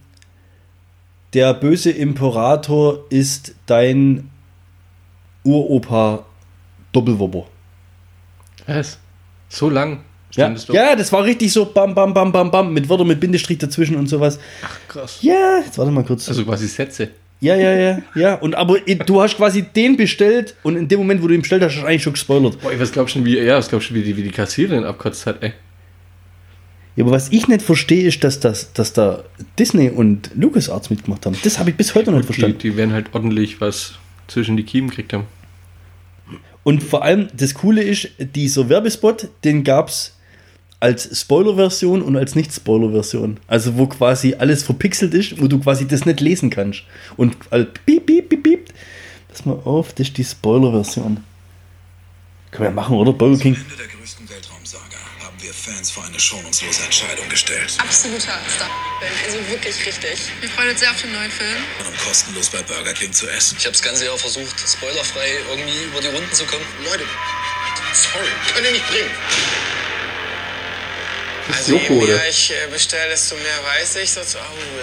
der 1.33 1.53
böse 1.53 1.91
Imperator 1.91 3.05
ist 3.09 3.55
dein 3.65 4.29
Uropa 5.43 6.25
Doppelwobber. 6.91 7.47
Was? 8.67 8.99
So 9.49 9.69
lang? 9.69 10.03
Ja. 10.33 10.53
Ja, 10.71 10.95
das 10.95 11.11
war 11.11 11.25
richtig 11.25 11.51
so 11.51 11.65
bam, 11.65 11.93
bam, 11.93 12.13
bam, 12.13 12.31
bam, 12.31 12.51
bam, 12.51 12.73
mit 12.73 12.87
Wörtern 12.87 13.07
mit 13.07 13.19
Bindestrich 13.19 13.57
dazwischen 13.57 13.97
und 13.97 14.07
sowas. 14.07 14.39
Krass. 14.87 15.19
Ja, 15.21 15.59
jetzt 15.65 15.77
warte 15.77 15.91
mal 15.91 16.03
kurz. 16.05 16.27
Also 16.29 16.45
quasi 16.45 16.67
Sätze. 16.67 17.09
ja, 17.41 17.55
ja, 17.55 17.73
ja, 17.73 18.01
ja. 18.15 18.35
Und 18.35 18.55
aber 18.55 18.79
du 18.79 19.21
hast 19.21 19.35
quasi 19.35 19.63
den 19.63 19.97
bestellt 19.97 20.55
und 20.63 20.77
in 20.77 20.87
dem 20.87 20.99
Moment, 20.99 21.21
wo 21.21 21.27
du 21.27 21.33
ihn 21.33 21.41
bestellt 21.41 21.63
hast, 21.63 21.75
hast 21.75 21.81
du 21.81 21.87
eigentlich 21.87 22.03
schon 22.03 22.13
gespoilert. 22.13 22.61
Boah, 22.61 22.71
ich 22.71 22.79
was 22.79 22.93
glaubst 22.93 23.13
schon, 23.13 23.25
wie, 23.25 23.37
ja, 23.39 23.57
was 23.57 23.67
glaubst 23.67 23.89
du, 23.89 23.93
wie 23.93 24.03
die, 24.03 24.15
wie 24.15 24.23
die 24.23 24.31
Kassiererin 24.31 24.85
abkotzt 24.85 25.25
hat, 25.25 25.43
ey? 25.43 25.51
Ja, 26.95 27.03
aber 27.05 27.11
was 27.13 27.31
ich 27.31 27.47
nicht 27.47 27.61
verstehe, 27.61 28.05
ist, 28.07 28.23
dass, 28.23 28.39
das, 28.39 28.73
dass 28.73 28.93
da 28.93 29.23
Disney 29.57 29.89
und 29.89 30.31
LucasArts 30.35 30.89
mitgemacht 30.89 31.25
haben. 31.25 31.37
Das 31.43 31.57
habe 31.57 31.69
ich 31.69 31.75
bis 31.77 31.95
heute 31.95 32.11
noch 32.11 32.17
nicht 32.17 32.29
Die, 32.29 32.33
verstanden. 32.33 32.59
die 32.59 32.75
werden 32.75 32.91
halt 32.93 33.13
ordentlich 33.13 33.61
was 33.61 33.93
zwischen 34.27 34.57
die 34.57 34.63
Kiemen 34.63 34.89
gekriegt 34.89 35.13
haben. 35.13 35.23
Und 36.63 36.83
vor 36.83 37.03
allem 37.03 37.27
das 37.35 37.53
Coole 37.55 37.81
ist, 37.81 38.09
dieser 38.19 38.69
Werbespot, 38.69 39.29
den 39.43 39.63
gab 39.63 39.87
es 39.89 40.17
als 40.79 41.19
Spoiler-Version 41.21 42.01
und 42.01 42.15
als 42.17 42.35
Nicht-Spoiler-Version. 42.35 43.37
Also 43.47 43.77
wo 43.77 43.87
quasi 43.87 44.35
alles 44.37 44.63
verpixelt 44.63 45.13
ist, 45.13 45.41
wo 45.41 45.47
du 45.47 45.59
quasi 45.59 45.87
das 45.87 46.05
nicht 46.05 46.19
lesen 46.21 46.49
kannst. 46.49 46.83
Und 47.17 47.35
all 47.51 47.65
piep, 47.65 48.05
piep, 48.05 48.29
piep, 48.29 48.43
piep. 48.43 48.65
Pass 49.29 49.45
mal 49.45 49.59
auf, 49.63 49.93
das 49.93 50.07
ist 50.09 50.17
die 50.17 50.23
Spoiler-Version. 50.23 51.17
Können 52.51 52.69
wir 52.69 52.71
machen, 52.71 52.97
oder? 52.97 53.13
Burger 53.13 53.39
King. 53.39 53.55
Fans 55.71 55.91
vor 55.91 56.03
eine 56.03 56.19
schonungslose 56.19 56.83
Entscheidung 56.83 57.27
gestellt. 57.29 57.73
Absoluter 57.77 58.39
Star-Film. 58.49 59.11
Also 59.25 59.47
wirklich 59.49 59.85
richtig. 59.85 60.19
Wir 60.41 60.49
freuen 60.49 60.69
uns 60.69 60.79
sehr 60.79 60.91
auf 60.91 61.01
den 61.01 61.13
neuen 61.13 61.31
Film. 61.31 61.55
Um 61.85 61.97
kostenlos 61.97 62.49
bei 62.49 62.61
Burger 62.63 62.93
King 62.93 63.13
zu 63.13 63.29
essen. 63.29 63.55
Ich 63.57 63.65
habe 63.65 63.73
das 63.73 63.81
ganze 63.81 64.05
Jahr 64.05 64.17
versucht, 64.17 64.55
spoilerfrei 64.59 65.29
irgendwie 65.49 65.83
über 65.83 66.01
die 66.01 66.07
Runden 66.07 66.33
zu 66.33 66.45
kommen. 66.45 66.65
Leute, 66.83 67.05
sorry, 67.93 68.27
können 68.53 68.65
ihr 68.65 68.71
nicht 68.73 68.87
bringen. 68.87 69.11
Also 71.53 71.77
je 71.77 71.89
oder? 71.89 72.05
mehr 72.07 72.29
ich 72.29 72.51
äh, 72.51 72.67
bestelle, 72.69 73.09
desto 73.09 73.35
mehr 73.35 73.63
weiß 73.63 73.95
ich. 73.97 74.11
So, 74.11 74.21
oh, 74.21 74.23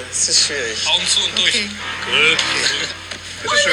das 0.09 0.29
ist 0.29 0.46
schwierig. 0.46 0.87
Augen 0.87 1.07
zu 1.07 1.20
und 1.22 1.38
durch. 1.38 1.53
Bitteschön. 3.42 3.72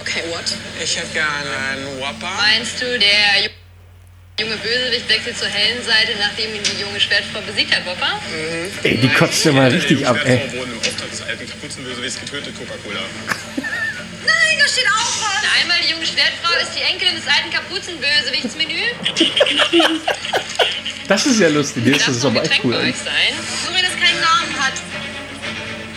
Okay, 0.00 0.22
what? 0.28 0.44
Ich 0.82 0.96
hätte 0.96 1.12
gerne 1.12 1.56
einen 1.70 2.00
Whopper. 2.00 2.30
Meinst 2.36 2.80
du, 2.80 2.98
der 2.98 3.44
Ju- 3.44 3.50
junge 4.38 4.56
Bösewicht 4.58 5.08
wechselt 5.08 5.36
zur 5.36 5.48
hellen 5.48 5.82
Seite, 5.82 6.12
nachdem 6.18 6.54
ihn 6.54 6.62
die 6.62 6.80
junge 6.80 7.00
Schwertfrau 7.00 7.40
besiegt 7.40 7.74
hat, 7.74 7.84
Wopper? 7.86 8.20
Ey, 8.84 8.96
die 8.96 9.08
kotzt 9.08 9.44
ja 9.44 9.52
mal 9.52 9.68
richtig 9.68 10.06
ab, 10.06 10.16
ey. 10.24 10.40
wurden 10.52 10.72
im 10.72 10.78
Auftrag 10.78 11.10
des 11.10 11.22
alten 11.22 11.48
Kapuzenbösewichts 11.48 12.20
getötet, 12.20 12.54
Coca-Cola. 12.56 13.00
Nein, 13.56 14.58
da 14.60 14.68
steht 14.68 14.86
auch 14.86 15.12
was! 15.22 15.60
Einmal 15.60 15.78
die 15.84 15.90
junge 15.90 16.06
Schwertfrau 16.06 16.54
ist 16.62 16.72
die 16.76 16.82
Enkelin 16.82 17.16
des 17.16 17.26
alten 17.26 17.50
Kapuzenbösewichtsmenü. 17.50 18.80
Das 21.08 21.26
ist 21.26 21.40
ja 21.40 21.48
lustig. 21.48 21.84
Das 21.86 21.98
Darf 21.98 22.08
ist 22.08 22.24
aber 22.24 22.40
ein 22.40 22.46
echt 22.46 22.62
Getränk 22.62 22.64
cool. 22.64 22.74
euch 22.74 22.96
sein. 22.96 23.34
Sorry, 23.66 23.80
das 23.82 23.92
keinen 23.96 24.20
Namen 24.20 24.54
hat. 24.60 24.74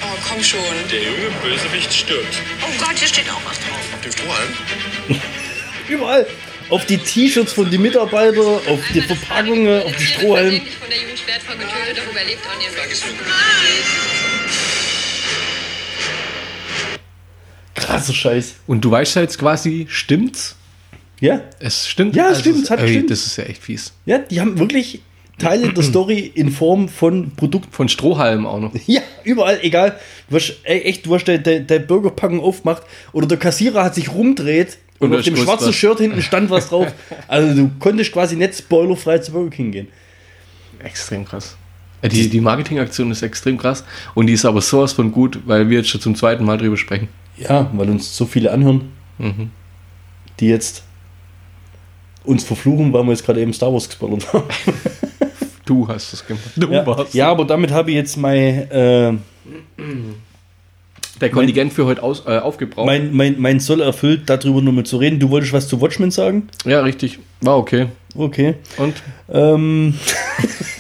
Oh, 0.04 0.18
komm 0.28 0.44
schon. 0.44 0.60
Der 0.92 1.00
junge 1.04 1.30
Bösewicht 1.44 1.94
stirbt. 1.94 2.36
Oh 2.62 2.84
Gott, 2.84 2.98
hier 2.98 3.08
steht 3.08 3.30
auch 3.30 3.42
was 3.46 3.60
drauf. 3.60 3.86
Auf 3.94 4.02
dem 4.02 4.12
Strohhalm? 4.12 4.58
Überall. 5.90 6.26
Auf 6.70 6.86
die 6.86 6.98
T-Shirts 6.98 7.54
von 7.54 7.70
den 7.70 7.82
Mitarbeitern, 7.82 8.60
auf 8.68 8.80
die 8.94 9.02
Verpackungen, 9.02 9.84
auf 9.84 9.96
die 9.96 10.06
Strohhalme. 10.06 10.62
krasser 17.92 18.14
Scheiß. 18.14 18.56
Und 18.68 18.82
du 18.82 18.92
weißt 18.92 19.16
jetzt 19.16 19.38
quasi, 19.38 19.88
stimmt's? 19.90 20.56
Ja? 21.20 21.42
Es 21.60 21.88
stimmt. 21.88 22.16
Ja, 22.16 22.32
es 22.32 22.40
stimmt, 22.40 22.64
es 22.64 22.70
hat 22.70 22.80
ey, 22.80 22.86
gestimmt. 22.86 23.12
Das 23.12 23.26
ist 23.26 23.38
ja 23.38 23.44
echt 23.44 23.62
fies. 23.62 23.94
Ja, 24.06 24.20
die 24.20 24.40
haben 24.40 24.58
wirklich 24.58 25.02
Teile 25.38 25.74
der 25.74 25.84
Story 25.84 26.32
in 26.34 26.52
Form 26.52 26.88
von 26.88 27.32
Produkt. 27.36 27.74
Von 27.74 27.90
Strohhalm 27.90 28.46
auch 28.46 28.60
noch. 28.60 28.74
Ja, 28.88 29.02
überall, 29.24 29.60
egal. 29.62 30.00
Du 30.30 30.36
hast 30.36 30.60
ey, 30.64 30.82
echt, 30.82 31.06
du 31.06 31.16
hast 31.16 31.26
der, 31.26 31.38
der, 31.38 31.60
der 31.60 31.80
Burgerpackung 31.80 32.40
aufgemacht 32.40 32.84
oder 33.12 33.28
der 33.28 33.38
Kassierer 33.38 33.84
hat 33.84 33.96
sich 33.96 34.14
rumdreht 34.14 34.78
und, 35.02 35.12
Und 35.12 35.18
auf 35.20 35.26
dem 35.26 35.36
schwarzen 35.36 35.68
was. 35.70 35.76
Shirt 35.76 35.98
hinten 36.00 36.22
stand 36.22 36.50
was 36.50 36.70
drauf. 36.70 36.88
Also 37.28 37.54
du 37.56 37.72
konntest 37.80 38.12
quasi 38.12 38.36
nicht 38.36 38.56
spoilerfrei 38.56 39.18
zu 39.20 39.32
Burger 39.32 39.50
King 39.50 39.72
gehen. 39.72 39.88
Extrem 40.84 41.26
krass. 41.26 41.58
Äh, 42.02 42.10
Die, 42.10 42.30
die 42.30 42.40
Marketingaktion 42.42 43.12
ist 43.12 43.22
extrem 43.22 43.58
krass 43.58 43.84
und 44.16 44.28
die 44.28 44.34
ist 44.34 44.46
aber 44.46 44.62
sowas 44.62 44.94
von 44.94 45.12
gut, 45.12 45.40
weil 45.46 45.70
wir 45.70 45.78
jetzt 45.80 45.90
schon 45.90 46.02
zum 46.02 46.16
zweiten 46.16 46.44
Mal 46.46 46.58
drüber 46.58 46.78
sprechen. 46.78 47.08
Ja, 47.38 47.70
weil 47.74 47.90
uns 47.90 48.16
so 48.16 48.26
viele 48.26 48.52
anhören, 48.52 48.92
Mhm. 49.18 49.50
die 50.40 50.48
jetzt 50.48 50.84
uns 52.24 52.44
verfluchen, 52.44 52.94
weil 52.94 53.04
wir 53.04 53.12
jetzt 53.12 53.26
gerade 53.26 53.42
eben 53.42 53.54
Star 53.54 53.72
Wars 53.74 53.88
gespoilert 53.88 54.32
haben. 54.34 54.44
Du 55.64 55.88
hast 55.88 56.12
das 56.12 56.26
gemacht. 56.26 56.44
Du 56.58 56.70
Ja, 56.70 56.86
warst. 56.86 57.14
ja, 57.14 57.30
aber 57.30 57.46
damit 57.46 57.72
habe 57.72 57.92
ich 57.92 57.96
jetzt 57.96 58.18
mein, 58.18 58.70
äh, 58.72 59.14
Der 61.22 61.30
Kontingent 61.30 61.72
für 61.72 61.86
heute 61.86 62.02
aus, 62.02 62.24
äh, 62.26 62.40
aufgebraucht. 62.40 62.88
mein, 62.88 63.14
mein, 63.14 63.36
mein 63.40 63.60
Soll 63.60 63.82
erfüllt, 63.82 64.24
darüber 64.26 64.62
nur 64.62 64.74
mal 64.74 64.84
zu 64.84 64.98
reden. 64.98 65.20
Du 65.20 65.30
wolltest 65.30 65.54
was 65.54 65.68
zu 65.68 65.80
Watchmen 65.80 66.12
sagen? 66.12 66.50
ja, 66.66 66.82
richtig. 66.82 67.20
War 67.42 67.58
okay. 67.58 67.88
Okay. 68.16 68.56
Und? 68.78 68.96
Ähm, 69.30 69.94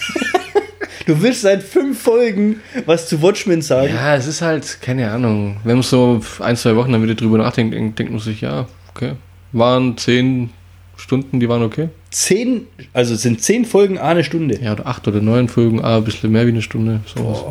du 1.05 1.21
willst 1.21 1.41
seit 1.41 1.63
fünf 1.63 2.01
Folgen 2.01 2.59
was 2.85 3.07
zu 3.07 3.21
Watchmen 3.21 3.61
sagen. 3.61 3.93
Ja, 3.93 4.15
es 4.15 4.27
ist 4.27 4.41
halt, 4.41 4.79
keine 4.81 5.11
Ahnung. 5.11 5.57
Wenn 5.63 5.75
man 5.75 5.83
so 5.83 6.19
ein, 6.39 6.57
zwei 6.57 6.75
Wochen 6.75 6.91
dann 6.91 7.03
wieder 7.03 7.15
drüber 7.15 7.37
nachdenkt, 7.37 7.73
denkt, 7.73 7.99
denkt 7.99 8.11
man 8.11 8.21
sich, 8.21 8.41
ja, 8.41 8.67
okay. 8.93 9.13
Waren 9.51 9.97
zehn 9.97 10.49
Stunden, 10.97 11.39
die 11.39 11.49
waren 11.49 11.63
okay. 11.63 11.89
Zehn, 12.09 12.67
also 12.93 13.15
sind 13.15 13.41
zehn 13.41 13.65
Folgen 13.65 13.97
eine 13.97 14.23
Stunde. 14.23 14.59
Ja, 14.61 14.73
oder 14.73 14.87
acht 14.87 15.07
oder 15.07 15.21
neun 15.21 15.49
Folgen, 15.49 15.83
ah, 15.83 15.97
ein 15.97 16.03
bisschen 16.03 16.31
mehr 16.31 16.45
wie 16.45 16.51
eine 16.51 16.61
Stunde. 16.61 17.01
Sowas. 17.05 17.43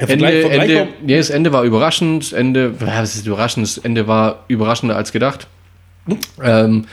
Ja, 0.00 0.06
Ende, 0.08 0.24
Vergleich- 0.26 0.44
vergleichbar- 0.46 0.88
Ende, 1.00 1.12
ja, 1.12 1.18
das 1.18 1.30
Ende 1.30 1.52
war 1.52 1.62
überraschend. 1.64 2.32
Ende, 2.32 2.80
was 2.80 3.14
ist 3.16 3.26
überraschend? 3.26 3.66
Das 3.66 3.78
Ende 3.78 4.06
war 4.06 4.44
überraschender 4.48 4.96
als 4.96 5.12
gedacht. 5.12 5.46
Ähm, 6.42 6.86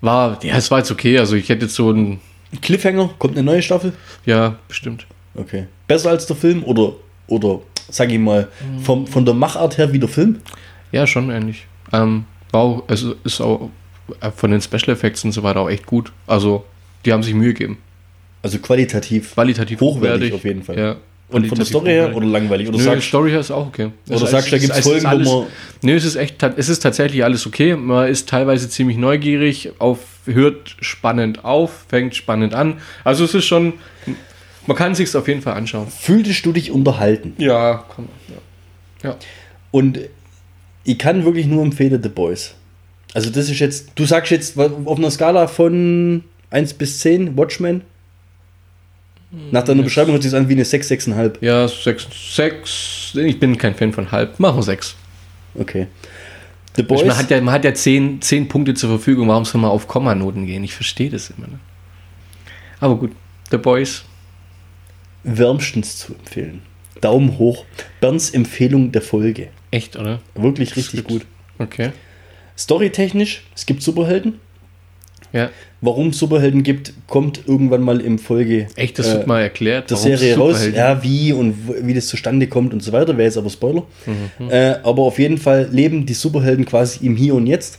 war, 0.00 0.38
ja, 0.44 0.56
es 0.56 0.70
war 0.70 0.78
jetzt 0.78 0.90
okay. 0.90 1.18
Also 1.18 1.36
ich 1.36 1.48
hätte 1.48 1.66
jetzt 1.66 1.74
so 1.74 1.90
ein, 1.90 2.20
Cliffhanger, 2.62 3.10
kommt 3.18 3.34
eine 3.36 3.44
neue 3.44 3.62
Staffel? 3.62 3.92
ja, 4.24 4.56
bestimmt. 4.68 5.06
Okay. 5.34 5.66
Besser 5.86 6.10
als 6.10 6.26
der 6.26 6.34
Film 6.36 6.64
oder, 6.64 6.94
oder 7.28 7.60
sag 7.90 8.10
ich 8.10 8.18
mal, 8.18 8.48
vom, 8.82 9.06
von 9.06 9.24
der 9.24 9.34
Machart 9.34 9.78
her 9.78 9.92
wie 9.92 9.98
der 9.98 10.08
Film? 10.08 10.40
Ja, 10.90 11.06
schon 11.06 11.30
ähnlich. 11.30 11.66
Ähm, 11.92 12.24
auch, 12.52 12.82
also 12.88 13.14
ist 13.24 13.40
auch 13.40 13.70
äh, 14.20 14.30
von 14.30 14.50
den 14.50 14.60
Special 14.60 14.88
Effects 14.90 15.24
und 15.24 15.32
so 15.32 15.42
weiter 15.42 15.60
auch 15.60 15.70
echt 15.70 15.86
gut. 15.86 16.10
Also 16.26 16.64
die 17.04 17.12
haben 17.12 17.22
sich 17.22 17.34
Mühe 17.34 17.52
gegeben. 17.54 17.78
Also 18.42 18.58
qualitativ. 18.58 19.34
Qualitativ 19.34 19.80
Hochwertig 19.80 20.32
auf 20.32 20.44
jeden 20.44 20.62
Fall. 20.62 20.78
Ja. 20.78 20.96
Und 21.30 21.46
von 21.46 21.58
der 21.58 21.66
Story 21.66 21.90
her 21.90 22.14
oder 22.16 22.26
langweilig? 22.26 22.68
Oder 22.68 22.78
Nö, 22.78 22.84
sagst 22.84 23.08
Story 23.08 23.30
her 23.30 23.40
ist 23.40 23.50
auch 23.50 23.66
okay. 23.66 23.86
Oder 24.06 24.12
Also 24.14 24.26
sagst 24.26 24.46
du, 24.50 24.50
da 24.52 24.56
ist- 24.56 24.70
es 24.78 24.84
Folgen, 24.86 25.04
wo 25.04 25.08
alles, 25.08 25.28
man- 25.28 25.46
Nö, 25.82 25.94
es 25.94 26.04
ist 26.04 26.16
echt, 26.16 26.42
es 26.42 26.68
ist 26.70 26.78
tatsächlich 26.80 27.22
alles 27.22 27.46
okay. 27.46 27.76
Man 27.76 28.08
ist 28.08 28.28
teilweise 28.28 28.68
ziemlich 28.70 28.96
neugierig, 28.96 29.70
auf, 29.78 29.98
hört 30.24 30.76
spannend 30.80 31.44
auf, 31.44 31.84
fängt 31.88 32.14
spannend 32.16 32.54
an. 32.54 32.78
Also 33.04 33.24
es 33.24 33.34
ist 33.34 33.44
schon, 33.44 33.74
man 34.66 34.76
kann 34.76 34.94
sich 34.94 35.14
auf 35.14 35.28
jeden 35.28 35.42
Fall 35.42 35.54
anschauen. 35.54 35.86
fühltest 35.88 36.46
du 36.46 36.52
dich 36.52 36.70
unterhalten? 36.70 37.34
Ja, 37.38 37.84
komm. 37.94 38.08
Ja. 39.02 39.10
ja. 39.10 39.16
Und 39.70 39.98
ich 40.84 40.98
kann 40.98 41.24
wirklich 41.26 41.46
nur 41.46 41.62
empfehlen, 41.62 42.02
The 42.02 42.08
Boys. 42.08 42.54
Also 43.12 43.28
das 43.30 43.50
ist 43.50 43.58
jetzt, 43.58 43.90
du 43.96 44.06
sagst 44.06 44.30
jetzt 44.30 44.58
auf 44.58 44.98
einer 44.98 45.10
Skala 45.10 45.46
von 45.46 46.24
1 46.50 46.72
bis 46.74 47.00
10, 47.00 47.36
Watchmen. 47.36 47.82
Nach 49.30 49.62
deiner 49.62 49.82
Beschreibung 49.82 50.12
hört 50.12 50.22
sich 50.22 50.32
das 50.32 50.40
an 50.40 50.48
wie 50.48 50.54
eine 50.54 50.64
6, 50.64 50.90
6,5. 50.90 51.36
Ja, 51.42 51.68
sechs, 51.68 52.06
sechs, 52.34 53.12
ich 53.14 53.38
bin 53.38 53.58
kein 53.58 53.74
Fan 53.74 53.92
von 53.92 54.10
halb. 54.10 54.40
Machen 54.40 54.56
wir 54.58 54.62
sechs. 54.62 54.96
Okay. 55.54 55.86
The 56.76 56.82
Boys, 56.82 57.04
Man 57.04 57.16
hat 57.16 57.30
ja, 57.30 57.40
man 57.40 57.52
hat 57.52 57.64
ja 57.64 57.74
zehn, 57.74 58.22
zehn 58.22 58.48
Punkte 58.48 58.72
zur 58.74 58.88
Verfügung, 58.90 59.28
warum 59.28 59.44
soll 59.44 59.60
man 59.60 59.70
auf 59.70 59.86
Kommanoten 59.88 60.46
gehen? 60.46 60.62
Ich 60.64 60.74
verstehe 60.74 61.10
das 61.10 61.30
immer 61.30 61.48
nicht. 61.48 61.58
Aber 62.80 62.96
gut, 62.96 63.12
The 63.50 63.58
Boys. 63.58 64.04
wärmstens 65.24 65.98
zu 65.98 66.14
empfehlen. 66.14 66.62
Daumen 67.00 67.38
hoch. 67.38 67.64
Bernds 68.00 68.30
Empfehlung 68.30 68.92
der 68.92 69.02
Folge. 69.02 69.48
Echt, 69.70 69.96
oder? 69.96 70.20
Wirklich 70.34 70.76
richtig 70.76 71.04
gut. 71.04 71.26
Okay. 71.58 71.90
Storytechnisch, 72.56 73.42
es 73.54 73.66
gibt 73.66 73.82
Superhelden. 73.82 74.40
Ja. 75.32 75.50
Warum 75.80 76.08
es 76.08 76.18
Superhelden 76.18 76.62
gibt, 76.62 76.92
kommt 77.06 77.42
irgendwann 77.46 77.82
mal 77.82 78.00
im 78.00 78.18
Folge 78.18 78.66
Echt, 78.74 78.98
das 78.98 79.08
äh, 79.08 79.14
wird 79.14 79.26
mal 79.26 79.40
erklärt. 79.42 79.90
der 79.90 79.96
Serie 79.96 80.36
raus. 80.36 80.66
Ja, 80.74 81.02
wie 81.02 81.32
und 81.32 81.54
wie 81.82 81.94
das 81.94 82.06
zustande 82.06 82.46
kommt 82.46 82.72
und 82.72 82.82
so 82.82 82.92
weiter. 82.92 83.16
Wäre 83.16 83.26
jetzt 83.26 83.36
aber 83.36 83.50
Spoiler. 83.50 83.84
Mhm. 84.06 84.50
Äh, 84.50 84.76
aber 84.82 85.02
auf 85.02 85.18
jeden 85.18 85.38
Fall 85.38 85.68
leben 85.70 86.06
die 86.06 86.14
Superhelden 86.14 86.64
quasi 86.64 87.06
im 87.06 87.16
Hier 87.16 87.34
und 87.34 87.46
Jetzt 87.46 87.78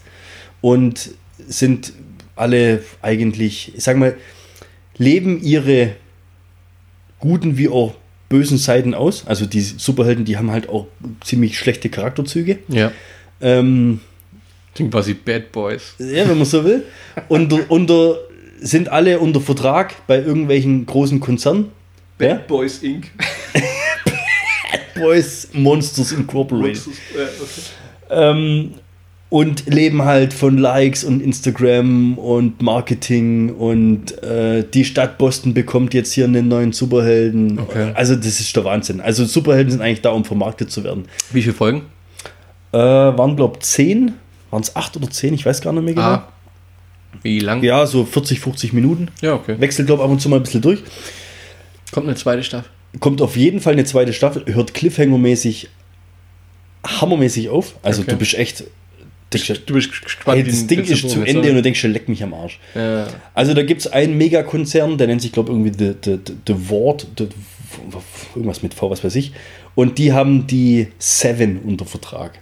und 0.62 1.12
sind 1.48 1.94
alle 2.36 2.84
eigentlich, 3.02 3.74
ich 3.76 3.84
sag 3.84 3.98
mal, 3.98 4.16
leben 4.98 5.42
ihre 5.42 5.92
guten 7.20 7.58
wie 7.58 7.68
auch 7.68 7.96
bösen 8.30 8.58
Seiten 8.58 8.94
aus. 8.94 9.26
Also 9.28 9.46
die 9.46 9.62
Superhelden, 9.62 10.24
die 10.24 10.38
haben 10.38 10.52
halt 10.52 10.70
auch 10.70 10.88
ziemlich 11.22 11.58
schlechte 11.58 11.90
Charakterzüge. 11.90 12.60
Ja. 12.70 12.92
Ähm, 13.42 14.02
Sind 14.80 14.92
quasi 14.92 15.14
Bad 15.14 15.52
Boys. 15.52 15.96
ja, 16.00 16.28
wenn 16.28 16.38
man 16.38 16.46
so 16.46 16.64
will. 16.64 16.84
Unter, 17.28 17.60
unter, 17.70 18.18
sind 18.62 18.90
alle 18.90 19.20
unter 19.20 19.42
Vertrag 19.42 20.08
bei 20.08 20.20
irgendwelchen 20.20 20.86
großen 20.86 21.20
Konzernen. 21.20 21.66
Ja? 22.20 22.36
Boys 22.48 22.82
Inc. 22.82 23.12
Boys 24.96 25.50
Monsters 25.54 26.12
Incorporated. 26.12 26.88
Ja, 27.16 27.24
okay. 27.24 27.62
Ähm, 28.10 28.74
und 29.30 29.68
leben 29.68 30.04
halt 30.06 30.34
von 30.34 30.58
Likes 30.58 31.04
und 31.04 31.22
Instagram 31.22 32.18
und 32.18 32.62
Marketing 32.64 33.54
und 33.54 34.22
äh, 34.24 34.64
die 34.64 34.84
Stadt 34.84 35.20
Boston 35.20 35.54
bekommt 35.54 35.94
jetzt 35.94 36.14
hier 36.14 36.26
einen 36.26 36.48
neuen 36.48 36.72
Superhelden. 36.72 37.60
Okay. 37.60 37.92
Also 37.94 38.16
das 38.16 38.40
ist 38.40 38.56
der 38.56 38.66
Wahnsinn. 38.66 39.02
Also 39.02 39.26
Superhelden 39.26 39.72
sind 39.72 39.82
eigentlich 39.82 40.02
da, 40.02 40.10
um 40.10 40.26
vermarktet 40.26 40.72
zu 40.72 40.84
werden. 40.84 41.06
Wie 41.32 41.44
viele 41.44 41.54
Folgen? 41.54 41.84
Äh, 42.72 42.78
waren 42.78 43.36
glaube 43.36 43.58
ich 43.60 43.68
10, 43.68 44.14
waren 44.52 44.62
es 44.62 44.76
8 44.76 44.98
oder 44.98 45.10
10, 45.10 45.34
ich 45.34 45.46
weiß 45.46 45.62
gar 45.62 45.74
nicht 45.74 45.84
mehr 45.84 45.94
genau. 45.94 46.06
Ah. 46.08 46.28
Wie 47.24 47.40
lang? 47.40 47.64
Ja, 47.64 47.86
so 47.86 48.06
40, 48.06 48.40
50 48.40 48.74
Minuten. 48.74 49.10
Ja, 49.22 49.34
okay. 49.34 49.56
Wechselt 49.60 49.88
glaube 49.88 50.02
ich 50.02 50.06
ab 50.06 50.12
und 50.12 50.20
zu 50.22 50.30
mal 50.30 50.38
ein 50.38 50.44
bisschen 50.44 50.62
durch. 50.62 50.80
Kommt 51.92 52.08
eine 52.08 52.16
zweite 52.16 52.44
Staffel. 52.44 52.70
Kommt 53.00 53.22
auf 53.22 53.36
jeden 53.36 53.62
Fall 53.62 53.74
eine 53.74 53.84
zweite 53.86 54.14
Staffel, 54.14 54.44
hört 54.48 54.74
Cliffhanger-mäßig 54.74 55.68
hammermäßig 56.86 57.50
auf. 57.50 57.76
Also 57.84 58.02
Okay. 58.02 58.12
du 58.12 58.18
bist 58.18 58.34
echt... 58.36 58.64
denkst 59.34 59.62
Du 59.66 59.74
bist 59.74 59.92
gespannt. 60.04 60.38
Hey, 60.38 60.44
das 60.44 60.66
Ding 60.68 60.84
ist 60.84 61.10
zu 61.10 61.22
Ende 61.22 61.50
und 61.50 61.56
du 61.56 61.62
denkst 61.62 61.80
schon, 61.80 61.92
leck 61.92 62.10
mich 62.10 62.24
am 62.24 62.34
Arsch. 62.34 62.60
Ja. 62.74 63.08
Also 63.34 63.54
da 63.54 63.64
gibt 63.64 63.82
es 63.82 63.88
einen 63.88 64.18
Megakonzern, 64.18 64.98
der 64.98 65.08
nennt 65.08 65.22
sich, 65.22 65.32
glaube 65.32 65.52
ich, 65.52 65.58
irgendwie 65.58 65.78
The, 65.78 65.94
The, 66.04 66.20
The, 66.26 66.34
The 66.48 66.70
Ward, 66.70 67.08
The, 67.18 67.28
irgendwas 68.36 68.64
mit 68.64 68.74
V, 68.74 68.90
was 68.90 69.04
weiß 69.04 69.16
ich. 69.16 69.32
Und 69.76 69.98
die 69.98 70.14
haben 70.14 70.48
die 70.48 70.88
Seven 70.98 71.60
unter 71.60 71.86
Vertrag. 71.86 72.40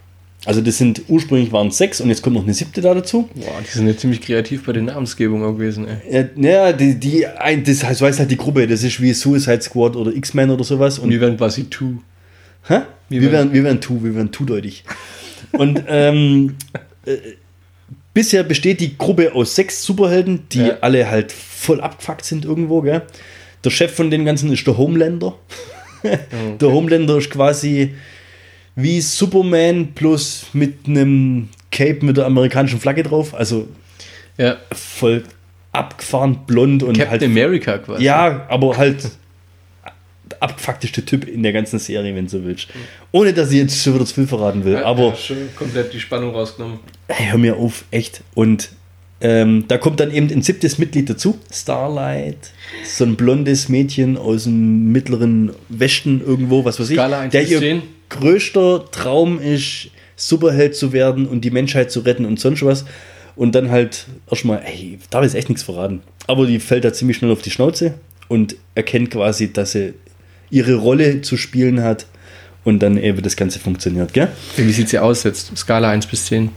Also 0.47 0.61
das 0.61 0.77
sind, 0.77 1.01
ursprünglich 1.09 1.51
waren 1.51 1.67
es 1.67 1.77
sechs 1.77 1.99
und 1.99 2.07
jetzt 2.09 2.21
kommt 2.21 2.35
noch 2.37 2.43
eine 2.43 2.53
siebte 2.53 2.79
da 2.79 2.93
dazu. 2.93 3.29
Boah, 3.35 3.43
die 3.61 3.67
sind 3.69 3.85
ja 3.85 3.97
ziemlich 3.97 4.21
kreativ 4.21 4.65
bei 4.65 4.71
der 4.71 4.83
Namensgebung 4.83 5.43
auch 5.43 5.51
gewesen, 5.53 5.85
ey. 6.09 6.25
Ja, 6.37 6.71
die, 6.71 6.95
die, 6.95 7.27
ein, 7.27 7.63
das 7.65 7.83
heißt, 7.83 8.01
weiß 8.01 8.19
halt 8.19 8.31
die 8.31 8.37
Gruppe, 8.37 8.65
das 8.65 8.81
ist 8.81 9.01
wie 9.01 9.11
Suicide 9.13 9.61
Squad 9.61 9.95
oder 9.97 10.13
X-Men 10.15 10.49
oder 10.49 10.63
sowas. 10.63 10.99
Und 10.99 11.09
Wir 11.09 11.19
werden 11.19 11.35
quasi 11.37 11.65
Two. 11.65 11.97
Hä? 12.67 12.79
Wir 13.09 13.21
Wir, 13.21 13.31
werden- 13.33 13.51
wir 13.53 13.63
werden 13.63 13.81
tu, 13.81 14.01
wir 14.03 14.15
werden 14.15 14.31
tudeutig. 14.31 14.85
Und 15.51 15.83
ähm, 15.89 16.55
äh, 17.05 17.17
bisher 18.13 18.43
besteht 18.43 18.79
die 18.79 18.97
Gruppe 18.97 19.33
aus 19.35 19.53
sechs 19.55 19.83
Superhelden, 19.83 20.47
die 20.53 20.59
Ja. 20.67 20.77
alle 20.81 21.09
halt 21.09 21.31
voll 21.33 21.81
abgefuckt 21.81 22.23
sind 22.23 22.45
irgendwo, 22.45 22.81
gell? 22.81 23.01
Der 23.65 23.69
Chef 23.69 23.93
von 23.93 24.09
den 24.09 24.23
ganzen 24.23 24.51
ist 24.53 24.65
der 24.65 24.77
Homelander. 24.77 25.35
Der 26.61 26.71
Homelander 26.71 27.17
ist 27.17 27.31
quasi 27.31 27.95
wie 28.77 29.01
Superman 29.01 29.89
plus 29.95 30.45
mit 30.53 30.87
einem 30.87 31.49
Cape 31.71 32.05
mit 32.05 32.15
der 32.15 32.25
amerikanischen 32.27 32.79
Flagge 32.79 33.03
drauf. 33.03 33.33
Also 33.33 33.67
Ja. 34.37 34.55
voll 34.71 35.23
abgefahren, 35.73 36.39
blond 36.47 36.83
und 36.83 36.93
Captain 36.97 37.09
halt. 37.11 37.23
America 37.23 37.77
quasi. 37.79 38.03
Ja, 38.03 38.45
aber 38.49 38.77
halt 38.77 39.03
der 40.31 40.37
abgefuckteste 40.41 41.03
Typ 41.05 41.27
in 41.27 41.43
der 41.43 41.53
ganzen 41.53 41.79
Serie, 41.79 42.15
wenn 42.15 42.25
du 42.25 42.31
so 42.31 42.43
willst. 42.45 42.67
Ohne 43.11 43.33
dass 43.33 43.51
ich 43.51 43.57
jetzt 43.57 43.81
schon 43.83 43.95
wieder 43.95 44.05
zu 44.05 44.13
viel 44.13 44.27
verraten 44.27 44.63
will. 44.63 44.77
aber 44.77 45.07
Ja, 45.09 45.15
schon 45.15 45.37
komplett 45.55 45.93
die 45.93 45.99
Spannung 45.99 46.31
rausgenommen. 46.35 46.79
hey, 47.07 47.27
hör 47.31 47.37
mir 47.37 47.55
auf, 47.57 47.83
echt. 47.91 48.21
Und 48.35 48.69
ähm, 49.21 49.65
da 49.67 49.79
kommt 49.79 49.99
dann 49.99 50.11
eben 50.13 50.29
ein 50.31 50.43
siebtes 50.43 50.77
Mitglied 50.77 51.09
dazu, 51.09 51.39
Starlight. 51.51 52.51
So 52.85 53.03
ein 53.03 53.15
blondes 53.15 53.67
Mädchen 53.69 54.15
aus 54.17 54.43
dem 54.43 54.91
mittleren 54.91 55.51
Westen 55.69 56.21
irgendwo, 56.23 56.63
was 56.65 56.79
weiß 56.79 56.91
ich. 56.91 56.95
Skala 56.97 57.21
1 57.21 57.31
der 57.31 57.47
ihr, 57.47 57.57
10? 57.59 57.81
Größter 58.09 58.85
Traum 58.91 59.39
ist, 59.39 59.89
Superheld 60.15 60.75
zu 60.75 60.93
werden 60.93 61.27
und 61.27 61.41
die 61.41 61.51
Menschheit 61.51 61.91
zu 61.91 62.01
retten 62.01 62.25
und 62.25 62.39
sonst 62.39 62.63
was. 62.63 62.85
Und 63.35 63.53
dann 63.53 63.69
halt 63.69 64.07
erstmal, 64.29 64.63
ey, 64.65 64.97
da 65.11 65.21
ist 65.21 65.35
echt 65.35 65.49
nichts 65.49 65.63
verraten. 65.63 66.01
Aber 66.25 66.47
die 66.47 66.59
fällt 66.59 66.83
da 66.83 66.91
ziemlich 66.91 67.17
schnell 67.17 67.31
auf 67.31 67.43
die 67.43 67.51
Schnauze 67.51 67.93
und 68.27 68.55
erkennt 68.73 69.11
quasi, 69.11 69.53
dass 69.53 69.73
sie 69.73 69.93
ihre 70.49 70.75
Rolle 70.75 71.21
zu 71.21 71.37
spielen 71.37 71.83
hat 71.83 72.07
und 72.63 72.79
dann 72.79 72.97
eben 72.97 73.21
das 73.21 73.35
Ganze 73.35 73.59
funktioniert, 73.59 74.13
gell? 74.13 74.29
Wie 74.55 74.71
sieht 74.71 74.89
sie 74.89 74.99
aus 74.99 75.23
jetzt? 75.23 75.55
Skala 75.55 75.89
1 75.89 76.07
bis 76.07 76.25
10. 76.25 76.49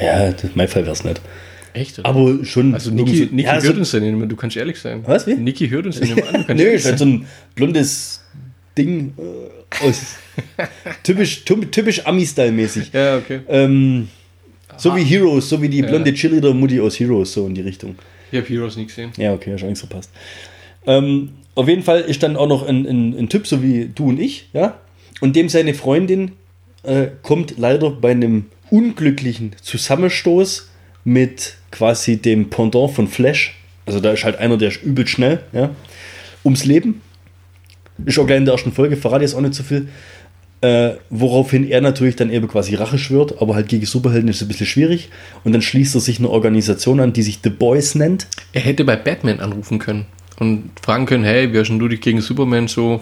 Ja, 0.00 0.34
mein 0.54 0.68
Fall 0.68 0.82
wäre 0.82 0.92
es 0.92 1.04
nicht. 1.04 1.20
Echt? 1.78 1.98
Oder? 1.98 2.08
Aber 2.08 2.44
schon. 2.44 2.74
also 2.74 2.90
Niki, 2.90 3.28
Niki 3.30 3.42
ja, 3.46 3.52
hört 3.54 3.62
so, 3.64 3.72
uns 3.72 3.92
ja 3.92 4.00
nicht 4.00 4.16
mehr, 4.16 4.26
du 4.26 4.36
kannst 4.36 4.56
ehrlich 4.56 4.78
sein. 4.78 5.02
Was, 5.06 5.26
wie? 5.26 5.34
Niki 5.34 5.68
hört 5.68 5.86
uns 5.86 5.98
ja 6.00 6.06
nicht 6.06 6.16
mehr 6.32 6.34
an, 6.34 6.44
du 6.46 6.54
Nö, 6.54 6.62
ist 6.70 6.86
halt 6.86 6.98
so 6.98 7.04
ein 7.04 7.26
blondes 7.54 8.22
Ding 8.76 9.12
äh, 9.18 9.86
aus. 9.86 10.16
typisch, 11.02 11.42
typ- 11.44 11.70
typisch 11.70 12.04
Ami-Style-mäßig. 12.06 12.90
Ja, 12.92 13.16
okay. 13.18 13.40
Ähm, 13.48 14.08
so 14.76 14.94
wie 14.96 15.02
Heroes, 15.04 15.48
so 15.48 15.60
wie 15.60 15.68
die 15.68 15.80
Ja. 15.80 15.86
blonde 15.86 16.12
Cheerleader-Mutti 16.12 16.80
aus 16.80 16.98
Heroes, 16.98 17.32
so 17.32 17.46
in 17.46 17.54
die 17.54 17.62
Richtung. 17.62 17.96
Ich 18.30 18.38
habe 18.38 18.48
Heroes 18.48 18.76
nicht 18.76 18.88
gesehen. 18.88 19.10
Ja, 19.16 19.32
okay, 19.32 19.52
hast 19.52 19.60
schon 19.60 19.68
nichts 19.70 19.80
verpasst. 19.80 20.10
Ähm, 20.86 21.30
auf 21.54 21.68
jeden 21.68 21.82
Fall 21.82 22.00
ist 22.02 22.22
dann 22.22 22.36
auch 22.36 22.46
noch 22.48 22.66
ein, 22.66 22.86
ein, 22.86 23.18
ein 23.18 23.28
Typ, 23.28 23.46
so 23.46 23.62
wie 23.62 23.90
du 23.94 24.08
und 24.10 24.20
ich, 24.20 24.48
ja. 24.52 24.78
Und 25.20 25.34
dem 25.34 25.48
seine 25.48 25.74
Freundin 25.74 26.32
äh, 26.84 27.08
kommt 27.22 27.54
leider 27.58 27.90
bei 27.90 28.12
einem 28.12 28.46
unglücklichen 28.70 29.52
Zusammenstoß 29.60 30.68
mit 31.04 31.54
quasi 31.70 32.16
dem 32.16 32.50
Pendant 32.50 32.92
von 32.92 33.08
Flash. 33.08 33.56
Also 33.86 34.00
da 34.00 34.12
ist 34.12 34.24
halt 34.24 34.36
einer, 34.36 34.56
der 34.56 34.68
ist 34.68 34.82
übel 34.82 35.06
schnell, 35.06 35.42
ja. 35.52 35.70
Ums 36.44 36.64
Leben. 36.64 37.00
Ist 38.04 38.18
auch 38.18 38.26
gleich 38.26 38.38
in 38.38 38.44
der 38.44 38.54
ersten 38.54 38.72
Folge, 38.72 38.96
verrate 38.96 39.24
jetzt 39.24 39.34
auch 39.34 39.40
nicht 39.40 39.54
so 39.54 39.62
viel. 39.62 39.88
Äh, 40.60 40.94
woraufhin 41.08 41.68
er 41.68 41.80
natürlich 41.80 42.16
dann 42.16 42.30
eben 42.30 42.48
quasi 42.48 42.74
Rache 42.74 42.98
schwört, 42.98 43.40
aber 43.40 43.54
halt 43.54 43.68
gegen 43.68 43.86
Superhelden 43.86 44.28
ist 44.28 44.36
es 44.36 44.42
ein 44.42 44.48
bisschen 44.48 44.66
schwierig. 44.66 45.08
Und 45.44 45.52
dann 45.52 45.62
schließt 45.62 45.94
er 45.94 46.00
sich 46.00 46.18
eine 46.18 46.30
Organisation 46.30 47.00
an, 47.00 47.12
die 47.12 47.22
sich 47.22 47.40
The 47.42 47.50
Boys 47.50 47.94
nennt. 47.94 48.26
Er 48.52 48.62
hätte 48.62 48.84
bei 48.84 48.96
Batman 48.96 49.40
anrufen 49.40 49.78
können 49.78 50.06
und 50.38 50.70
fragen 50.82 51.06
können, 51.06 51.24
hey, 51.24 51.52
wie 51.52 51.58
hast 51.58 51.68
denn 51.68 51.78
du 51.78 51.88
dich 51.88 52.00
gegen 52.00 52.20
Superman 52.20 52.68
so 52.68 53.00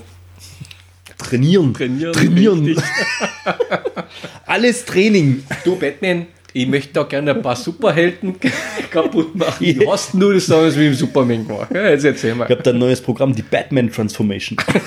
Trainieren. 1.18 1.72
Trainieren, 1.72 2.12
Trainieren. 2.12 2.76
Alles 4.46 4.84
Training. 4.84 5.42
Du, 5.64 5.76
Batman, 5.76 6.26
ich 6.56 6.66
möchte 6.66 6.94
da 6.94 7.02
gerne 7.02 7.34
ein 7.34 7.42
paar 7.42 7.54
Superhelden 7.56 8.34
kaputt 8.90 9.34
machen. 9.34 9.56
Wie 9.60 9.86
hast 9.86 10.14
denn 10.14 10.20
du 10.20 10.32
das 10.32 10.46
damals 10.46 10.74
mit 10.74 10.86
dem 10.86 10.94
Superman 10.94 11.46
gemacht? 11.46 11.70
Ja, 11.74 11.90
jetzt 11.90 12.04
erzähl 12.04 12.34
mal. 12.34 12.44
Ich 12.46 12.50
habe 12.50 12.62
da 12.62 12.70
ein 12.70 12.78
neues 12.78 13.00
Programm, 13.00 13.34
die 13.34 13.42
Batman 13.42 13.92
Transformation. 13.92 14.56
Das 14.56 14.86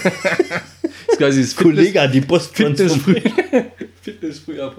ist 1.07 1.17
quasi 1.17 1.41
das 1.41 1.55
Kollega, 1.55 2.07
die 2.07 2.21
Post 2.21 2.55
Transformation. 2.55 3.23
Fitness 4.01 4.39
Programm. 4.45 4.73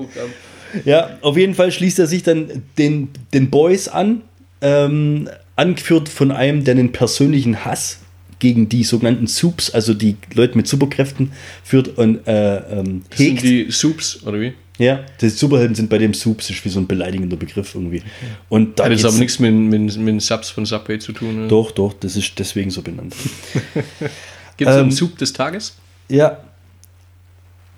Ja, 0.84 1.18
auf 1.20 1.36
jeden 1.36 1.55
Fall 1.55 1.70
schließt 1.70 2.01
er 2.01 2.07
sich 2.09 2.24
dann 2.24 2.62
den, 2.76 3.09
den 3.32 3.51
Boys 3.51 3.86
an, 3.86 4.22
ähm, 4.61 5.28
angeführt 5.55 6.09
von 6.09 6.32
einem, 6.32 6.64
der 6.64 6.74
einen 6.74 6.91
persönlichen 6.91 7.64
Hass 7.64 8.01
gegen 8.41 8.68
die 8.68 8.82
sogenannten 8.82 9.28
Soups, 9.28 9.70
also 9.70 9.95
die 9.95 10.16
Leute 10.34 10.57
mit 10.57 10.66
Superkräften, 10.66 11.30
führt 11.62 11.99
und 11.99 12.26
äh, 12.26 12.57
ähm, 12.57 13.03
Das 13.11 13.18
sind 13.18 13.28
hegt. 13.34 13.43
die 13.43 13.70
Soups, 13.70 14.24
oder 14.24 14.41
wie? 14.41 14.55
Ja, 14.81 15.01
die 15.20 15.28
Superhelden 15.28 15.74
sind 15.74 15.91
bei 15.91 15.99
dem 15.99 16.14
Soups, 16.14 16.49
ist 16.49 16.64
wie 16.64 16.70
so 16.70 16.81
ein 16.81 16.87
beleidigender 16.87 17.37
Begriff 17.37 17.74
irgendwie. 17.74 18.03
Und 18.49 18.78
da 18.78 18.85
Hat 18.85 18.93
jetzt 18.93 19.05
aber 19.05 19.18
nichts 19.18 19.39
mit, 19.39 19.53
mit, 19.53 19.97
mit 19.99 20.22
Subs 20.22 20.49
von 20.49 20.64
Subway 20.64 20.99
zu 20.99 21.12
tun. 21.12 21.39
Oder? 21.41 21.49
Doch, 21.49 21.70
doch, 21.72 21.93
das 22.01 22.16
ist 22.16 22.39
deswegen 22.39 22.70
so 22.70 22.81
benannt. 22.81 23.14
Gibt 24.57 24.70
es 24.70 24.76
Ähm, 24.76 24.83
einen 24.85 24.91
Sub 24.91 25.18
des 25.18 25.35
Tages? 25.35 25.76
Ja. 26.09 26.39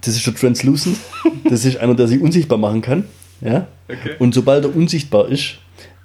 Das 0.00 0.14
ist 0.14 0.26
der 0.26 0.34
Translucent. 0.34 0.96
Das 1.48 1.64
ist 1.64 1.76
einer, 1.76 1.94
der 1.96 2.06
sich 2.06 2.20
unsichtbar 2.20 2.58
machen 2.58 2.82
kann. 2.82 3.04
Ja. 3.40 3.66
Okay. 3.88 4.12
Und 4.20 4.32
sobald 4.34 4.64
er 4.64 4.74
unsichtbar 4.74 5.28
ist, 5.28 5.56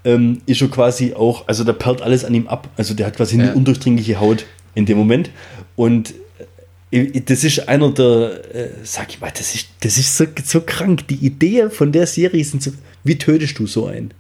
ähm, 0.04 0.42
ist 0.48 0.62
er 0.62 0.68
quasi 0.70 1.14
auch, 1.14 1.48
also 1.48 1.64
da 1.64 1.74
perlt 1.74 2.02
alles 2.02 2.26
an 2.26 2.34
ihm 2.34 2.48
ab. 2.48 2.70
Also 2.76 2.94
der 2.96 3.06
hat 3.06 3.16
quasi 3.18 3.36
eine 3.36 3.48
Ja. 3.50 3.54
undurchdringliche 3.54 4.20
Haut 4.20 4.46
in 4.74 4.88
dem 4.88 4.98
Moment. 4.98 5.30
Und 5.76 6.16
das 6.92 7.44
ist 7.44 7.68
einer 7.68 7.92
der, 7.92 8.56
äh, 8.56 8.70
sag 8.84 9.10
ich 9.10 9.20
mal, 9.20 9.32
das 9.32 9.56
ist, 9.56 9.68
das 9.82 9.98
ist 9.98 10.16
so, 10.16 10.26
so 10.44 10.62
krank. 10.62 11.08
Die 11.08 11.26
Idee 11.26 11.70
von 11.70 11.92
der 11.92 12.08
Serie 12.08 12.44
sind 12.46 12.64
so, 12.64 12.72
wie 13.04 13.18
tötest 13.18 13.60
du 13.60 13.68
so 13.68 13.88
einen? 13.88 14.14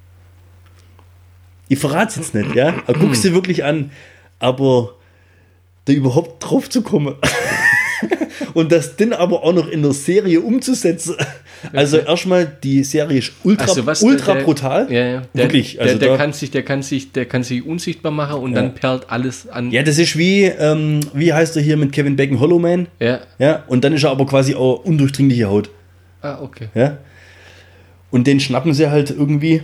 Ich 1.69 1.79
verrate 1.79 2.11
es 2.11 2.15
jetzt 2.17 2.33
nicht, 2.33 2.55
ja. 2.55 2.83
Aber 2.87 2.99
guckst 2.99 3.23
dir 3.23 3.33
wirklich 3.33 3.63
an. 3.63 3.91
Aber 4.39 4.95
da 5.85 5.93
überhaupt 5.93 6.43
drauf 6.43 6.69
zu 6.69 6.81
kommen. 6.81 7.15
Und 8.53 8.71
das 8.71 8.97
dann 8.97 9.13
aber 9.13 9.43
auch 9.43 9.53
noch 9.53 9.67
in 9.67 9.81
der 9.81 9.93
Serie 9.93 10.41
umzusetzen. 10.41 11.15
Also 11.73 11.97
erstmal, 11.97 12.45
die 12.63 12.83
Serie 12.83 13.19
ist 13.19 13.31
ultra, 13.43 13.65
Also 13.65 13.85
was 13.85 14.01
ultra 14.03 14.33
der- 14.35 14.41
brutal. 14.43 14.91
Ja, 14.91 15.05
ja. 15.05 15.21
Der, 15.33 15.43
Wirklich. 15.43 15.73
Der, 15.73 15.81
Also 15.83 15.97
der, 15.97 16.09
da, 16.09 16.17
kann 16.17 16.33
sich, 16.33 16.51
der, 16.51 16.63
kann 16.63 16.81
sich, 16.83 17.11
der 17.11 17.25
kann 17.25 17.43
sich 17.43 17.65
unsichtbar 17.65 18.11
machen 18.11 18.41
und 18.41 18.53
dann 18.53 18.73
perlt 18.75 19.09
alles 19.09 19.47
an. 19.47 19.71
ja, 19.71 19.83
das 19.83 19.97
ist 19.97 20.17
wie, 20.17 20.43
ähm, 20.43 20.99
wie 21.13 21.33
heißt 21.33 21.55
er 21.57 21.61
hier 21.63 21.77
mit 21.77 21.91
Kevin 21.91 22.15
Bacon, 22.15 22.39
Hollow 22.39 22.59
Man? 22.59 22.87
Ja. 22.99 23.19
Ja, 23.39 23.63
und 23.67 23.83
dann 23.83 23.93
ist 23.93 24.03
er 24.03 24.11
aber 24.11 24.25
quasi 24.25 24.55
auch 24.55 24.83
undurchdringliche 24.85 25.49
Haut. 25.49 25.69
Ah, 26.21 26.39
okay. 26.41 26.67
Ja. 26.75 26.97
Und 28.11 28.27
den 28.27 28.39
schnappen 28.39 28.73
sie 28.73 28.89
halt 28.89 29.09
irgendwie. 29.11 29.61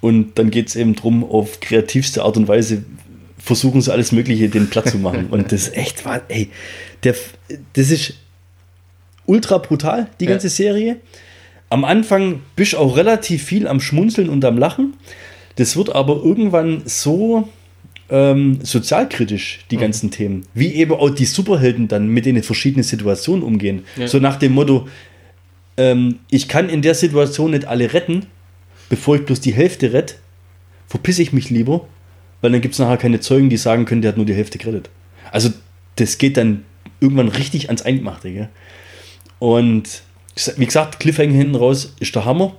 Und 0.00 0.38
dann 0.38 0.50
geht 0.50 0.68
es 0.68 0.76
eben 0.76 0.94
drum, 0.94 1.24
auf 1.24 1.60
kreativste 1.60 2.22
Art 2.24 2.36
und 2.36 2.46
Weise 2.48 2.84
versuchen 3.38 3.80
sie 3.82 3.92
alles 3.92 4.12
Mögliche, 4.12 4.48
den 4.48 4.68
platt 4.70 4.88
zu 4.88 4.98
machen. 4.98 5.28
Und 5.30 5.52
das 5.52 5.68
ist 5.68 5.76
echt, 5.76 6.02
ey, 6.28 6.50
der, 7.04 7.14
das 7.74 7.90
ist 7.90 8.14
ultra 9.26 9.58
brutal, 9.58 10.08
die 10.20 10.24
Ja. 10.24 10.32
ganze 10.32 10.48
Serie. 10.48 10.96
Am 11.74 11.84
Anfang 11.84 12.40
bist 12.54 12.74
du 12.74 12.78
auch 12.78 12.96
relativ 12.96 13.42
viel 13.42 13.66
am 13.66 13.80
Schmunzeln 13.80 14.28
und 14.28 14.44
am 14.44 14.56
Lachen. 14.58 14.94
Das 15.56 15.76
wird 15.76 15.92
aber 15.92 16.22
irgendwann 16.22 16.82
so 16.84 17.48
ähm, 18.10 18.60
sozialkritisch, 18.62 19.58
Mhm. 19.58 19.68
die 19.72 19.76
ganzen 19.78 20.10
Themen. 20.12 20.46
Wie 20.54 20.72
eben 20.74 20.92
auch 20.92 21.10
die 21.10 21.24
Superhelden 21.24 21.88
dann 21.88 22.06
mit 22.06 22.26
den 22.26 22.40
verschiedenen 22.44 22.84
Situationen 22.84 23.42
umgehen. 23.42 23.82
Ja. 23.96 24.06
So 24.06 24.20
nach 24.20 24.36
dem 24.36 24.52
Motto, 24.52 24.86
ähm, 25.76 26.20
ich 26.30 26.46
kann 26.46 26.68
in 26.68 26.80
der 26.80 26.94
Situation 26.94 27.50
nicht 27.50 27.64
alle 27.66 27.92
retten, 27.92 28.26
bevor 28.88 29.16
ich 29.16 29.24
bloß 29.24 29.40
die 29.40 29.52
Hälfte 29.52 29.92
rette, 29.92 30.14
verpisse 30.86 31.22
ich 31.22 31.32
mich 31.32 31.50
lieber, 31.50 31.88
weil 32.40 32.52
dann 32.52 32.60
gibt 32.60 32.74
es 32.74 32.78
nachher 32.78 32.98
keine 32.98 33.18
Zeugen, 33.18 33.50
die 33.50 33.56
sagen 33.56 33.84
können, 33.84 34.00
der 34.00 34.10
hat 34.10 34.16
nur 34.16 34.26
die 34.26 34.34
Hälfte 34.34 34.58
gerettet. 34.58 34.90
Also 35.32 35.50
das 35.96 36.18
geht 36.18 36.36
dann 36.36 36.64
irgendwann 37.00 37.26
richtig 37.26 37.66
ans 37.68 37.82
Eingemachte. 37.82 38.30
Gell? 38.32 38.48
Und 39.40 40.02
wie 40.56 40.66
gesagt, 40.66 41.00
Cliffhanger 41.00 41.32
hinten 41.32 41.54
raus 41.54 41.94
ist 42.00 42.14
der 42.14 42.24
Hammer. 42.24 42.54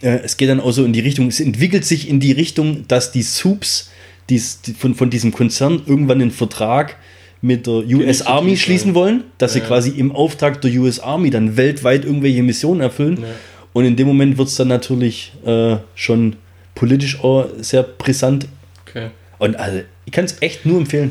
Äh, 0.00 0.20
es 0.24 0.36
geht 0.36 0.48
dann 0.48 0.60
auch 0.60 0.72
so 0.72 0.84
in 0.84 0.92
die 0.92 1.00
Richtung, 1.00 1.28
es 1.28 1.40
entwickelt 1.40 1.84
sich 1.84 2.08
in 2.08 2.20
die 2.20 2.32
Richtung, 2.32 2.86
dass 2.88 3.12
die 3.12 3.22
Soups 3.22 3.90
dies, 4.30 4.60
die, 4.62 4.72
von, 4.72 4.94
von 4.94 5.10
diesem 5.10 5.32
Konzern 5.32 5.82
irgendwann 5.86 6.20
einen 6.20 6.30
Vertrag 6.30 6.96
mit 7.40 7.66
der 7.66 7.84
US 7.88 8.22
Army 8.22 8.56
schließen 8.56 8.94
wollen, 8.94 9.24
dass 9.38 9.54
sie 9.54 9.60
quasi 9.60 9.90
im 9.90 10.12
Auftrag 10.12 10.60
der 10.60 10.70
US 10.80 11.00
Army 11.00 11.30
dann 11.30 11.56
weltweit 11.56 12.04
irgendwelche 12.04 12.42
Missionen 12.42 12.80
erfüllen. 12.80 13.24
Und 13.72 13.84
in 13.84 13.96
dem 13.96 14.06
Moment 14.06 14.38
wird 14.38 14.48
es 14.48 14.54
dann 14.54 14.68
natürlich 14.68 15.32
äh, 15.44 15.76
schon 15.94 16.36
politisch 16.74 17.18
auch 17.20 17.46
sehr 17.60 17.82
brisant. 17.82 18.46
okay. 18.86 19.08
Und 19.38 19.56
also, 19.56 19.80
ich 20.04 20.12
kann 20.12 20.24
es 20.24 20.40
echt 20.40 20.64
nur 20.66 20.78
empfehlen. 20.78 21.10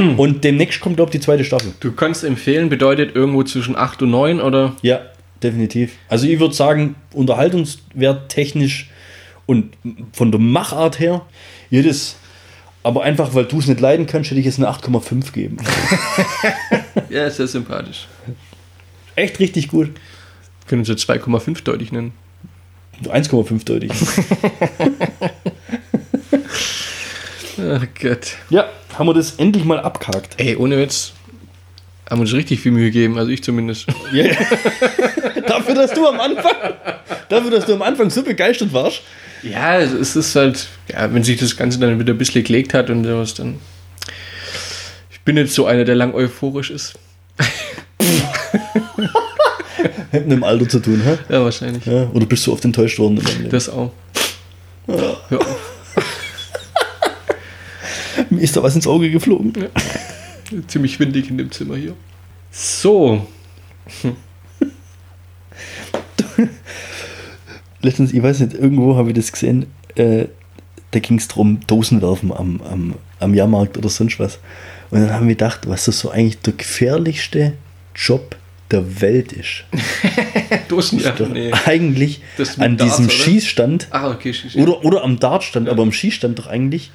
Und 0.16 0.44
demnächst 0.44 0.80
kommt, 0.80 0.96
glaube 0.96 1.10
ich, 1.10 1.20
die 1.20 1.24
zweite 1.24 1.44
Staffel. 1.44 1.72
Du 1.80 1.92
kannst 1.92 2.24
empfehlen, 2.24 2.68
bedeutet 2.68 3.14
irgendwo 3.14 3.42
zwischen 3.42 3.76
8 3.76 4.02
und 4.02 4.10
9 4.10 4.40
oder? 4.40 4.74
Ja, 4.82 5.00
definitiv. 5.42 5.92
Also 6.08 6.26
ich 6.26 6.40
würde 6.40 6.54
sagen, 6.54 6.94
Unterhaltungswert 7.12 8.28
technisch 8.28 8.90
und 9.46 9.74
von 10.12 10.30
der 10.30 10.40
Machart 10.40 11.00
her, 11.00 11.22
jedes, 11.70 12.16
aber 12.82 13.02
einfach, 13.02 13.34
weil 13.34 13.44
du 13.44 13.58
es 13.58 13.66
nicht 13.66 13.80
leiden 13.80 14.06
kannst, 14.06 14.30
hätte 14.30 14.40
ich 14.40 14.46
jetzt 14.46 14.58
eine 14.58 14.70
8,5 14.70 15.32
geben. 15.32 15.56
Ja, 17.08 17.28
sehr 17.28 17.48
sympathisch. 17.48 18.06
Echt 19.16 19.40
richtig 19.40 19.66
gut. 19.68 19.90
Können 20.68 20.84
Sie 20.84 20.92
2,5 20.92 21.64
deutlich 21.64 21.90
nennen. 21.90 22.12
1,5 23.02 23.64
deutlich. 23.64 23.90
Ach 27.58 27.86
Gott. 28.00 28.36
ja, 28.50 28.68
haben 28.98 29.06
wir 29.06 29.14
das 29.14 29.32
endlich 29.36 29.64
mal 29.64 29.80
abgehakt. 29.80 30.34
Ey, 30.38 30.56
ohne 30.56 30.78
Witz. 30.78 31.12
Haben 32.08 32.20
uns 32.22 32.32
richtig 32.32 32.60
viel 32.60 32.72
Mühe 32.72 32.90
gegeben, 32.90 33.18
also 33.18 33.30
ich 33.30 33.42
zumindest. 33.42 33.86
Ja. 34.12 34.24
dafür, 35.46 35.74
dass 35.76 35.92
du 35.92 36.06
am 36.08 36.18
Anfang, 36.18 36.56
dafür, 37.28 37.50
dass 37.52 37.66
du 37.66 37.74
am 37.74 37.82
Anfang 37.82 38.10
so 38.10 38.22
begeistert 38.22 38.72
warst. 38.72 39.02
Ja, 39.42 39.78
es 39.78 40.16
ist 40.16 40.34
halt, 40.34 40.66
ja, 40.88 41.12
wenn 41.14 41.22
sich 41.22 41.38
das 41.38 41.56
Ganze 41.56 41.78
dann 41.78 41.98
wieder 42.00 42.12
ein 42.12 42.18
bisschen 42.18 42.42
gelegt 42.44 42.74
hat 42.74 42.90
und 42.90 43.04
sowas, 43.04 43.34
dann. 43.34 43.58
Ich 45.10 45.20
bin 45.20 45.36
jetzt 45.36 45.54
so 45.54 45.66
einer, 45.66 45.84
der 45.84 45.94
lang 45.94 46.12
euphorisch 46.12 46.70
ist. 46.70 46.94
Hat 47.38 47.48
mit 50.12 50.32
dem 50.32 50.42
Alter 50.44 50.68
zu 50.68 50.80
tun, 50.80 51.00
hä? 51.04 51.16
Ja, 51.32 51.44
wahrscheinlich. 51.44 51.86
Ja, 51.86 52.10
oder 52.12 52.26
bist 52.26 52.46
du 52.46 52.52
oft 52.52 52.64
enttäuscht 52.64 52.98
worden 52.98 53.18
in 53.18 53.24
deinem 53.24 53.38
Leben? 53.38 53.50
Das 53.50 53.68
auch. 53.68 53.92
Hör 54.86 55.20
auf. 55.38 55.59
Ist 58.40 58.56
da 58.56 58.62
was 58.62 58.74
ins 58.74 58.86
Auge 58.86 59.10
geflogen. 59.10 59.52
Ziemlich 60.66 60.98
windig 60.98 61.30
in 61.30 61.38
dem 61.38 61.50
Zimmer 61.50 61.76
hier. 61.76 61.94
So, 62.50 63.26
Letztens, 67.82 68.12
ich 68.12 68.22
weiß 68.22 68.40
nicht, 68.40 68.54
irgendwo 68.54 68.96
habe 68.96 69.10
ich 69.10 69.16
das 69.16 69.32
gesehen, 69.32 69.66
äh, 69.96 70.26
da 70.90 70.98
ging 70.98 71.18
es 71.18 71.28
darum, 71.28 71.60
Dosenwerfen 71.66 72.32
am, 72.32 72.60
am, 72.62 72.94
am 73.20 73.34
Jahrmarkt 73.34 73.78
oder 73.78 73.88
sonst 73.88 74.18
was. 74.18 74.38
Und 74.90 75.00
dann 75.00 75.12
haben 75.12 75.28
wir 75.28 75.36
gedacht, 75.36 75.68
was 75.68 75.84
das 75.84 76.00
so 76.00 76.10
eigentlich 76.10 76.40
der 76.40 76.54
gefährlichste 76.54 77.52
Job 77.94 78.36
der 78.70 79.00
Welt 79.00 79.32
ist. 79.32 79.64
Dosen, 80.68 81.00
ja, 81.00 81.14
nee. 81.32 81.50
Eigentlich 81.64 82.20
an 82.58 82.76
Darts, 82.76 82.96
diesem 82.96 83.06
oder? 83.06 83.14
Schießstand 83.14 83.88
Ah, 83.90 84.10
okay, 84.10 84.32
schieß, 84.32 84.56
oder, 84.56 84.84
oder 84.84 85.02
am 85.02 85.18
Dartstand, 85.18 85.68
aber 85.68 85.82
am 85.82 85.92
Schießstand 85.92 86.38
doch 86.38 86.46
eigentlich 86.46 86.92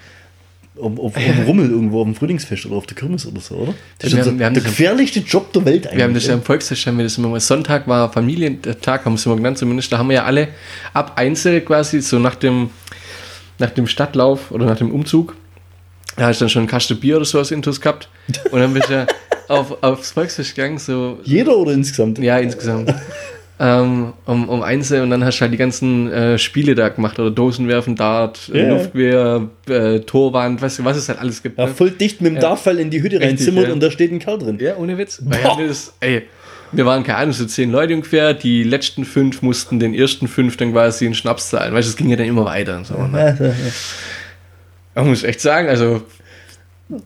auf, 0.79 0.99
auf, 0.99 1.15
auf 1.17 1.23
dem 1.23 1.43
Rummel 1.45 1.69
irgendwo 1.71 1.99
auf 2.01 2.05
dem 2.05 2.15
Frühlingsfest 2.15 2.65
oder 2.65 2.75
auf 2.75 2.85
der 2.85 2.95
Kirmes 2.97 3.25
oder 3.25 3.39
so, 3.39 3.55
oder? 3.55 3.73
Das 3.99 4.11
Wir 4.11 4.19
ist 4.19 4.25
haben- 4.25 4.33
so 4.35 4.39
wir 4.39 4.45
haben 4.45 4.53
der 4.53 4.63
gefährlichste 4.63 5.19
Job 5.19 5.51
der 5.53 5.65
Welt 5.65 5.85
eigentlich. 5.87 5.97
Wir 5.97 6.03
haben 6.03 6.13
das 6.13 6.27
ja 6.27 6.33
im 6.33 6.41
Volksfest, 6.43 6.85
haben 6.87 6.97
wir 6.97 7.03
das 7.03 7.17
immer 7.17 7.29
mal. 7.29 7.39
Sonntag 7.39 7.87
war 7.87 8.11
Familientag, 8.11 9.05
haben 9.05 9.13
wir 9.13 9.15
es 9.17 9.25
immer 9.25 9.35
genannt, 9.37 9.57
zumindest. 9.57 9.91
Da 9.91 9.97
haben 9.97 10.09
wir 10.09 10.15
ja 10.15 10.23
alle 10.25 10.49
ab 10.93 11.13
Einzel 11.15 11.61
quasi, 11.61 12.01
so 12.01 12.19
nach 12.19 12.35
dem, 12.35 12.69
nach 13.59 13.69
dem 13.71 13.87
Stadtlauf 13.87 14.51
oder 14.51 14.65
nach 14.65 14.77
dem 14.77 14.91
Umzug, 14.91 15.35
da 16.17 16.27
hast 16.27 16.39
du 16.41 16.45
dann 16.45 16.49
schon 16.49 16.63
ein 16.63 16.67
Kasten 16.67 16.99
Bier 16.99 17.17
oder 17.17 17.25
sowas 17.25 17.51
intus 17.51 17.79
gehabt. 17.81 18.09
Und 18.51 18.59
dann 18.59 18.73
bist 18.73 18.89
du 18.89 18.93
ja 18.93 19.07
auf, 19.47 19.81
aufs 19.83 20.11
Volksfest 20.11 20.55
gegangen, 20.55 20.77
so, 20.77 21.19
Jeder 21.23 21.55
oder 21.57 21.71
insgesamt? 21.73 22.17
ja, 22.19 22.37
insgesamt. 22.39 22.93
Ähm, 23.59 24.13
um, 24.25 24.49
um 24.49 24.61
Einzel 24.61 25.01
und 25.01 25.09
dann 25.09 25.23
hast 25.23 25.37
du 25.37 25.41
halt 25.41 25.53
die 25.53 25.57
ganzen 25.57 26.11
äh, 26.11 26.37
Spiele 26.37 26.75
da 26.75 26.89
gemacht 26.89 27.17
oder 27.19 27.31
Dosenwerfen, 27.31 27.95
Dart, 27.95 28.49
Ja. 28.53 28.69
Luftwehr, 28.69 29.47
äh, 29.69 29.99
Torwand, 30.01 30.61
was, 30.61 30.83
was 30.83 30.97
es 30.97 31.07
halt 31.07 31.19
alles 31.19 31.41
gibt. 31.41 31.57
Ja, 31.57 31.67
ne? 31.67 31.73
voll 31.73 31.91
dicht 31.91 32.21
mit 32.21 32.33
dem 32.33 32.41
Darfall 32.41 32.79
in 32.79 32.89
die 32.89 33.01
Hütte 33.01 33.21
reinzimmert 33.21 33.67
ja. 33.67 33.73
und 33.73 33.81
da 33.81 33.91
steht 33.91 34.11
ein 34.11 34.19
Kerl 34.19 34.39
drin. 34.39 34.57
Ja, 34.59 34.75
ohne 34.75 34.97
Witz. 34.97 35.23
Das, 35.57 35.93
ey, 36.01 36.23
wir 36.71 36.85
waren, 36.85 37.03
keine 37.03 37.19
Ahnung, 37.19 37.33
so 37.33 37.45
zehn 37.45 37.71
Leute 37.71 37.93
ungefähr. 37.93 38.33
Die 38.33 38.63
letzten 38.63 39.05
fünf 39.05 39.41
mussten 39.41 39.79
den 39.79 39.93
ersten 39.93 40.27
fünf 40.27 40.57
dann 40.57 40.73
quasi 40.73 41.05
einen 41.05 41.15
Schnaps 41.15 41.49
zahlen. 41.49 41.73
Weißt 41.73 41.87
du, 41.87 41.91
es 41.91 41.97
ging 41.97 42.09
ja 42.09 42.17
dann 42.17 42.27
immer 42.27 42.45
weiter 42.45 42.77
und 42.77 42.87
so. 42.87 42.95
Ne? 42.95 43.37
Ja, 43.39 43.45
ja, 43.45 43.51
ja. 43.51 43.71
Man 44.95 45.07
muss 45.07 45.23
echt 45.23 45.41
sagen, 45.41 45.69
also 45.69 46.03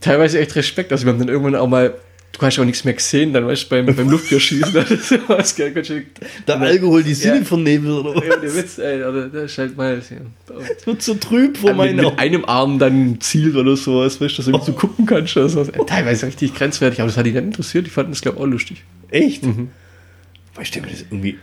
teilweise 0.02 0.40
echt 0.40 0.56
Respekt. 0.56 0.92
Also 0.92 1.06
wir 1.06 1.14
haben 1.14 1.20
dann 1.20 1.30
irgendwann 1.30 1.56
auch 1.56 1.68
mal, 1.68 1.94
du 2.32 2.42
hast 2.46 2.58
auch 2.60 2.66
nichts 2.66 2.84
mehr 2.86 2.94
gesehen, 2.94 3.34
dann 3.34 3.46
weißt 3.48 3.64
du, 3.66 3.70
beim, 3.70 3.94
beim 3.96 4.10
Luftgeschießen. 4.10 4.74
ja 4.74 5.70
gell, 5.70 5.86
schön- 5.86 6.06
Der 6.48 6.60
Alkohol 6.62 7.04
die 7.04 7.14
Sinne 7.14 7.40
Ja. 7.40 7.44
vernebelt 7.44 7.92
oder 8.06 8.24
Ja, 8.26 8.32
was? 8.32 8.38
ohne 8.40 8.56
Witz, 8.56 8.78
ey, 8.78 9.04
oder 9.04 9.28
das 9.28 9.52
ist 9.52 9.58
halt 9.58 9.76
mal. 9.78 9.96
Ja. 10.10 10.56
Es 10.78 10.88
wird 10.88 11.02
so 11.02 11.16
trüb 11.16 11.58
vor 11.58 11.72
Mit, 11.72 11.78
meinen 11.78 11.96
mit 11.98 12.06
Augen. 12.06 12.18
einem 12.20 12.46
Arm 12.46 12.80
dann 12.80 13.20
zielt 13.20 13.56
oder 13.56 13.76
sowas, 13.76 14.22
weißt 14.22 14.34
du, 14.34 14.38
dass 14.38 14.46
du 14.46 14.52
irgendwie 14.52 14.66
so 14.72 14.74
gucken 14.74 15.06
kannst. 15.06 15.36
Oder 15.38 15.50
sowas. 15.50 15.70
Teilweise 15.88 16.28
richtig 16.28 16.54
grenzwertig, 16.56 17.00
aber 17.02 17.08
das 17.08 17.18
hat 17.18 17.26
die 17.26 17.32
nicht 17.32 17.44
interessiert. 17.44 17.86
Die 17.86 17.90
fanden 17.92 18.12
das, 18.12 18.22
glaube 18.22 18.38
ich, 18.38 18.44
auch 18.44 18.48
lustig. 18.48 18.84
Echt? 19.12 19.44
Weil 19.44 20.64
ich 20.64 20.72
denke, 20.72 20.90
das 20.90 21.02
irgendwie. 21.10 21.38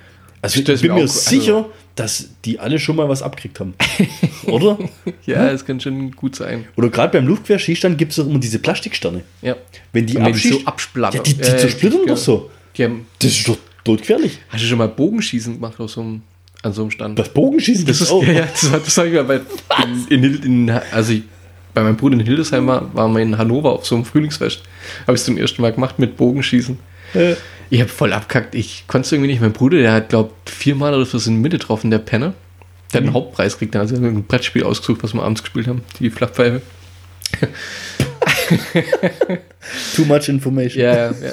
Also 0.54 0.72
ich 0.72 0.80
bin 0.82 0.94
mir 0.94 1.04
auch- 1.04 1.08
sicher, 1.08 1.56
also- 1.56 1.72
dass 1.94 2.28
die 2.44 2.58
alle 2.58 2.78
schon 2.78 2.96
mal 2.96 3.08
was 3.08 3.22
abgekriegt 3.22 3.58
haben. 3.58 3.74
Oder? 4.46 4.76
Ja, 5.24 5.50
das 5.50 5.64
kann 5.64 5.80
schon 5.80 6.10
gut 6.12 6.36
sein. 6.36 6.66
Oder 6.76 6.90
gerade 6.90 7.18
beim 7.18 7.26
Luftquerschießstand 7.26 7.96
gibt 7.96 8.10
es 8.12 8.16
doch 8.16 8.26
immer 8.26 8.38
diese 8.38 8.58
Plastiksterne. 8.58 9.22
Ja. 9.40 9.56
Wenn 9.92 10.04
die 10.06 10.14
wenn 10.16 10.32
die 10.32 10.38
so 10.48 10.60
absplattern. 10.66 11.16
Ja, 11.18 11.22
die, 11.22 11.34
die 11.34 11.40
Äh, 11.40 11.56
zersplittern 11.56 12.00
ja. 12.00 12.06
doch 12.08 12.16
so. 12.18 12.50
Haben, 12.78 13.06
Das 13.18 13.30
ist 13.32 13.48
doch 13.48 13.56
todgefährlich. 13.84 14.38
hast 14.50 14.62
du 14.62 14.66
schon 14.68 14.76
mal 14.78 14.88
Bogenschießen 14.88 15.54
gemacht 15.54 15.80
auf 15.80 15.90
so 15.90 16.02
einem, 16.02 16.20
an 16.62 16.72
so 16.74 16.82
einem 16.82 16.90
Stand? 16.90 17.18
Das 17.18 17.30
Bogenschießen 17.30 17.86
das 17.86 18.02
ist, 18.02 18.10
auch. 18.10 18.22
ja, 18.22 18.32
ja, 18.32 18.42
das, 18.52 18.70
das 18.70 18.98
habe 18.98 19.08
ich 19.08 19.14
mal 19.14 19.24
bei, 19.24 19.40
in, 20.10 20.22
in, 20.22 20.42
in, 20.42 20.70
also 20.92 21.12
ich, 21.14 21.22
bei 21.72 21.82
meinem 21.82 21.96
Bruder 21.96 22.14
in 22.18 22.20
Hildesheim 22.26 22.66
war, 22.66 22.94
waren 22.94 23.14
wir 23.14 23.22
in 23.22 23.38
Hannover 23.38 23.72
auf 23.72 23.86
so 23.86 23.94
einem 23.94 24.04
Frühlingsfest. 24.04 24.62
Habe 25.06 25.14
ich 25.14 25.20
es 25.20 25.24
zum 25.24 25.38
ersten 25.38 25.62
Mal 25.62 25.72
gemacht 25.72 25.98
mit 25.98 26.18
Bogenschießen. 26.18 26.78
Äh, 27.14 27.36
Ich 27.70 27.80
habe 27.80 27.88
voll 27.90 28.12
abkackt. 28.12 28.54
Ich 28.54 28.84
konnte 28.86 29.06
es 29.06 29.12
irgendwie 29.12 29.28
nicht. 29.30 29.40
Mein 29.40 29.52
Bruder, 29.52 29.78
der 29.78 29.92
hat, 29.92 30.08
glaube 30.10 30.32
viermal 30.46 30.94
oder 30.94 31.04
so 31.04 31.18
in 31.18 31.36
die 31.36 31.42
Mitte 31.42 31.58
getroffen, 31.58 31.90
der 31.90 31.98
Penner. 31.98 32.34
Der 32.92 33.00
hat 33.00 33.06
einen 33.06 33.14
Hauptpreis 33.14 33.54
gekriegt. 33.54 33.74
Da 33.74 33.80
hat 33.80 33.90
er 33.90 33.98
ein 33.98 34.24
Brettspiel 34.24 34.62
ausgesucht, 34.62 35.02
was 35.02 35.12
wir 35.14 35.22
abends 35.22 35.42
gespielt 35.42 35.66
haben. 35.66 35.82
Die 35.98 36.10
Flachpfeife. 36.10 36.62
too 39.96 40.04
much 40.04 40.28
information. 40.28 40.82
Ja, 40.82 40.94
ja, 40.94 41.10
ja. 41.10 41.32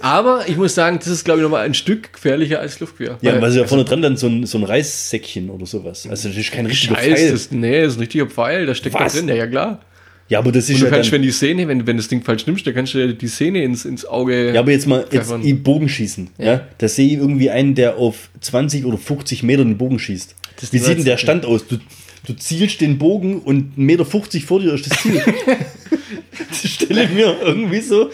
Aber 0.00 0.44
ich 0.46 0.56
muss 0.56 0.74
sagen, 0.74 0.98
das 0.98 1.08
ist, 1.08 1.24
glaube 1.24 1.40
ich, 1.40 1.42
nochmal 1.42 1.64
ein 1.64 1.74
Stück 1.74 2.12
gefährlicher 2.12 2.60
als 2.60 2.78
Luftgewehr. 2.78 3.18
Ja, 3.20 3.32
Weil- 3.34 3.42
weil 3.42 3.50
sie 3.50 3.60
ja 3.60 3.66
vorne 3.66 3.84
dran 3.84 4.02
dann 4.02 4.16
so 4.16 4.26
ein, 4.28 4.46
so 4.46 4.58
ein 4.58 4.64
Reissäckchen 4.64 5.50
oder 5.50 5.66
sowas. 5.66 6.06
Also 6.08 6.28
das 6.28 6.36
ist 6.38 6.52
kein 6.52 6.66
richtiger 6.66 6.94
Scheiß, 6.96 7.04
Pfeil. 7.18 7.32
das, 7.32 7.50
nee, 7.50 7.80
das 7.82 7.92
ist 7.92 7.96
ein 7.96 8.00
richtiger 8.00 8.26
Pfeil, 8.26 8.66
da 8.66 8.74
steckt 8.74 8.94
Was? 8.94 9.12
da 9.12 9.18
drin, 9.18 9.28
ja, 9.28 9.34
ja 9.34 9.46
klar. 9.46 9.80
Ja, 10.28 10.38
aber 10.38 10.52
das 10.52 10.68
ist 10.68 10.74
Und 10.74 10.80
du 10.80 10.84
ja 10.86 10.90
kannst, 10.90 11.06
dann, 11.08 11.14
wenn 11.14 11.22
die 11.22 11.30
Sehne, 11.30 11.68
wenn, 11.68 11.86
wenn 11.86 11.96
das 11.96 12.08
Ding 12.08 12.22
falsch 12.22 12.46
nimmst, 12.46 12.66
dann 12.66 12.74
kannst 12.74 12.94
du 12.94 13.14
die 13.14 13.26
Sehne 13.28 13.62
ins, 13.62 13.84
ins 13.84 14.04
Auge. 14.04 14.52
Ja, 14.52 14.60
aber 14.60 14.72
jetzt 14.72 14.86
mal, 14.86 15.00
jetzt 15.00 15.10
Pfeffern. 15.10 15.42
im 15.42 15.62
Bogenschießen. 15.62 16.30
Ja. 16.38 16.66
Da 16.76 16.88
sehe 16.88 17.06
ich 17.06 17.14
irgendwie 17.14 17.50
einen, 17.50 17.74
der 17.74 17.96
auf 17.96 18.28
20 18.40 18.84
oder 18.84 18.98
50 18.98 19.42
Metern 19.42 19.68
den 19.68 19.78
Bogen 19.78 19.98
schießt. 19.98 20.34
Das 20.60 20.72
Wie 20.72 20.78
sieht 20.78 20.98
denn 20.98 21.04
der 21.04 21.16
Stand 21.16 21.46
aus? 21.46 21.66
Du, 21.66 21.78
du 22.26 22.34
zielst 22.34 22.80
den 22.80 22.98
Bogen 22.98 23.40
und 23.40 23.78
1,50 23.78 23.80
Meter 23.80 24.04
vor 24.04 24.60
dir 24.60 24.74
ist 24.74 24.90
das 24.90 25.00
Ziel. 25.00 25.22
das 26.50 26.70
stelle 26.70 27.04
ich 27.04 27.10
mir 27.10 27.36
irgendwie 27.42 27.80
so 27.80 28.10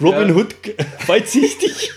Robin 0.00 0.28
Ja. 0.28 0.34
Hood 0.34 0.54
weitsichtig. 1.06 1.92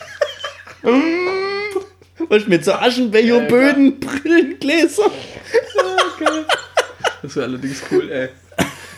Was 2.29 2.47
mit 2.47 2.63
so 2.63 2.73
Aschenbecher, 2.73 3.41
Böden, 3.41 3.99
Brillen, 3.99 4.57
Gläser. 4.59 5.11
Das 7.21 7.35
wäre 7.35 7.47
allerdings 7.47 7.81
cool, 7.91 8.09
ey. 8.09 8.29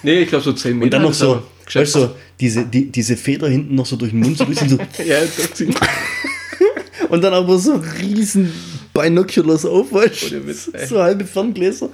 Nee, 0.06 0.22
ich 0.22 0.30
glaube 0.30 0.44
so 0.44 0.54
10 0.54 0.74
Meter. 0.78 0.84
Und 0.86 0.94
dann 0.94 1.02
noch 1.02 1.14
so, 1.14 1.42
weißt 1.74 1.96
du, 1.96 2.12
diese, 2.40 2.66
die, 2.66 2.92
diese 2.92 3.18
Feder 3.18 3.50
hinten 3.50 3.76
noch 3.76 3.86
so 3.86 3.96
durch 3.96 4.12
den 4.12 4.20
Mund 4.22 4.38
so 4.38 4.46
bisschen 4.46 4.70
so. 4.70 4.78
Ja, 5.04 5.18
Und 7.10 7.22
dann 7.24 7.34
aber 7.34 7.58
so 7.58 7.82
riesen 8.02 8.52
Binoculars 8.94 9.66
auf, 9.66 9.92
weißt 9.92 10.32
du? 10.32 10.88
So 10.88 11.02
halbe 11.02 11.26
Ferngläser. 11.26 11.90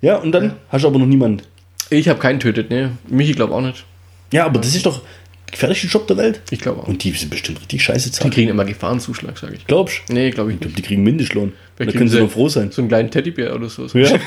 Ja, 0.00 0.16
und 0.16 0.32
dann 0.32 0.54
hast 0.68 0.82
du 0.82 0.88
aber 0.88 0.98
noch 0.98 1.06
niemanden. 1.06 1.42
ich 1.90 2.08
habe 2.08 2.18
keinen 2.18 2.40
tötet, 2.40 2.70
ne. 2.70 2.92
Michi 3.08 3.32
glaube 3.32 3.54
auch 3.54 3.60
nicht. 3.60 3.84
Ja, 4.32 4.46
aber 4.46 4.58
das 4.60 4.74
ist 4.74 4.86
doch 4.86 5.00
der 5.00 5.52
gefährlichste 5.52 5.86
Job 5.86 6.06
der 6.08 6.16
Welt. 6.16 6.40
Ich 6.50 6.60
glaube 6.60 6.82
auch. 6.82 6.88
Und 6.88 7.02
die 7.04 7.12
sind 7.12 7.30
bestimmt 7.30 7.60
richtig 7.60 7.82
scheiße 7.82 8.10
Die 8.10 8.16
zahlen. 8.16 8.30
kriegen 8.32 8.50
immer 8.50 8.64
Gefahrenzuschlag, 8.64 9.38
sage 9.38 9.54
ich. 9.56 9.66
Glaubst 9.66 10.02
du? 10.08 10.14
Nee, 10.14 10.30
glaube 10.30 10.50
ich 10.50 10.54
Ich 10.56 10.60
glaube, 10.60 10.72
nicht. 10.74 10.78
die 10.78 10.82
kriegen 10.82 11.02
Mindestlohn. 11.02 11.52
Da 11.76 11.86
können 11.86 12.08
sie 12.08 12.18
noch 12.20 12.30
froh 12.30 12.48
sein. 12.48 12.70
So 12.72 12.82
einen 12.82 12.88
kleinen 12.88 13.10
Teddybär 13.10 13.54
oder 13.54 13.68
so. 13.68 13.86
Ja. 13.98 14.10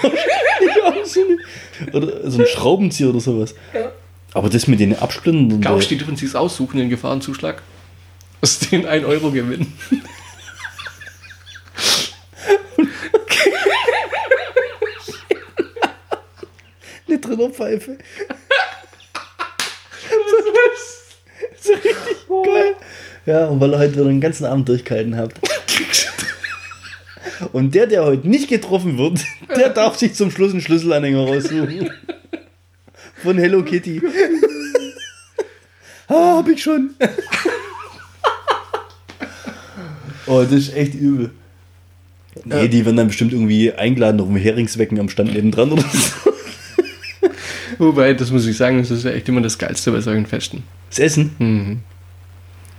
ja, 1.85 1.91
so 1.91 1.97
oder 1.97 2.31
so 2.31 2.39
ein 2.41 2.47
Schraubenzieher 2.47 3.09
oder 3.09 3.19
sowas. 3.19 3.55
Aber 4.33 4.49
das 4.49 4.67
mit 4.67 4.79
den 4.79 4.97
Absplittern. 4.97 5.51
und 5.51 5.61
Glaubst 5.61 5.85
du, 5.85 5.95
der- 5.95 5.97
die 5.99 6.05
dürfen 6.05 6.15
sich 6.17 6.35
aussuchen, 6.35 6.77
den 6.77 6.89
Gefahrenzuschlag? 6.89 7.61
Aus 8.41 8.59
den 8.59 8.85
1 8.85 9.05
Euro 9.05 9.31
gewinnen. 9.31 9.73
eine 17.07 17.19
Trillerpfeife. 17.21 17.97
so 21.61 21.73
richtig 21.73 22.27
geil. 22.45 22.75
Ja, 23.25 23.45
und 23.47 23.59
weil 23.59 23.71
ihr 23.71 23.79
heute 23.79 23.93
wieder 23.93 24.05
den 24.05 24.21
ganzen 24.21 24.45
Abend 24.45 24.67
durchgehalten 24.69 25.17
habt. 25.17 25.39
Und 27.53 27.75
der, 27.75 27.87
der 27.87 28.03
heute 28.03 28.27
nicht 28.27 28.49
getroffen 28.49 28.97
wird, 28.97 29.23
der 29.55 29.69
darf 29.69 29.97
sich 29.97 30.13
zum 30.13 30.31
Schluss 30.31 30.51
einen 30.51 30.61
Schlüsselanhänger 30.61 31.25
raussuchen. 31.25 31.89
Von 33.23 33.37
Hello 33.37 33.63
Kitty. 33.63 34.01
Ah, 36.11 36.37
hab 36.37 36.47
ich 36.49 36.63
schon. 36.63 36.89
Oh, 40.25 40.41
das 40.41 40.53
ist 40.53 40.75
echt 40.75 40.95
übel. 40.95 41.29
Nee, 42.45 42.67
die 42.67 42.83
werden 42.83 42.97
dann 42.97 43.09
bestimmt 43.09 43.31
irgendwie 43.31 43.71
eingeladen 43.71 44.19
auf 44.19 44.25
dem 44.25 44.35
Heringswecken 44.35 44.99
am 44.99 45.09
Stand 45.09 45.35
nebendran 45.35 45.71
oder 45.71 45.83
so. 45.83 46.31
Wobei, 47.77 48.13
das 48.13 48.31
muss 48.31 48.47
ich 48.47 48.57
sagen, 48.57 48.79
das 48.79 48.89
ist 48.89 49.05
ja 49.05 49.11
echt 49.11 49.29
immer 49.29 49.41
das 49.41 49.59
Geilste 49.59 49.91
bei 49.91 50.01
solchen 50.01 50.25
Festen. 50.25 50.63
Das 50.89 50.97
Essen? 50.97 51.35
Mhm. 51.37 51.79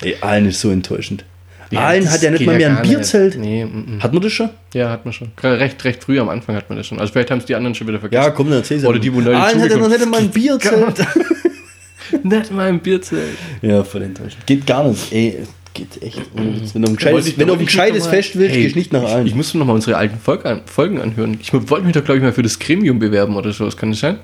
Ey, 0.02 0.16
Aalen 0.20 0.46
ist 0.46 0.60
so 0.60 0.70
enttäuschend. 0.70 1.24
Ja, 1.70 1.80
Aalen 1.80 2.10
hat 2.10 2.20
ja 2.22 2.30
nicht 2.30 2.44
mal 2.44 2.56
mehr 2.56 2.68
gar 2.68 2.78
ein 2.78 2.88
Bierzelt. 2.88 3.38
Nee, 3.38 3.64
mm, 3.64 3.96
mm. 3.98 4.02
Hat 4.02 4.12
man 4.12 4.22
das 4.22 4.32
schon? 4.32 4.50
ja, 4.74 4.90
hat 4.90 5.04
man 5.04 5.12
schon. 5.12 5.30
Recht, 5.42 5.84
recht 5.84 6.02
früh 6.02 6.18
am 6.18 6.28
Anfang 6.28 6.56
hat 6.56 6.68
man 6.68 6.76
das 6.78 6.86
schon. 6.86 6.98
Also 6.98 7.12
vielleicht 7.12 7.30
haben 7.30 7.38
es 7.38 7.44
die 7.44 7.54
anderen 7.54 7.74
schon 7.74 7.86
wieder 7.86 8.00
vergessen. 8.00 8.22
Ja, 8.24 8.30
komm, 8.30 8.48
dann 8.48 8.58
erzähl's 8.58 8.84
Oder 8.84 8.98
die, 8.98 9.12
wo 9.14 9.20
neu 9.20 9.36
Aalen 9.36 9.60
hat 9.62 9.70
ja 9.70 9.76
noch 9.76 9.88
nicht 9.88 10.06
mal 10.06 10.20
ein 10.20 10.30
Bierzelt. 10.30 11.06
Nicht 12.24 12.50
mal 12.50 12.68
ein 12.68 12.80
Bierzelt. 12.80 13.36
ja, 13.62 13.84
voll 13.84 14.02
enttäuschend. 14.02 14.44
Geht 14.44 14.66
gar 14.66 14.82
nicht. 14.88 15.12
Ey, 15.12 15.38
geht 15.74 16.02
echt. 16.02 16.18
Witz. 16.34 16.74
Wenn 16.74 16.82
du 16.82 16.88
ein 16.88 16.96
gescheites, 16.96 17.26
ich- 17.28 17.38
wenn 17.38 17.46
du 17.46 17.52
ein 17.54 17.60
ich 17.60 17.66
gescheites 17.66 18.06
Fest 18.08 18.36
willst, 18.36 18.54
Hey, 18.54 18.62
gehst 18.64 18.74
nicht 18.74 18.92
nach 18.92 19.02
Ich, 19.04 19.08
Aalen. 19.08 19.26
ich 19.28 19.34
muss 19.36 19.54
noch 19.54 19.64
mal 19.64 19.74
unsere 19.74 19.96
alten 19.96 20.18
Folgen 20.18 21.00
anhören. 21.00 21.38
Ich 21.40 21.52
wollte 21.52 21.84
mich 21.84 21.92
doch, 21.94 22.04
glaube 22.04 22.18
ich, 22.18 22.22
mal 22.24 22.32
für 22.32 22.42
das 22.42 22.58
Gremium 22.58 22.98
bewerben 22.98 23.36
oder 23.36 23.52
sowas. 23.52 23.76
Kann 23.76 23.90
das 23.90 24.00
sein? 24.00 24.18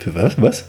Für 0.00 0.12
was? 0.14 0.40
Was? 0.42 0.64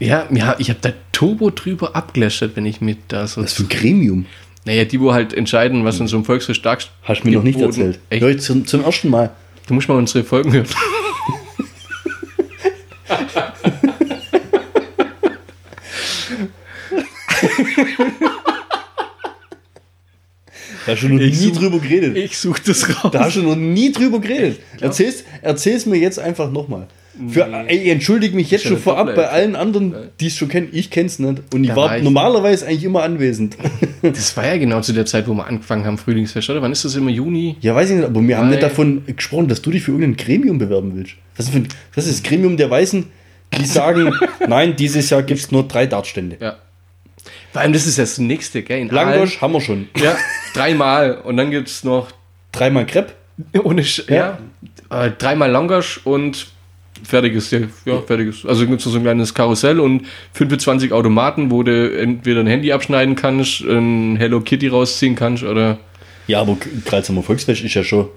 Ja, 0.00 0.26
ja 0.30 0.56
ich 0.58 0.68
habe 0.70 0.80
da 0.82 0.92
Turbo 1.12 1.50
drüber 1.50 1.94
abgelästert, 1.94 2.56
wenn 2.56 2.66
ich 2.66 2.80
mit 2.80 2.98
da 3.08 3.26
so. 3.28 3.42
Was 3.42 3.52
für 3.52 3.62
ein 3.62 3.68
Gremium? 3.68 4.26
Naja, 4.64 4.84
die, 4.84 5.00
wo 5.00 5.12
halt 5.12 5.32
entscheiden, 5.32 5.84
was 5.84 5.96
hm. 5.96 6.02
in 6.02 6.08
so 6.08 6.16
einem 6.16 6.24
Volksfest 6.24 6.60
stark 6.60 6.82
Hast 7.02 7.22
du 7.22 7.28
mir 7.28 7.36
noch 7.36 7.42
nicht 7.42 7.60
erzählt. 7.60 7.98
Echt? 8.10 8.22
Leute, 8.22 8.38
zum, 8.38 8.66
zum 8.66 8.84
ersten 8.84 9.08
Mal. 9.08 9.30
Du 9.66 9.74
musst 9.74 9.88
mal 9.88 9.96
unsere 9.96 10.24
Folgen 10.24 10.52
hören. 10.52 10.66
Da 20.86 20.92
hast 20.92 21.02
du 21.02 21.08
noch 21.08 21.20
ich 21.20 21.40
nie 21.40 21.46
such, 21.46 21.58
drüber 21.58 21.78
geredet. 21.78 22.16
Ich 22.16 22.36
such 22.38 22.58
das 22.60 22.88
raus. 22.88 23.12
Da 23.12 23.20
hast 23.20 23.36
du 23.36 23.42
noch 23.42 23.54
nie 23.54 23.92
drüber 23.92 24.18
geredet. 24.18 24.60
Erzähl's, 24.80 25.24
erzähl's 25.40 25.86
mir 25.86 25.98
jetzt 25.98 26.18
einfach 26.18 26.50
nochmal. 26.50 26.88
Für, 27.28 27.46
ey, 27.66 27.76
ich 27.78 27.88
entschuldige 27.88 28.34
mich 28.34 28.50
jetzt 28.50 28.64
ja 28.64 28.70
schon 28.70 28.78
vorab 28.78 29.14
bei 29.14 29.28
allen 29.28 29.56
anderen, 29.56 29.94
die 30.20 30.28
es 30.28 30.36
schon 30.36 30.48
kennen. 30.48 30.68
Ich 30.72 30.90
kenn's 30.90 31.18
nicht. 31.18 31.42
Und 31.52 31.64
ich 31.64 31.70
Da 31.70 31.76
war, 31.76 31.90
war 31.90 31.98
ich- 31.98 32.02
normalerweise 32.04 32.66
eigentlich 32.66 32.84
immer 32.84 33.02
anwesend. 33.02 33.56
Das 34.02 34.34
war 34.36 34.46
ja 34.46 34.56
genau 34.56 34.80
zu 34.80 34.94
der 34.94 35.04
Zeit, 35.04 35.28
wo 35.28 35.34
wir 35.34 35.46
angefangen 35.46 35.84
haben, 35.84 35.98
Frühlingsfest, 35.98 36.48
oder? 36.48 36.62
Wann 36.62 36.72
ist 36.72 36.86
das 36.86 36.94
immer? 36.94 37.10
Juni? 37.10 37.56
Ja, 37.60 37.74
weiß 37.74 37.90
ich 37.90 37.96
nicht, 37.96 38.06
aber 38.06 38.26
wir 38.26 38.38
haben 38.38 38.46
Mai. 38.46 38.52
nicht 38.52 38.62
davon 38.62 39.02
gesprochen, 39.06 39.48
dass 39.48 39.60
du 39.60 39.70
dich 39.70 39.82
für 39.82 39.90
irgendein 39.92 40.16
Gremium 40.16 40.56
bewerben 40.56 40.92
willst. 40.96 41.12
Was 41.36 41.46
ist, 41.46 41.52
für 41.52 41.58
ein, 41.58 41.68
das 41.94 42.06
ist 42.06 42.22
das 42.24 42.28
Gremium 42.30 42.56
der 42.56 42.70
Weißen, 42.70 43.04
die 43.58 43.66
sagen, 43.66 44.14
nein, 44.48 44.74
dieses 44.76 45.10
Jahr 45.10 45.22
gibt 45.22 45.40
es 45.40 45.50
nur 45.52 45.68
drei 45.68 45.84
Dartstände. 45.84 46.38
Ja. 46.40 46.56
Vor 47.52 47.60
allem, 47.60 47.74
das 47.74 47.86
ist 47.86 47.98
das 47.98 48.16
nächste, 48.16 48.62
gell? 48.62 48.80
In 48.80 48.88
Langosch 48.88 49.42
haben 49.42 49.52
wir 49.52 49.60
schon. 49.60 49.88
Ja, 50.02 50.16
dreimal. 50.54 51.18
Und 51.18 51.36
dann 51.36 51.50
gibt 51.50 51.68
es 51.68 51.84
noch 51.84 52.08
Dreimal 52.52 52.86
Crepe. 52.86 53.12
ohne 53.62 53.84
Sch 53.84 54.04
ja. 54.08 54.38
Äh, 54.88 55.10
dreimal 55.18 55.50
Langosch 55.50 56.00
und 56.04 56.46
fertiges, 57.04 57.50
ja, 57.50 57.60
ja 57.84 58.00
fertiges. 58.02 58.44
Also 58.46 58.66
gibt 58.66 58.84
es 58.84 58.90
so 58.90 58.96
ein 58.96 59.02
kleines 59.02 59.34
Karussell 59.34 59.80
und 59.80 60.06
25 60.34 60.92
Automaten, 60.92 61.50
wo 61.50 61.62
du 61.62 61.98
entweder 61.98 62.40
ein 62.40 62.46
Handy 62.46 62.72
abschneiden 62.72 63.16
kannst, 63.16 63.60
ein 63.62 64.16
Hello 64.16 64.40
Kitty 64.40 64.68
rausziehen 64.68 65.14
kannst 65.14 65.42
oder. 65.42 65.78
Ja, 66.26 66.40
aber 66.40 66.56
Kreuzheimer 66.84 67.22
Volksfest 67.22 67.62
ist 67.62 67.74
ja 67.74 67.82
schon. 67.82 68.08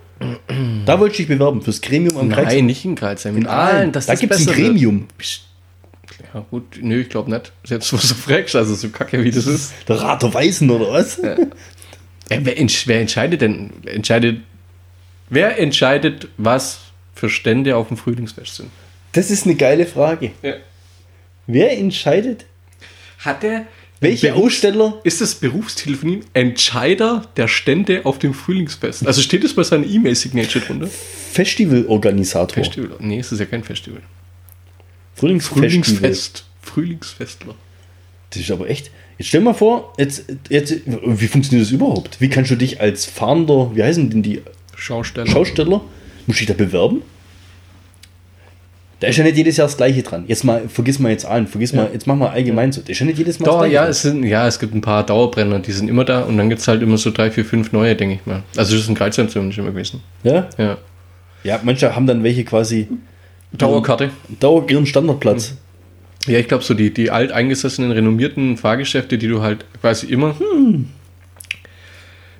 Da 0.85 0.99
wollte 0.99 1.13
ich 1.13 1.17
dich 1.17 1.27
bewerben, 1.27 1.61
fürs 1.61 1.81
Gremium 1.81 2.17
am 2.17 2.29
Kreuzheim. 2.29 2.55
Nein, 2.57 2.65
nicht 2.67 2.85
in 2.85 2.95
Karlsheim. 2.95 3.37
In 3.37 3.47
Aalen. 3.47 3.75
Aalen, 3.75 3.91
das 3.91 4.05
da 4.05 4.13
ist 4.13 4.19
gibt 4.19 4.33
es 4.33 4.47
ein. 4.47 4.53
Gremium. 4.53 5.07
Ja, 6.33 6.45
gut, 6.49 6.79
nö, 6.81 7.01
ich 7.01 7.09
glaube 7.09 7.31
nicht. 7.31 7.51
Jetzt, 7.65 7.91
wo 7.91 7.97
du 7.97 8.03
so 8.03 8.15
fragst, 8.15 8.55
also 8.55 8.75
so 8.75 8.89
kacke 8.89 9.23
wie 9.23 9.31
das 9.31 9.47
ist. 9.47 9.73
Der 9.87 10.01
Rat 10.01 10.23
der 10.23 10.33
Weißen 10.33 10.69
oder 10.69 10.91
was? 10.91 11.17
Ja, 11.17 11.35
wer, 12.29 12.57
entsch 12.57 12.87
wer 12.87 13.01
entscheidet 13.01 13.41
denn? 13.41 13.71
Entscheidet, 13.85 14.39
wer 15.29 15.59
entscheidet, 15.59 16.27
was 16.37 16.82
für 17.23 17.29
Stände 17.29 17.77
auf 17.77 17.87
dem 17.87 17.95
Frühlingsfest 17.97 18.55
sind? 18.55 18.69
Das 19.13 19.31
ist 19.31 19.45
eine 19.45 19.55
geile 19.55 19.85
Frage. 19.85 20.31
Ja. 20.41 20.55
Wer 21.47 21.77
entscheidet, 21.77 22.45
Hat 23.19 23.43
der. 23.43 23.65
welche 24.01 24.27
Berufs- 24.27 24.45
Aussteller? 24.55 24.99
Ist 25.05 25.21
das 25.21 25.35
ihm 26.03 26.21
Entscheider 26.33 27.25
der 27.37 27.47
Stände 27.47 28.01
auf 28.05 28.19
dem 28.19 28.33
Frühlingsfest? 28.33 29.07
Also 29.07 29.21
steht 29.21 29.43
das 29.45 29.53
bei 29.53 29.63
seiner 29.63 29.85
E-Mail-Signature 29.85 30.65
drunter? 30.65 30.87
Festivalorganisator. 31.31 32.63
Festival. 32.63 32.97
Nee, 32.99 33.19
es 33.19 33.31
ist 33.31 33.39
ja 33.39 33.45
kein 33.45 33.63
Festival. 33.63 34.01
Frühlingsfestival. 35.15 35.69
Frühlingsfest. 35.69 36.45
Frühlingsfestler. 36.61 37.55
Das 38.31 38.41
ist 38.41 38.51
aber 38.51 38.69
echt. 38.69 38.91
Jetzt 39.17 39.27
stell 39.27 39.41
mal 39.41 39.53
vor, 39.53 39.93
jetzt, 39.97 40.25
jetzt, 40.49 40.73
wie 40.85 41.27
funktioniert 41.27 41.65
das 41.67 41.71
überhaupt? 41.71 42.19
Wie 42.19 42.29
kannst 42.29 42.51
du 42.51 42.55
dich 42.55 42.81
als 42.81 43.05
fahrender, 43.05 43.71
wie 43.75 43.83
heißen 43.83 44.09
denn 44.09 44.23
die 44.23 44.41
Schausteller. 44.75 45.27
Schausteller, 45.29 45.81
musst 46.25 46.39
du 46.41 46.45
dich 46.45 46.47
da 46.47 46.53
bewerben? 46.55 47.03
Da 49.03 49.09
ist 49.09 49.17
ja 49.17 49.25
nicht 49.25 49.35
jedes 49.35 49.57
Jahr 49.57 49.67
das 49.67 49.75
gleiche 49.75 50.01
dran. 50.01 50.23
Jetzt 50.27 50.45
mal, 50.45 50.69
vergiss 50.69 50.97
mal 50.97 51.09
jetzt 51.09 51.25
an, 51.25 51.45
vergiss 51.45 51.73
mal, 51.73 51.89
jetzt 51.91 52.07
mach 52.07 52.15
mal 52.15 52.29
allgemein 52.29 52.71
so. 52.71 52.79
Da 52.79 52.89
ist 52.89 52.99
ja 52.99 53.05
nicht 53.05 53.17
jedes 53.17 53.37
Mal 53.37 53.47
Doch, 53.47 53.57
gleiche 53.57 53.73
ja 53.73 53.81
dran. 53.81 53.91
es, 53.91 54.01
sind, 54.01 54.23
ja, 54.23 54.47
es 54.47 54.59
gibt 54.59 54.73
ein 54.73 54.79
paar 54.79 55.05
Dauerbrenner, 55.05 55.59
die 55.59 55.73
sind 55.73 55.89
immer 55.89 56.05
da 56.05 56.21
und 56.21 56.37
dann 56.37 56.47
gibt 56.47 56.61
es 56.61 56.69
halt 56.69 56.81
immer 56.81 56.97
so 56.97 57.11
drei, 57.11 57.29
vier, 57.29 57.43
fünf 57.43 57.73
neue, 57.73 57.97
denke 57.97 58.15
ich 58.15 58.25
mal. 58.25 58.43
Also 58.55 58.75
das 58.75 58.83
ist 58.83 58.89
ein 58.89 58.95
Kreuzheim 58.95 59.27
zumindest 59.27 59.59
immer 59.59 59.71
gewesen. 59.71 59.99
Ja? 60.23 60.47
Ja. 60.57 60.77
ja, 61.43 61.59
manche 61.63 61.93
haben 61.93 62.07
dann 62.07 62.23
welche 62.23 62.45
quasi 62.45 62.87
Dauerkarte. 63.51 64.11
Dauer 64.39 64.69
ihren 64.69 64.85
Standardplatz. 64.85 65.57
Ja, 66.25 66.39
ich 66.39 66.47
glaube 66.47 66.63
so 66.63 66.73
die, 66.73 66.93
die 66.93 67.11
alteingesessenen, 67.11 67.91
renommierten 67.91 68.55
Fahrgeschäfte, 68.55 69.17
die 69.17 69.27
du 69.27 69.41
halt 69.41 69.65
quasi 69.81 70.05
immer. 70.05 70.33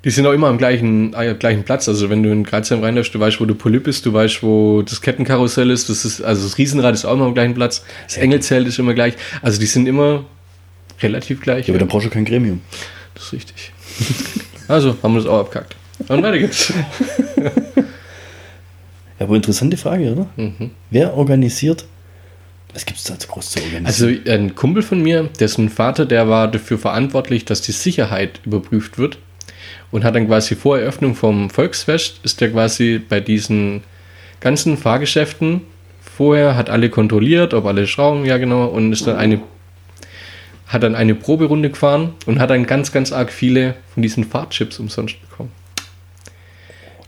Die 0.04 0.10
sind 0.10 0.26
auch 0.26 0.34
immer 0.34 0.48
am 0.48 0.58
gleichen, 0.58 1.14
äh, 1.14 1.34
gleichen 1.34 1.64
Platz. 1.64 1.88
Also 1.88 2.10
wenn 2.10 2.24
du 2.24 2.32
in 2.32 2.46
Kreuzheim 2.46 2.82
reinläufst, 2.82 3.16
du 3.16 3.20
weißt, 3.20 3.40
wo 3.40 3.46
du 3.46 3.56
Polyp 3.56 3.84
bist, 3.84 4.06
du 4.06 4.12
weißt, 4.14 4.44
wo 4.44 4.82
das 4.82 5.02
Kettenkarussell 5.02 5.70
ist, 5.70 5.90
das 5.90 6.04
ist, 6.04 6.22
also 6.22 6.44
das 6.44 6.58
Riesenrad 6.58 6.94
ist 6.94 7.06
auch 7.06 7.14
immer 7.14 7.26
am 7.26 7.34
gleichen 7.34 7.54
Platz, 7.54 7.86
das 8.06 8.18
Engelzelt 8.18 8.68
ist 8.68 8.80
immer 8.80 8.94
gleich. 8.94 9.14
Also 9.42 9.60
die 9.60 9.66
sind 9.66 9.88
immer 9.88 10.26
relativ 11.02 11.42
gleich. 11.42 11.68
Ja, 11.68 11.72
aber 11.72 11.80
dann 11.80 11.88
brauchst 11.88 12.08
du 12.08 12.10
kein 12.10 12.26
Gremium. 12.26 12.62
Das 13.14 13.26
ist 13.26 13.34
richtig. 13.34 13.72
also 14.68 14.98
haben 15.02 15.14
wir 15.14 15.22
das 15.22 15.30
auch 15.30 15.40
abkackt. 15.40 15.76
Und 16.08 16.22
weiter 16.22 16.40
geht's. 16.40 16.74
Ja, 19.20 19.28
aber 19.28 19.36
interessante 19.36 19.78
Frage, 19.78 20.12
oder? 20.12 20.28
Mhm. 20.36 20.72
Wer 20.90 21.16
organisiert? 21.16 21.86
Was 22.74 22.86
gibt 22.86 22.98
es 22.98 23.06
da 23.06 23.16
so 23.18 23.28
groß 23.28 23.52
zu 23.52 23.60
organisieren? 23.60 23.86
Also 23.86 24.32
ein 24.32 24.56
Kumpel 24.56 24.82
von 24.82 25.02
mir, 25.02 25.30
dessen 25.40 25.70
Vater, 25.70 26.08
der 26.08 26.28
war 26.28 26.50
dafür 26.50 26.80
verantwortlich, 26.80 27.46
dass 27.46 27.62
die 27.62 27.72
Sicherheit 27.74 28.40
überprüft 28.44 28.98
wird 28.98 29.20
und 29.94 30.04
hat 30.04 30.16
dann 30.16 30.26
quasi 30.26 30.56
vor 30.56 30.80
Eröffnung 30.80 31.14
vom 31.14 31.52
Volksfest, 31.52 32.20
ist 32.24 32.42
der 32.42 32.50
quasi 32.50 33.00
bei 33.08 33.20
diesen 33.20 33.84
ganzen 34.40 34.76
Fahrgeschäften 34.76 35.62
vorher, 36.02 36.56
hat 36.56 36.72
alle 36.72 36.90
kontrolliert, 36.90 37.54
ob 37.54 37.68
alle 37.68 37.86
Schrauben, 37.86 38.26
ja 38.26 38.40
genau, 38.40 38.66
und 38.66 38.92
ist 38.92 39.06
dann 39.06 39.18
eine, 39.18 39.40
hat 40.66 40.82
dann 40.82 40.96
eine 40.96 41.14
Proberunde 41.14 41.70
gefahren 41.70 42.16
und 42.26 42.40
hat 42.40 42.50
dann 42.50 42.66
ganz, 42.66 42.92
ganz 42.92 43.12
arg 43.12 43.32
viele 43.32 43.76
von 43.94 44.02
diesen 44.02 44.24
Fahrchips 44.24 44.80
umsonst 44.80 45.22
bekommen. 45.22 45.52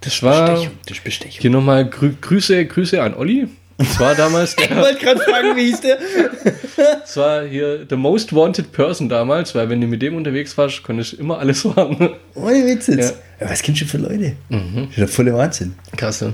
Das 0.02 0.22
war, 0.22 0.52
Bestechung, 0.52 0.78
das 0.86 1.00
Bestechung. 1.00 1.42
hier 1.42 1.50
nochmal 1.50 1.90
Grü 1.90 2.14
Grüße, 2.22 2.68
Grüße 2.68 3.02
an 3.02 3.16
Olli. 3.16 3.48
Das 3.78 4.00
war 4.00 4.16
damals 4.16 4.56
der, 4.56 4.72
Ich 4.72 4.78
wollte 4.78 5.00
gerade 5.00 5.20
fragen, 5.20 5.56
wie 5.56 5.66
hieß 5.66 5.82
der? 5.82 5.98
das 7.02 7.18
war 7.18 7.46
hier 7.46 7.86
the 7.90 7.96
most 7.96 8.34
wanted 8.34 8.72
person 8.72 9.10
damals, 9.10 9.54
weil 9.56 9.70
wenn 9.70 9.82
du 9.82 9.88
mit 9.88 10.02
dem 10.02 10.16
unterwegs 10.16 10.58
warst, 10.58 10.84
konntest 10.84 11.14
du 11.14 11.18
immer 11.18 11.40
alles 11.40 11.62
fahren. 11.62 12.16
Ohne 12.36 12.66
Witz 12.66 12.88
jetzt. 12.88 13.16
Ja. 13.40 13.50
Was 13.50 13.62
kennst 13.62 13.82
du 13.82 13.86
für 13.86 13.98
Leute? 13.98 14.36
Mhm. 14.50 14.76
Das 14.76 14.90
ist 14.90 14.98
der 14.98 15.08
volle 15.08 15.34
Wahnsinn. 15.34 15.76
Krasse. 15.96 16.34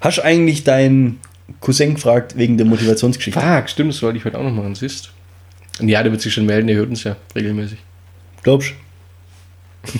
Hast 0.00 0.18
du 0.18 0.22
eigentlich 0.22 0.64
deinen 0.64 1.20
Cousin 1.60 1.94
gefragt 1.94 2.36
wegen 2.36 2.56
der 2.56 2.66
Motivationsgeschichte? 2.66 3.40
Fuck, 3.40 3.68
stimmt, 3.68 3.92
das 3.92 4.02
wollte 4.02 4.18
ich 4.18 4.24
heute 4.24 4.38
auch 4.38 4.44
noch 4.44 4.52
machen, 4.52 4.74
siehst 4.74 5.12
Und 5.80 5.88
ja, 5.88 6.02
der 6.02 6.12
wird 6.12 6.22
sich 6.22 6.32
schon 6.32 6.46
melden, 6.46 6.68
der 6.68 6.76
hört 6.76 6.88
uns 6.88 7.04
ja 7.04 7.16
regelmäßig. 7.34 7.78
Glaubst 8.42 8.70
du? 8.70 9.98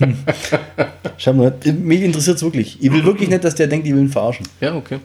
Schau 1.18 1.32
mal, 1.34 1.54
mich 1.64 2.00
interessiert 2.02 2.36
es 2.36 2.42
wirklich. 2.42 2.78
Ich 2.80 2.90
will 2.92 3.04
wirklich 3.04 3.28
nicht, 3.28 3.44
dass 3.44 3.54
der 3.54 3.66
denkt, 3.66 3.86
ich 3.86 3.92
will 3.92 4.00
ihn 4.02 4.08
verarschen. 4.08 4.46
Ja, 4.60 4.74
okay. 4.74 4.98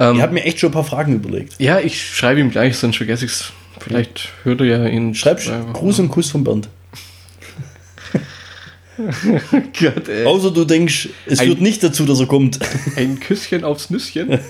Ich 0.00 0.04
Ähm, 0.06 0.20
habe 0.22 0.34
mir 0.34 0.44
echt 0.44 0.60
schon 0.60 0.68
ein 0.70 0.72
paar 0.74 0.84
Fragen 0.84 1.14
überlegt. 1.14 1.54
ja, 1.58 1.80
ich 1.80 2.00
schreibe 2.14 2.40
ihm 2.40 2.50
gleich, 2.50 2.76
sonst 2.76 2.96
vergesse 2.98 3.24
ich 3.24 3.32
es. 3.32 3.52
Vielleicht 3.80 4.28
hört 4.44 4.60
er 4.60 4.66
ja 4.66 4.86
ihn. 4.86 5.14
Schreibst 5.14 5.48
äh, 5.48 5.52
Gruß 5.72 5.98
und 6.00 6.08
Kuss 6.08 6.30
von 6.30 6.44
Bernd. 6.44 6.68
Gott, 9.80 10.08
ey. 10.08 10.24
Außer 10.26 10.50
du 10.50 10.64
denkst, 10.64 11.08
es 11.26 11.38
Ein- 11.38 11.46
führt 11.48 11.60
nicht 11.60 11.82
dazu, 11.82 12.04
dass 12.04 12.18
er 12.20 12.26
kommt. 12.26 12.58
Ein 12.96 13.18
Küsschen 13.20 13.64
aufs 13.64 13.90
Nüsschen. 13.90 14.40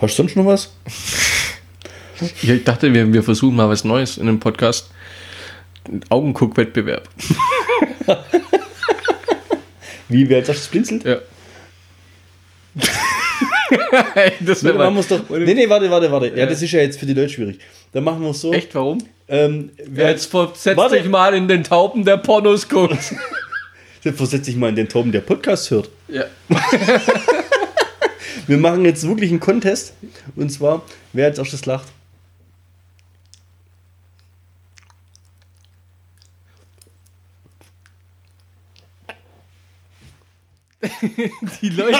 Hast 0.00 0.12
du 0.18 0.22
sonst 0.22 0.36
noch 0.36 0.46
was? 0.46 0.70
Ich 2.42 2.64
dachte, 2.64 2.92
wir, 2.92 3.12
wir 3.12 3.22
versuchen 3.22 3.56
mal 3.56 3.68
was 3.68 3.84
Neues 3.84 4.16
in 4.16 4.28
einem 4.28 4.40
Podcast. 4.40 4.90
Augenguck-Wettbewerb. 6.08 7.08
Wie, 10.08 10.28
wer 10.28 10.38
als 10.38 10.48
erstes 10.48 10.68
blinzelt? 10.68 11.04
Ja. 11.04 11.18
das 14.40 14.62
Nee, 14.62 14.72
dann 14.72 14.94
wir's 14.94 15.08
doch. 15.08 15.28
Nee, 15.30 15.54
nee, 15.54 15.68
warte, 15.68 15.90
warte, 15.90 16.10
warte. 16.10 16.32
Ja, 16.34 16.46
das 16.46 16.62
ist 16.62 16.72
ja 16.72 16.80
jetzt 16.80 16.98
für 16.98 17.06
die 17.06 17.14
Leute 17.14 17.28
schwierig. 17.30 17.58
Dann 17.92 18.04
machen 18.04 18.22
wir 18.22 18.30
es 18.30 18.40
so. 18.40 18.52
Echt, 18.52 18.74
warum? 18.74 18.98
Ähm, 19.28 19.70
Wer 19.84 20.10
jetzt 20.10 20.30
versetzt 20.30 20.76
Warte. 20.76 20.96
dich 20.96 21.08
mal 21.08 21.34
in 21.34 21.48
den 21.48 21.62
Tauben 21.64 22.04
der 22.04 22.16
Pornos 22.16 22.68
guckt. 22.68 22.96
versetzt 24.16 24.46
sich 24.46 24.56
mal 24.56 24.70
in 24.70 24.76
den 24.76 24.88
Toben, 24.88 25.12
der 25.12 25.20
Podcast 25.20 25.70
hört. 25.70 25.90
ja. 26.08 26.24
Wir 28.46 28.56
machen 28.56 28.86
jetzt 28.86 29.06
wirklich 29.06 29.30
einen 29.30 29.40
Contest. 29.40 29.92
Und 30.34 30.50
zwar, 30.50 30.82
wer 31.12 31.26
als 31.26 31.38
erstes 31.38 31.66
lacht. 31.66 31.88
Die 41.60 41.68
Leute, 41.70 41.98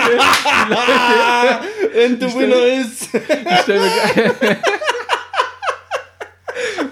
Und 2.07 2.21
der 2.21 2.33
Winner 2.33 2.65
ist. 2.81 3.13
ich 3.13 3.59
stell 3.63 3.79
mir 3.79 4.57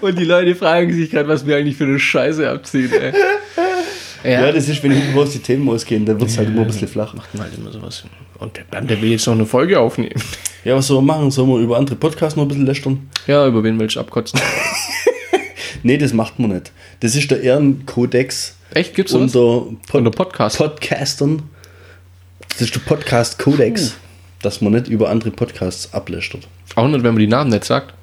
Und 0.00 0.18
die 0.18 0.24
Leute 0.24 0.54
fragen 0.54 0.92
sich 0.92 1.10
gerade, 1.10 1.28
was 1.28 1.46
wir 1.46 1.56
eigentlich 1.56 1.76
für 1.76 1.84
eine 1.84 1.98
Scheiße 1.98 2.48
abziehen, 2.48 2.92
ey. 2.92 3.12
Ja, 4.24 4.52
das 4.52 4.68
ist, 4.68 4.82
wenn 4.82 4.90
hinten 4.92 5.16
raus 5.18 5.30
die 5.30 5.38
Themen 5.38 5.68
ausgehen, 5.68 6.04
dann 6.04 6.20
wird 6.20 6.30
es 6.30 6.36
halt 6.38 6.48
immer 6.48 6.62
ein 6.62 6.66
bisschen 6.66 6.88
flach. 6.88 7.14
Macht 7.14 7.28
halt 7.38 7.56
immer 7.56 7.70
sowas. 7.70 8.04
Und 8.38 8.56
der 8.56 8.64
Bernd, 8.64 8.90
der 8.90 9.00
will 9.00 9.10
jetzt 9.10 9.26
noch 9.26 9.34
eine 9.34 9.46
Folge 9.46 9.80
aufnehmen. 9.80 10.20
Ja, 10.64 10.76
was 10.76 10.88
soll 10.88 10.96
man 11.02 11.16
machen? 11.18 11.30
Sollen 11.30 11.48
wir 11.48 11.58
über 11.58 11.78
andere 11.78 11.96
Podcasts 11.96 12.36
noch 12.36 12.44
ein 12.44 12.48
bisschen 12.48 12.66
lästern? 12.66 13.08
Ja, 13.26 13.46
über 13.46 13.62
wen 13.64 13.78
willst 13.78 13.96
du 13.96 14.00
abkotzen? 14.00 14.40
Nee, 15.84 15.96
das 15.96 16.12
macht 16.12 16.40
man 16.40 16.50
nicht. 16.50 16.72
Das 17.00 17.14
ist 17.14 17.30
der 17.30 17.40
Ehrenkodex 17.40 18.56
Echt, 18.74 18.94
gibt's 18.94 19.12
unter, 19.12 19.66
Pod 19.86 19.94
Unter 19.94 20.10
Podcast. 20.10 20.58
Podcastern. 20.58 21.42
Das 22.58 22.66
ist 22.66 22.74
der 22.74 22.80
Podcast-Kodex, 22.80 23.94
dass 24.42 24.60
man 24.60 24.72
nicht 24.72 24.88
über 24.88 25.10
andere 25.10 25.30
Podcasts 25.30 25.94
ablästert. 25.94 26.48
Auch 26.74 26.88
nicht, 26.88 27.04
wenn 27.04 27.14
man 27.14 27.20
die 27.20 27.28
Namen 27.28 27.50
nicht 27.50 27.64
sagt. 27.64 27.94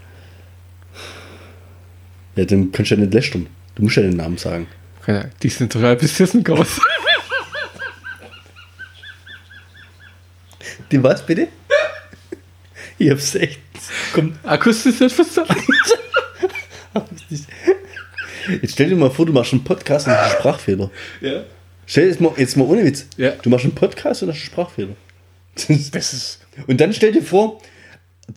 Ja, 2.37 2.45
dann 2.45 2.71
kannst 2.71 2.89
du 2.91 2.95
ja 2.95 3.01
nicht 3.01 3.13
lästern. 3.13 3.47
Du 3.75 3.83
musst 3.83 3.97
ja 3.97 4.03
den 4.03 4.15
Namen 4.15 4.37
sagen. 4.37 4.67
Keine 5.05 5.19
Ahnung, 5.19 5.31
Die 5.43 5.49
sind 5.49 5.73
total 5.73 5.97
besessen 5.97 6.41
groß. 6.41 6.79
Die 10.89 11.03
was 11.03 11.25
bitte? 11.25 11.49
Ich 12.97 13.09
hab's 13.09 13.35
echt. 13.35 13.59
Komm, 14.13 14.37
Akustisch 14.43 15.01
nicht 15.01 15.13
verstanden. 15.13 15.53
jetzt 18.61 18.71
stell 18.71 18.87
dir 18.87 18.95
mal 18.95 19.11
vor, 19.11 19.25
du 19.25 19.33
machst 19.33 19.51
einen 19.51 19.65
Podcast 19.65 20.07
und 20.07 20.13
hast 20.13 20.31
einen 20.31 20.39
Sprachfehler. 20.39 20.89
Ja. 21.19 21.43
Stell 21.85 22.05
dir 22.05 22.09
jetzt 22.11 22.21
mal, 22.21 22.33
jetzt 22.37 22.57
mal 22.57 22.63
ohne 22.65 22.83
Witz. 22.83 23.05
Ja. 23.17 23.31
Du 23.41 23.49
machst 23.49 23.65
einen 23.65 23.75
Podcast 23.75 24.23
und 24.23 24.29
hast 24.29 24.35
einen 24.37 24.45
Sprachfehler. 24.45 24.95
Das 25.55 25.67
Das 25.91 26.13
ist. 26.13 26.39
Und 26.67 26.79
dann 26.81 26.93
stell 26.93 27.11
dir 27.11 27.21
vor, 27.23 27.61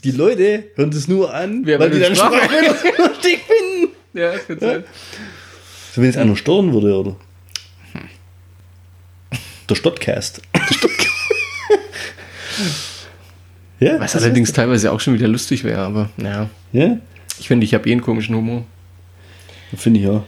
die 0.04 0.10
Leute 0.10 0.64
hören 0.74 0.90
das 0.90 1.08
nur 1.08 1.32
an, 1.32 1.64
Ja, 1.66 1.78
weil 1.78 1.90
weil 1.90 1.98
die 1.98 2.00
dann 2.00 2.14
Sprachfehler- 2.14 2.98
lustig 3.08 3.38
finden. 3.46 3.94
Ja, 4.14 4.32
das 4.32 4.46
kann 4.46 4.58
sein. 4.60 4.84
So, 5.94 6.00
wenn 6.02 6.04
jetzt 6.08 6.18
einer 6.18 6.36
stören 6.36 6.72
würde, 6.72 6.94
oder? 6.94 7.16
Der 9.68 9.74
Stottcast. 9.74 10.40
Der 10.54 10.74
Stottcast. 10.74 11.08
ja, 13.80 14.00
Was 14.00 14.16
allerdings 14.16 14.52
teilweise 14.52 14.90
auch 14.92 15.00
schon 15.00 15.14
wieder 15.14 15.28
lustig 15.28 15.62
wäre, 15.64 15.80
aber 15.82 16.10
naja. 16.16 16.48
Ja, 16.72 16.98
Ich 17.38 17.48
finde, 17.48 17.64
ich 17.64 17.74
habe 17.74 17.88
eh 17.88 17.92
einen 17.92 18.00
komischen 18.00 18.34
Humor. 18.34 18.64
finde 19.76 20.00
ich 20.00 20.06
ja. 20.06 20.24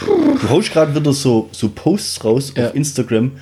Du 0.00 0.48
haust 0.48 0.72
gerade 0.72 0.94
wieder 0.94 1.12
so, 1.12 1.48
so 1.52 1.68
Posts 1.68 2.24
raus 2.24 2.52
Ja. 2.56 2.66
auf 2.68 2.74
Instagram, 2.74 3.32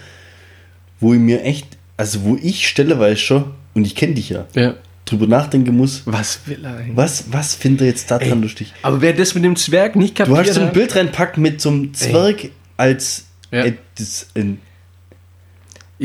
wo 1.00 1.14
ich 1.14 1.20
mir 1.20 1.42
echt, 1.44 1.66
also 1.96 2.22
wo 2.24 2.36
ich 2.40 2.68
stelleweise 2.68 3.16
schon, 3.16 3.44
und 3.74 3.86
ich 3.86 3.94
kenne 3.94 4.14
dich 4.14 4.28
ja, 4.28 4.46
Ja. 4.55 4.74
drüber 5.07 5.26
nachdenken 5.26 5.76
muss, 5.76 6.03
Was 6.05 6.40
will 6.46 6.62
er 6.64 6.76
eigentlich? 6.76 6.96
was, 6.96 7.24
was 7.32 7.55
findet 7.55 7.80
er 7.82 7.86
jetzt 7.88 8.11
da 8.11 8.18
dran 8.18 8.42
lustig? 8.42 8.72
Aber 8.82 9.00
wer 9.00 9.14
das 9.14 9.34
mit 9.34 9.44
dem 9.44 9.57
Zwerg 9.57 9.96
nicht 9.96 10.18
Du 10.18 10.24
kapiert 10.24 10.46
hast 10.48 10.55
so 10.55 10.61
ein 10.61 10.72
Bild 10.72 10.94
reinpackt 10.94 11.38
mit 11.38 11.61
so 11.61 11.70
einem 11.70 11.94
Zwerg 11.94 12.50
als 12.76 13.24
Ja. 13.50 13.64
äh, 13.64 13.72
das, 13.98 14.26
ein, 14.34 14.59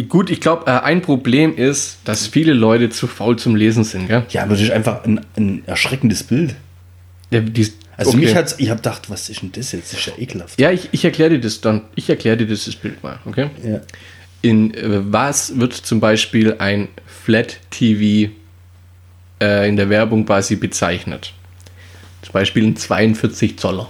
Gut, 0.09 0.29
ich 0.29 0.39
glaube, 0.41 0.67
äh, 0.67 0.79
ein 0.79 1.01
Problem 1.01 1.55
ist, 1.57 1.97
dass 2.05 2.27
viele 2.27 2.53
Leute 2.53 2.91
zu 2.91 3.07
faul 3.07 3.35
zum 3.37 3.55
Lesen 3.55 3.83
sind, 3.83 4.07
gell? 4.07 4.25
Ja, 4.29 4.43
aber 4.43 4.51
das 4.51 4.61
ist 4.61 4.69
einfach 4.71 5.03
ein, 5.05 5.21
ein 5.35 5.63
erschreckendes 5.65 6.21
Bild. 6.21 6.55
Ja, 7.31 7.39
die, 7.39 7.67
Also 7.97 8.11
okay. 8.11 8.19
mich 8.19 8.35
hat's, 8.35 8.55
ich 8.59 8.69
habe 8.69 8.77
gedacht, 8.77 9.09
was 9.09 9.27
ist 9.27 9.41
denn 9.41 9.51
das 9.51 9.71
jetzt? 9.71 9.91
Das 9.91 9.99
ist 9.99 10.05
ja 10.05 10.13
ekelhaft. 10.17 10.59
Ja, 10.61 10.71
ich, 10.71 10.89
ich 10.91 11.03
erkläre 11.03 11.31
dir 11.31 11.39
das 11.39 11.61
dann. 11.61 11.81
Ich 11.95 12.09
erkläre 12.09 12.37
dir 12.37 12.47
das, 12.47 12.65
das 12.65 12.75
Bild 12.75 13.01
mal, 13.03 13.17
okay? 13.25 13.49
Ja. 13.63 13.81
In 14.43 14.73
äh, 14.75 15.11
was 15.11 15.59
wird 15.59 15.73
zum 15.73 15.99
Beispiel 15.99 16.55
ein 16.59 16.89
Flat 17.07 17.57
TV 17.71 18.31
äh, 19.41 19.67
in 19.67 19.77
der 19.77 19.89
Werbung 19.89 20.27
quasi 20.27 20.55
bezeichnet? 20.55 21.33
Zum 22.21 22.33
Beispiel 22.33 22.65
ein 22.67 22.75
42 22.75 23.57
Zoller. 23.57 23.89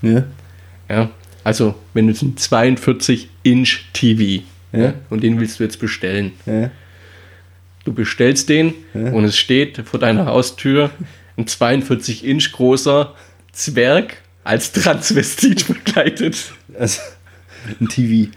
Ja. 0.00 0.24
Ja? 0.88 1.10
Also, 1.44 1.74
wenn 1.92 2.06
du 2.06 2.12
jetzt 2.12 2.22
ein 2.22 2.36
42 2.36 3.28
Inch 3.42 3.80
TV 3.92 4.42
Ja. 4.72 4.94
und 5.10 5.22
den 5.22 5.38
willst 5.38 5.60
du 5.60 5.64
jetzt 5.64 5.80
bestellen. 5.80 6.32
Ja. 6.46 6.70
Du 7.84 7.92
bestellst 7.92 8.48
den 8.48 8.74
und 8.92 9.24
es 9.24 9.38
steht 9.38 9.78
vor 9.86 9.98
deiner 9.98 10.26
Haustür 10.26 10.90
ein 11.38 11.46
42 11.46 12.24
Inch 12.24 12.52
großer 12.52 13.14
Zwerg 13.52 14.18
als 14.44 14.72
Transvestit 14.72 15.62
verkleidet. 15.62 16.52
Also 16.78 17.00
ein 17.80 17.88
TV. 17.88 18.30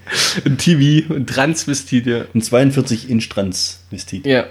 Ein 0.46 0.58
TV, 0.58 1.14
ein 1.14 1.26
Transvestit, 1.26 2.06
ja. 2.06 2.26
Ein 2.34 2.42
42 2.42 3.10
Inch 3.10 3.30
Transvestit. 3.30 4.26
Ja. 4.26 4.46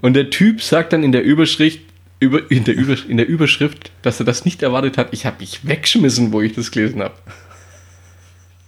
Und 0.00 0.14
der 0.14 0.30
Typ 0.30 0.62
sagt 0.62 0.92
dann 0.92 1.02
in 1.02 1.12
der 1.12 1.22
Überschrift, 1.22 1.80
über, 2.18 2.50
in, 2.50 2.64
der 2.64 2.76
Über, 2.76 2.96
in 3.08 3.16
der 3.16 3.26
Überschrift, 3.26 3.92
dass 4.02 4.20
er 4.20 4.26
das 4.26 4.44
nicht 4.44 4.62
erwartet 4.62 4.98
hat. 4.98 5.08
Ich 5.12 5.24
habe 5.24 5.36
mich 5.40 5.66
weggeschmissen, 5.66 6.32
wo 6.32 6.42
ich 6.42 6.52
das 6.52 6.70
gelesen 6.70 7.02
habe. 7.02 7.14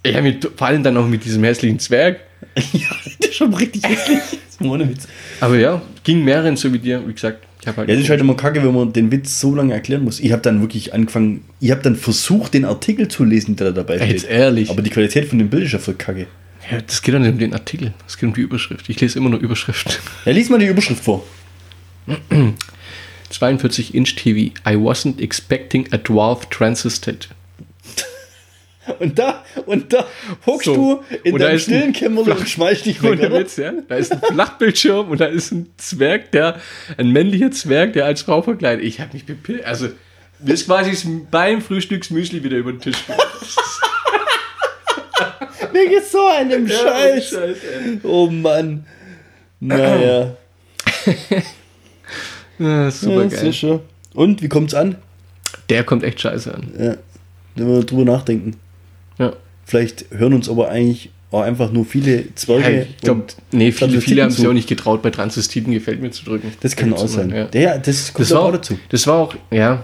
Habe 0.05 0.21
mich 0.23 0.37
vor 0.55 0.67
allem 0.67 0.83
dann 0.83 0.97
auch 0.97 1.07
mit 1.07 1.23
diesem 1.23 1.43
hässlichen 1.43 1.79
Zwerg. 1.79 2.19
ja, 2.73 2.89
das 3.19 3.29
ist 3.29 3.35
schon 3.35 3.53
richtig 3.53 3.83
hässlich. 3.83 4.21
Das 4.63 4.71
ohne 4.71 4.89
Witz. 4.89 5.07
Aber 5.39 5.57
ja, 5.57 5.81
ging 6.03 6.23
mehreren 6.23 6.55
so 6.55 6.71
wie 6.73 6.79
dir. 6.79 7.07
Wie 7.07 7.13
gesagt, 7.13 7.45
halt. 7.65 7.77
Ja, 7.77 7.95
das 7.95 8.03
ist 8.03 8.09
halt 8.09 8.19
immer 8.21 8.35
kacke, 8.35 8.63
wenn 8.63 8.73
man 8.73 8.91
den 8.93 9.11
Witz 9.11 9.39
so 9.39 9.55
lange 9.55 9.73
erklären 9.73 10.03
muss. 10.03 10.19
Ich 10.19 10.31
habe 10.31 10.41
dann 10.41 10.61
wirklich 10.61 10.93
angefangen, 10.93 11.45
ich 11.59 11.71
habe 11.71 11.81
dann 11.81 11.95
versucht, 11.95 12.53
den 12.53 12.65
Artikel 12.65 13.07
zu 13.07 13.23
lesen, 13.23 13.55
der 13.55 13.67
da 13.67 13.73
dabei 13.83 13.97
steht. 13.97 14.09
jetzt 14.09 14.29
ehrlich. 14.29 14.69
Aber 14.69 14.81
die 14.81 14.89
Qualität 14.89 15.25
von 15.27 15.37
dem 15.39 15.49
Bild 15.49 15.63
ist 15.63 15.71
ja 15.73 15.79
voll 15.79 15.93
kacke. 15.95 16.27
ja, 16.71 16.81
das 16.85 17.01
geht 17.01 17.15
doch 17.15 17.19
nicht 17.19 17.31
um 17.31 17.39
den 17.39 17.53
Artikel. 17.53 17.93
Es 18.07 18.17
geht 18.17 18.27
um 18.27 18.33
die 18.33 18.41
Überschrift. 18.41 18.89
Ich 18.89 18.99
lese 18.99 19.17
immer 19.19 19.29
nur 19.29 19.39
Überschrift. 19.39 19.99
Ja, 20.25 20.31
lies 20.31 20.49
mal 20.49 20.59
die 20.59 20.67
Überschrift 20.67 21.03
vor. 21.03 21.23
42 23.29 23.95
Inch 23.95 24.15
TV. 24.15 24.53
I 24.67 24.75
wasn't 24.75 25.19
expecting 25.19 25.87
a 25.91 25.97
dwarf 25.97 26.45
transistor. 26.49 27.15
Und 28.99 29.17
da, 29.17 29.43
und 29.65 29.93
da 29.93 30.05
hockst 30.45 30.65
So. 30.65 30.75
du 30.75 31.03
in 31.23 31.37
deinem 31.37 31.59
stillen 31.59 31.93
Kämmerlein 31.93 32.37
und 32.37 32.49
schmeißt 32.49 32.85
dich 32.85 33.01
weg? 33.01 33.21
Witz, 33.31 33.55
ja. 33.57 33.71
Da 33.87 33.95
ist 33.95 34.11
ein 34.11 34.21
Flachbildschirm 34.21 35.09
und 35.09 35.21
da 35.21 35.25
ist 35.25 35.51
ein 35.51 35.69
Zwerg, 35.77 36.31
der, 36.31 36.59
ein 36.97 37.09
männlicher 37.11 37.51
Zwerg, 37.51 37.93
der 37.93 38.05
als 38.05 38.23
Frau 38.23 38.41
verkleidet. 38.41 38.83
Ich 38.85 38.99
habe 38.99 39.11
mich 39.13 39.25
bepillt. 39.25 39.65
Also, 39.65 39.89
mir 40.39 40.53
ist 40.53 40.65
quasi 40.65 41.21
beim 41.31 41.61
Frühstücksmüsli 41.61 42.43
wieder 42.43 42.57
über 42.57 42.71
den 42.73 42.81
Tisch. 42.81 42.97
Mir 45.71 45.89
geht's 45.89 46.11
so 46.11 46.23
einem 46.27 46.67
Scheiß. 46.67 47.29
Scheiß, 47.29 47.57
ey. 47.63 47.99
Oh 48.03 48.27
Mann. 48.27 48.85
Naja. 49.59 50.35
Ja, 52.59 52.91
super 52.91 53.23
Ja, 53.23 53.51
geil. 53.51 53.79
Und, 54.13 54.41
wie 54.43 54.47
kommt's 54.47 54.75
an? 54.75 54.95
Der 55.69 55.83
kommt 55.83 56.03
echt 56.03 56.21
scheiße 56.21 56.53
an. 56.53 56.71
Ja. 56.79 56.95
Wenn 57.55 57.67
wir 57.67 57.83
drüber 57.83 58.05
nachdenken. 58.05 58.55
Ja. 59.17 59.33
Vielleicht 59.65 60.05
hören 60.11 60.33
uns 60.33 60.49
aber 60.49 60.69
eigentlich 60.69 61.09
auch 61.31 61.41
einfach 61.41 61.71
nur 61.71 61.85
viele 61.85 62.33
Zwerge. 62.35 62.75
Ja, 62.75 62.81
ich 62.83 62.97
glaube, 62.97 63.21
und 63.21 63.35
nee, 63.51 63.71
viele, 63.71 64.01
viele 64.01 64.23
haben 64.23 64.31
sich 64.31 64.47
auch 64.47 64.53
nicht 64.53 64.69
getraut, 64.69 65.01
bei 65.01 65.09
Transvestiten 65.09 65.73
gefällt 65.73 66.01
mir 66.01 66.11
zu 66.11 66.23
drücken. 66.25 66.51
Das 66.61 66.75
kann 66.75 66.93
auch 66.93 67.07
sein. 67.07 67.31
Ja. 67.31 67.47
Ja, 67.59 67.77
das 67.77 68.13
kommt 68.13 68.27
Das 68.27 68.31
war, 68.35 68.41
auch 68.41 68.47
auch, 68.49 68.51
dazu. 68.51 68.77
das 68.89 69.07
war 69.07 69.15
auch, 69.15 69.35
ja, 69.49 69.83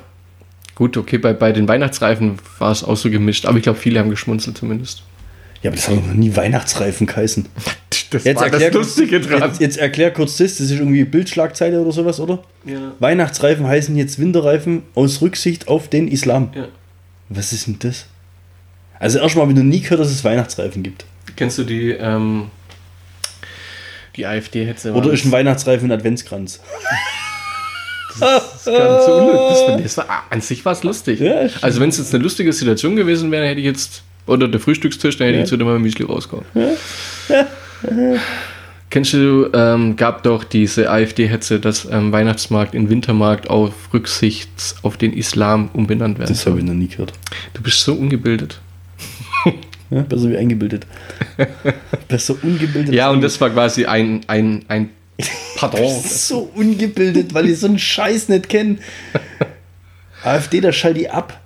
gut, 0.76 0.96
okay, 0.96 1.18
bei, 1.18 1.34
bei 1.34 1.52
den 1.52 1.68
Weihnachtsreifen 1.68 2.38
war 2.60 2.72
es 2.72 2.84
auch 2.84 2.98
so 2.98 3.10
gemischt, 3.10 3.46
aber 3.46 3.58
ich 3.58 3.64
glaube, 3.64 3.80
viele 3.80 4.00
haben 4.00 4.10
geschmunzelt 4.12 4.58
zumindest. 4.58 5.04
Ja, 5.64 5.70
aber 5.72 5.76
das 5.76 5.88
doch 5.88 5.96
noch 5.96 6.14
nie 6.14 6.36
Weihnachtsreifen 6.36 7.08
geheißen. 7.08 7.46
Das 8.12 8.24
Jetzt 8.24 8.38
war 8.38 8.48
erklär, 8.48 8.72
das 8.72 8.76
Lustige 8.98 9.20
dran. 9.20 9.44
Jetzt, 9.44 9.62
jetzt 9.62 9.78
erklär 9.78 10.10
kurz 10.10 10.38
das. 10.38 10.58
Das 10.58 10.62
ist 10.72 10.80
irgendwie 10.80 11.04
Bildschlagzeile 11.04 11.80
oder 11.80 11.92
sowas, 11.92 12.20
oder? 12.20 12.42
Ja. 12.66 12.94
Weihnachtsreifen 12.98 13.68
heißen 13.68 13.96
jetzt 13.96 14.18
Winterreifen 14.18 14.82
aus 14.96 15.22
Rücksicht 15.22 15.68
auf 15.68 15.90
den 15.90 16.08
Islam. 16.08 16.50
Ja. 16.56 16.70
Was 17.30 17.54
ist 17.54 17.68
denn 17.68 17.78
das? 17.78 18.08
Also 19.00 19.20
erstmal 19.20 19.44
habe 19.44 19.54
ich 19.54 19.58
noch 19.58 19.64
nie 19.64 19.80
gehört, 19.80 20.02
dass 20.02 20.10
es 20.12 20.24
Weihnachtsreifen 20.24 20.84
gibt. 20.84 21.06
Kennst 21.36 21.58
du 21.58 21.64
die, 21.64 21.92
ähm, 21.92 22.48
die 24.16 24.26
AfD-Hetze? 24.26 24.92
Oder 24.94 25.12
ist 25.12 25.26
ein 25.26 25.32
Weihnachtsreifen 25.32 25.90
ein 25.90 25.98
Adventskranz? 25.98 26.60
Das, 28.20 28.66
gar 28.66 28.96
nicht 28.96 29.06
so 29.06 29.14
unlustig. 29.14 29.84
Das, 29.84 29.96
das 29.96 29.98
war, 29.98 30.24
an 30.30 30.42
sich 30.42 30.66
war 30.66 30.74
es 30.74 30.84
lustig. 30.84 31.22
Ja, 31.22 31.48
also 31.62 31.80
wenn 31.80 31.88
es 31.90 31.98
jetzt 31.98 32.14
eine 32.14 32.22
lustige 32.22 32.52
Situation 32.52 32.98
gewesen 32.98 33.32
wäre, 33.32 33.48
hätte 33.48 33.60
ich 33.62 33.66
jetzt, 33.66 34.04
oder 34.28 34.50
der 34.50 34.60
Frühstückstisch, 34.60 35.18
dann 35.18 35.28
hätte 35.28 35.38
ich 35.38 35.44
jetzt 35.44 35.52
wieder 35.54 35.64
mal 35.64 35.76
ein 35.76 35.82
Müsli 35.82 36.04
rausgehauen. 36.04 36.46
Kennst 38.90 39.14
du, 39.14 39.50
ähm, 39.54 39.96
gab 39.96 40.24
doch 40.24 40.44
diese 40.44 40.90
AfD-Hetze, 40.90 41.60
dass 41.60 41.86
ähm, 41.90 42.12
Weihnachtsmarkt 42.12 42.74
in 42.74 42.90
Wintermarkt 42.90 43.50
auf 43.50 43.72
Rücksicht 43.94 44.50
auf 44.82 44.98
den 44.98 45.14
Islam 45.14 45.70
umbenannt 45.74 46.18
werden 46.18 46.34
Das 46.34 46.46
habe 46.46 46.58
ich 46.60 46.66
noch 46.66 46.74
nie 46.74 46.88
gehört. 46.88 47.14
Du 47.54 47.62
bist 47.62 47.80
so 47.82 47.94
ungebildet. 47.94 48.60
Ja, 49.92 50.02
besser 50.04 50.30
wie 50.30 50.38
eingebildet. 50.38 50.86
besser 52.08 52.36
ungebildet. 52.44 52.94
Ja, 52.94 53.10
und 53.10 53.22
das 53.22 53.40
war 53.42 53.50
quasi 53.50 53.86
ein, 53.86 54.22
ein, 54.28 54.64
ein 54.68 54.90
Pardon. 55.56 56.00
so 56.02 56.52
ungebildet, 56.56 57.34
weil 57.34 57.50
ich 57.50 57.60
so 57.60 57.68
einen 57.68 57.80
Scheiß 57.80 58.30
nicht 58.30 58.50
kenne. 58.50 58.78
AfD, 60.24 60.62
da 60.62 60.72
schall 60.72 60.94
die 60.94 61.10
ab. 61.10 61.42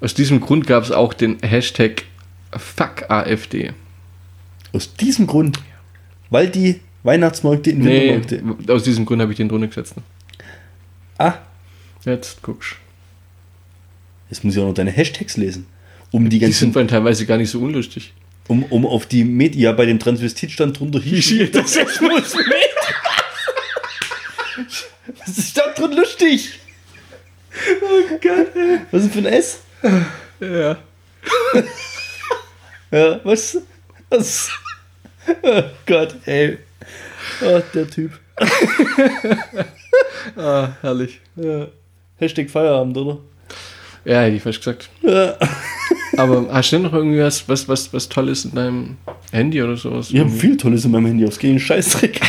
Aus 0.00 0.14
diesem 0.14 0.40
Grund 0.40 0.66
gab 0.66 0.84
es 0.84 0.90
auch 0.90 1.12
den 1.12 1.38
Hashtag 1.42 2.04
Fuck 2.56 3.10
AfD. 3.10 3.72
Aus 4.72 4.94
diesem 4.94 5.26
Grund. 5.26 5.58
Weil 6.30 6.48
die 6.48 6.80
Weihnachtsmärkte 7.02 7.70
in 7.70 7.80
Nee, 7.80 8.14
Wintermärkte. 8.14 8.72
aus 8.72 8.82
diesem 8.84 9.04
Grund 9.06 9.20
habe 9.22 9.32
ich 9.32 9.36
den 9.38 9.48
drunter 9.48 9.66
gesetzt. 9.68 9.94
Ah, 11.18 11.34
Jetzt 12.04 12.42
guckst 12.42 12.76
jetzt 14.30 14.44
muss 14.44 14.54
ich 14.54 14.62
auch 14.62 14.66
noch 14.68 14.74
deine 14.74 14.90
Hashtags 14.92 15.36
lesen. 15.36 15.66
Um 16.10 16.24
die 16.24 16.30
Die 16.30 16.38
ganzen, 16.38 16.58
sind 16.58 16.76
dann 16.76 16.88
teilweise 16.88 17.26
gar 17.26 17.36
nicht 17.36 17.50
so 17.50 17.60
unlustig. 17.60 18.12
um, 18.48 18.62
um 18.64 18.86
auf 18.86 19.06
die 19.06 19.24
Medien, 19.24 19.62
ja, 19.62 19.72
bei 19.72 19.86
dem 19.86 19.98
Transvestit 19.98 20.50
stand 20.50 20.78
drunter 20.78 21.00
Hishi. 21.00 21.50
Das 21.50 21.76
ist 21.76 22.00
muss 22.00 22.34
Was 25.26 25.38
ist 25.38 25.56
da 25.56 25.62
drin 25.76 25.92
lustig? 25.92 26.58
Oh 27.82 28.18
Gott. 28.20 28.48
Was 28.90 29.04
ist 29.04 29.14
denn 29.14 29.22
für 29.22 29.28
ein 29.28 29.34
S? 29.34 29.60
Ja. 30.40 30.78
Ja, 32.90 33.20
was? 33.24 33.58
was? 34.08 34.50
Oh 35.42 35.62
Gott, 35.86 36.14
ey. 36.24 36.58
Oh, 37.42 37.60
der 37.74 37.90
Typ. 37.90 38.12
Ah, 40.36 40.70
herrlich. 40.82 41.20
Ja. 41.36 41.68
Hashtag 42.18 42.50
Feierabend, 42.50 42.96
oder? 42.96 43.18
Ja, 44.04 44.20
hätte 44.22 44.36
ich 44.36 44.42
fast 44.42 44.58
gesagt. 44.58 44.90
Aber 46.18 46.46
hast 46.52 46.72
du 46.72 46.76
denn 46.76 46.82
noch 46.82 46.92
irgendwie 46.92 47.20
was, 47.20 47.48
was, 47.48 47.68
was, 47.68 47.92
was 47.92 48.08
Tolles 48.08 48.44
in 48.44 48.54
deinem 48.54 48.96
Handy 49.30 49.62
oder 49.62 49.76
sowas? 49.76 50.10
Ich 50.10 50.18
habe 50.18 50.28
viel 50.30 50.56
Tolles 50.56 50.84
in 50.84 50.90
meinem 50.90 51.06
Handy, 51.06 51.24
aufs 51.26 51.38
gehen 51.38 51.58
Scheißdreck. 51.58 52.20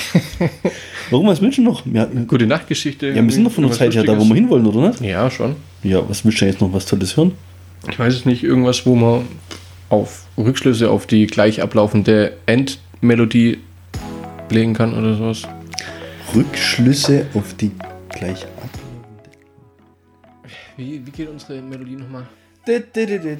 Warum, 1.09 1.25
was 1.27 1.41
willst 1.41 1.57
du 1.57 1.63
noch? 1.63 1.81
Wir, 1.85 2.01
hatten- 2.01 2.27
Gute 2.27 2.45
Nachtgeschichte. 2.45 3.07
ja, 3.07 3.15
wir 3.23 3.31
sind 3.31 3.43
doch 3.45 3.51
von 3.51 3.63
der 3.65 3.73
Zeit 3.73 3.95
her 3.95 4.03
da, 4.03 4.17
wo 4.17 4.23
wir 4.25 4.35
hinwollen, 4.35 4.65
oder 4.67 4.89
nicht? 4.89 5.01
Ja, 5.01 5.29
schon. 5.31 5.55
Ja, 5.83 6.07
was 6.07 6.23
willst 6.23 6.39
du 6.39 6.45
denn 6.45 6.53
jetzt 6.53 6.61
noch 6.61 6.71
was 6.71 6.85
Tolles 6.85 7.17
hören? 7.17 7.31
Ich 7.89 7.97
weiß 7.97 8.13
es 8.13 8.25
nicht, 8.25 8.43
irgendwas, 8.43 8.85
wo 8.85 8.93
man 8.95 9.23
auf 9.89 10.25
Rückschlüsse 10.37 10.91
auf 10.91 11.07
die 11.07 11.25
gleich 11.25 11.61
ablaufende 11.61 12.33
Endmelodie 12.45 13.57
legen 14.51 14.73
kann 14.75 14.93
oder 14.93 15.15
sowas. 15.15 15.41
Rückschlüsse 16.35 17.25
auf 17.33 17.55
die 17.55 17.71
gleich 18.09 18.43
ab. 18.43 18.69
Wie, 20.77 21.01
wie 21.05 21.11
geht 21.11 21.27
unsere 21.29 21.59
Melodie 21.61 21.95
nochmal? 21.95 22.27
Do, 22.69 22.79
do, 22.93 23.17
do, 23.17 23.39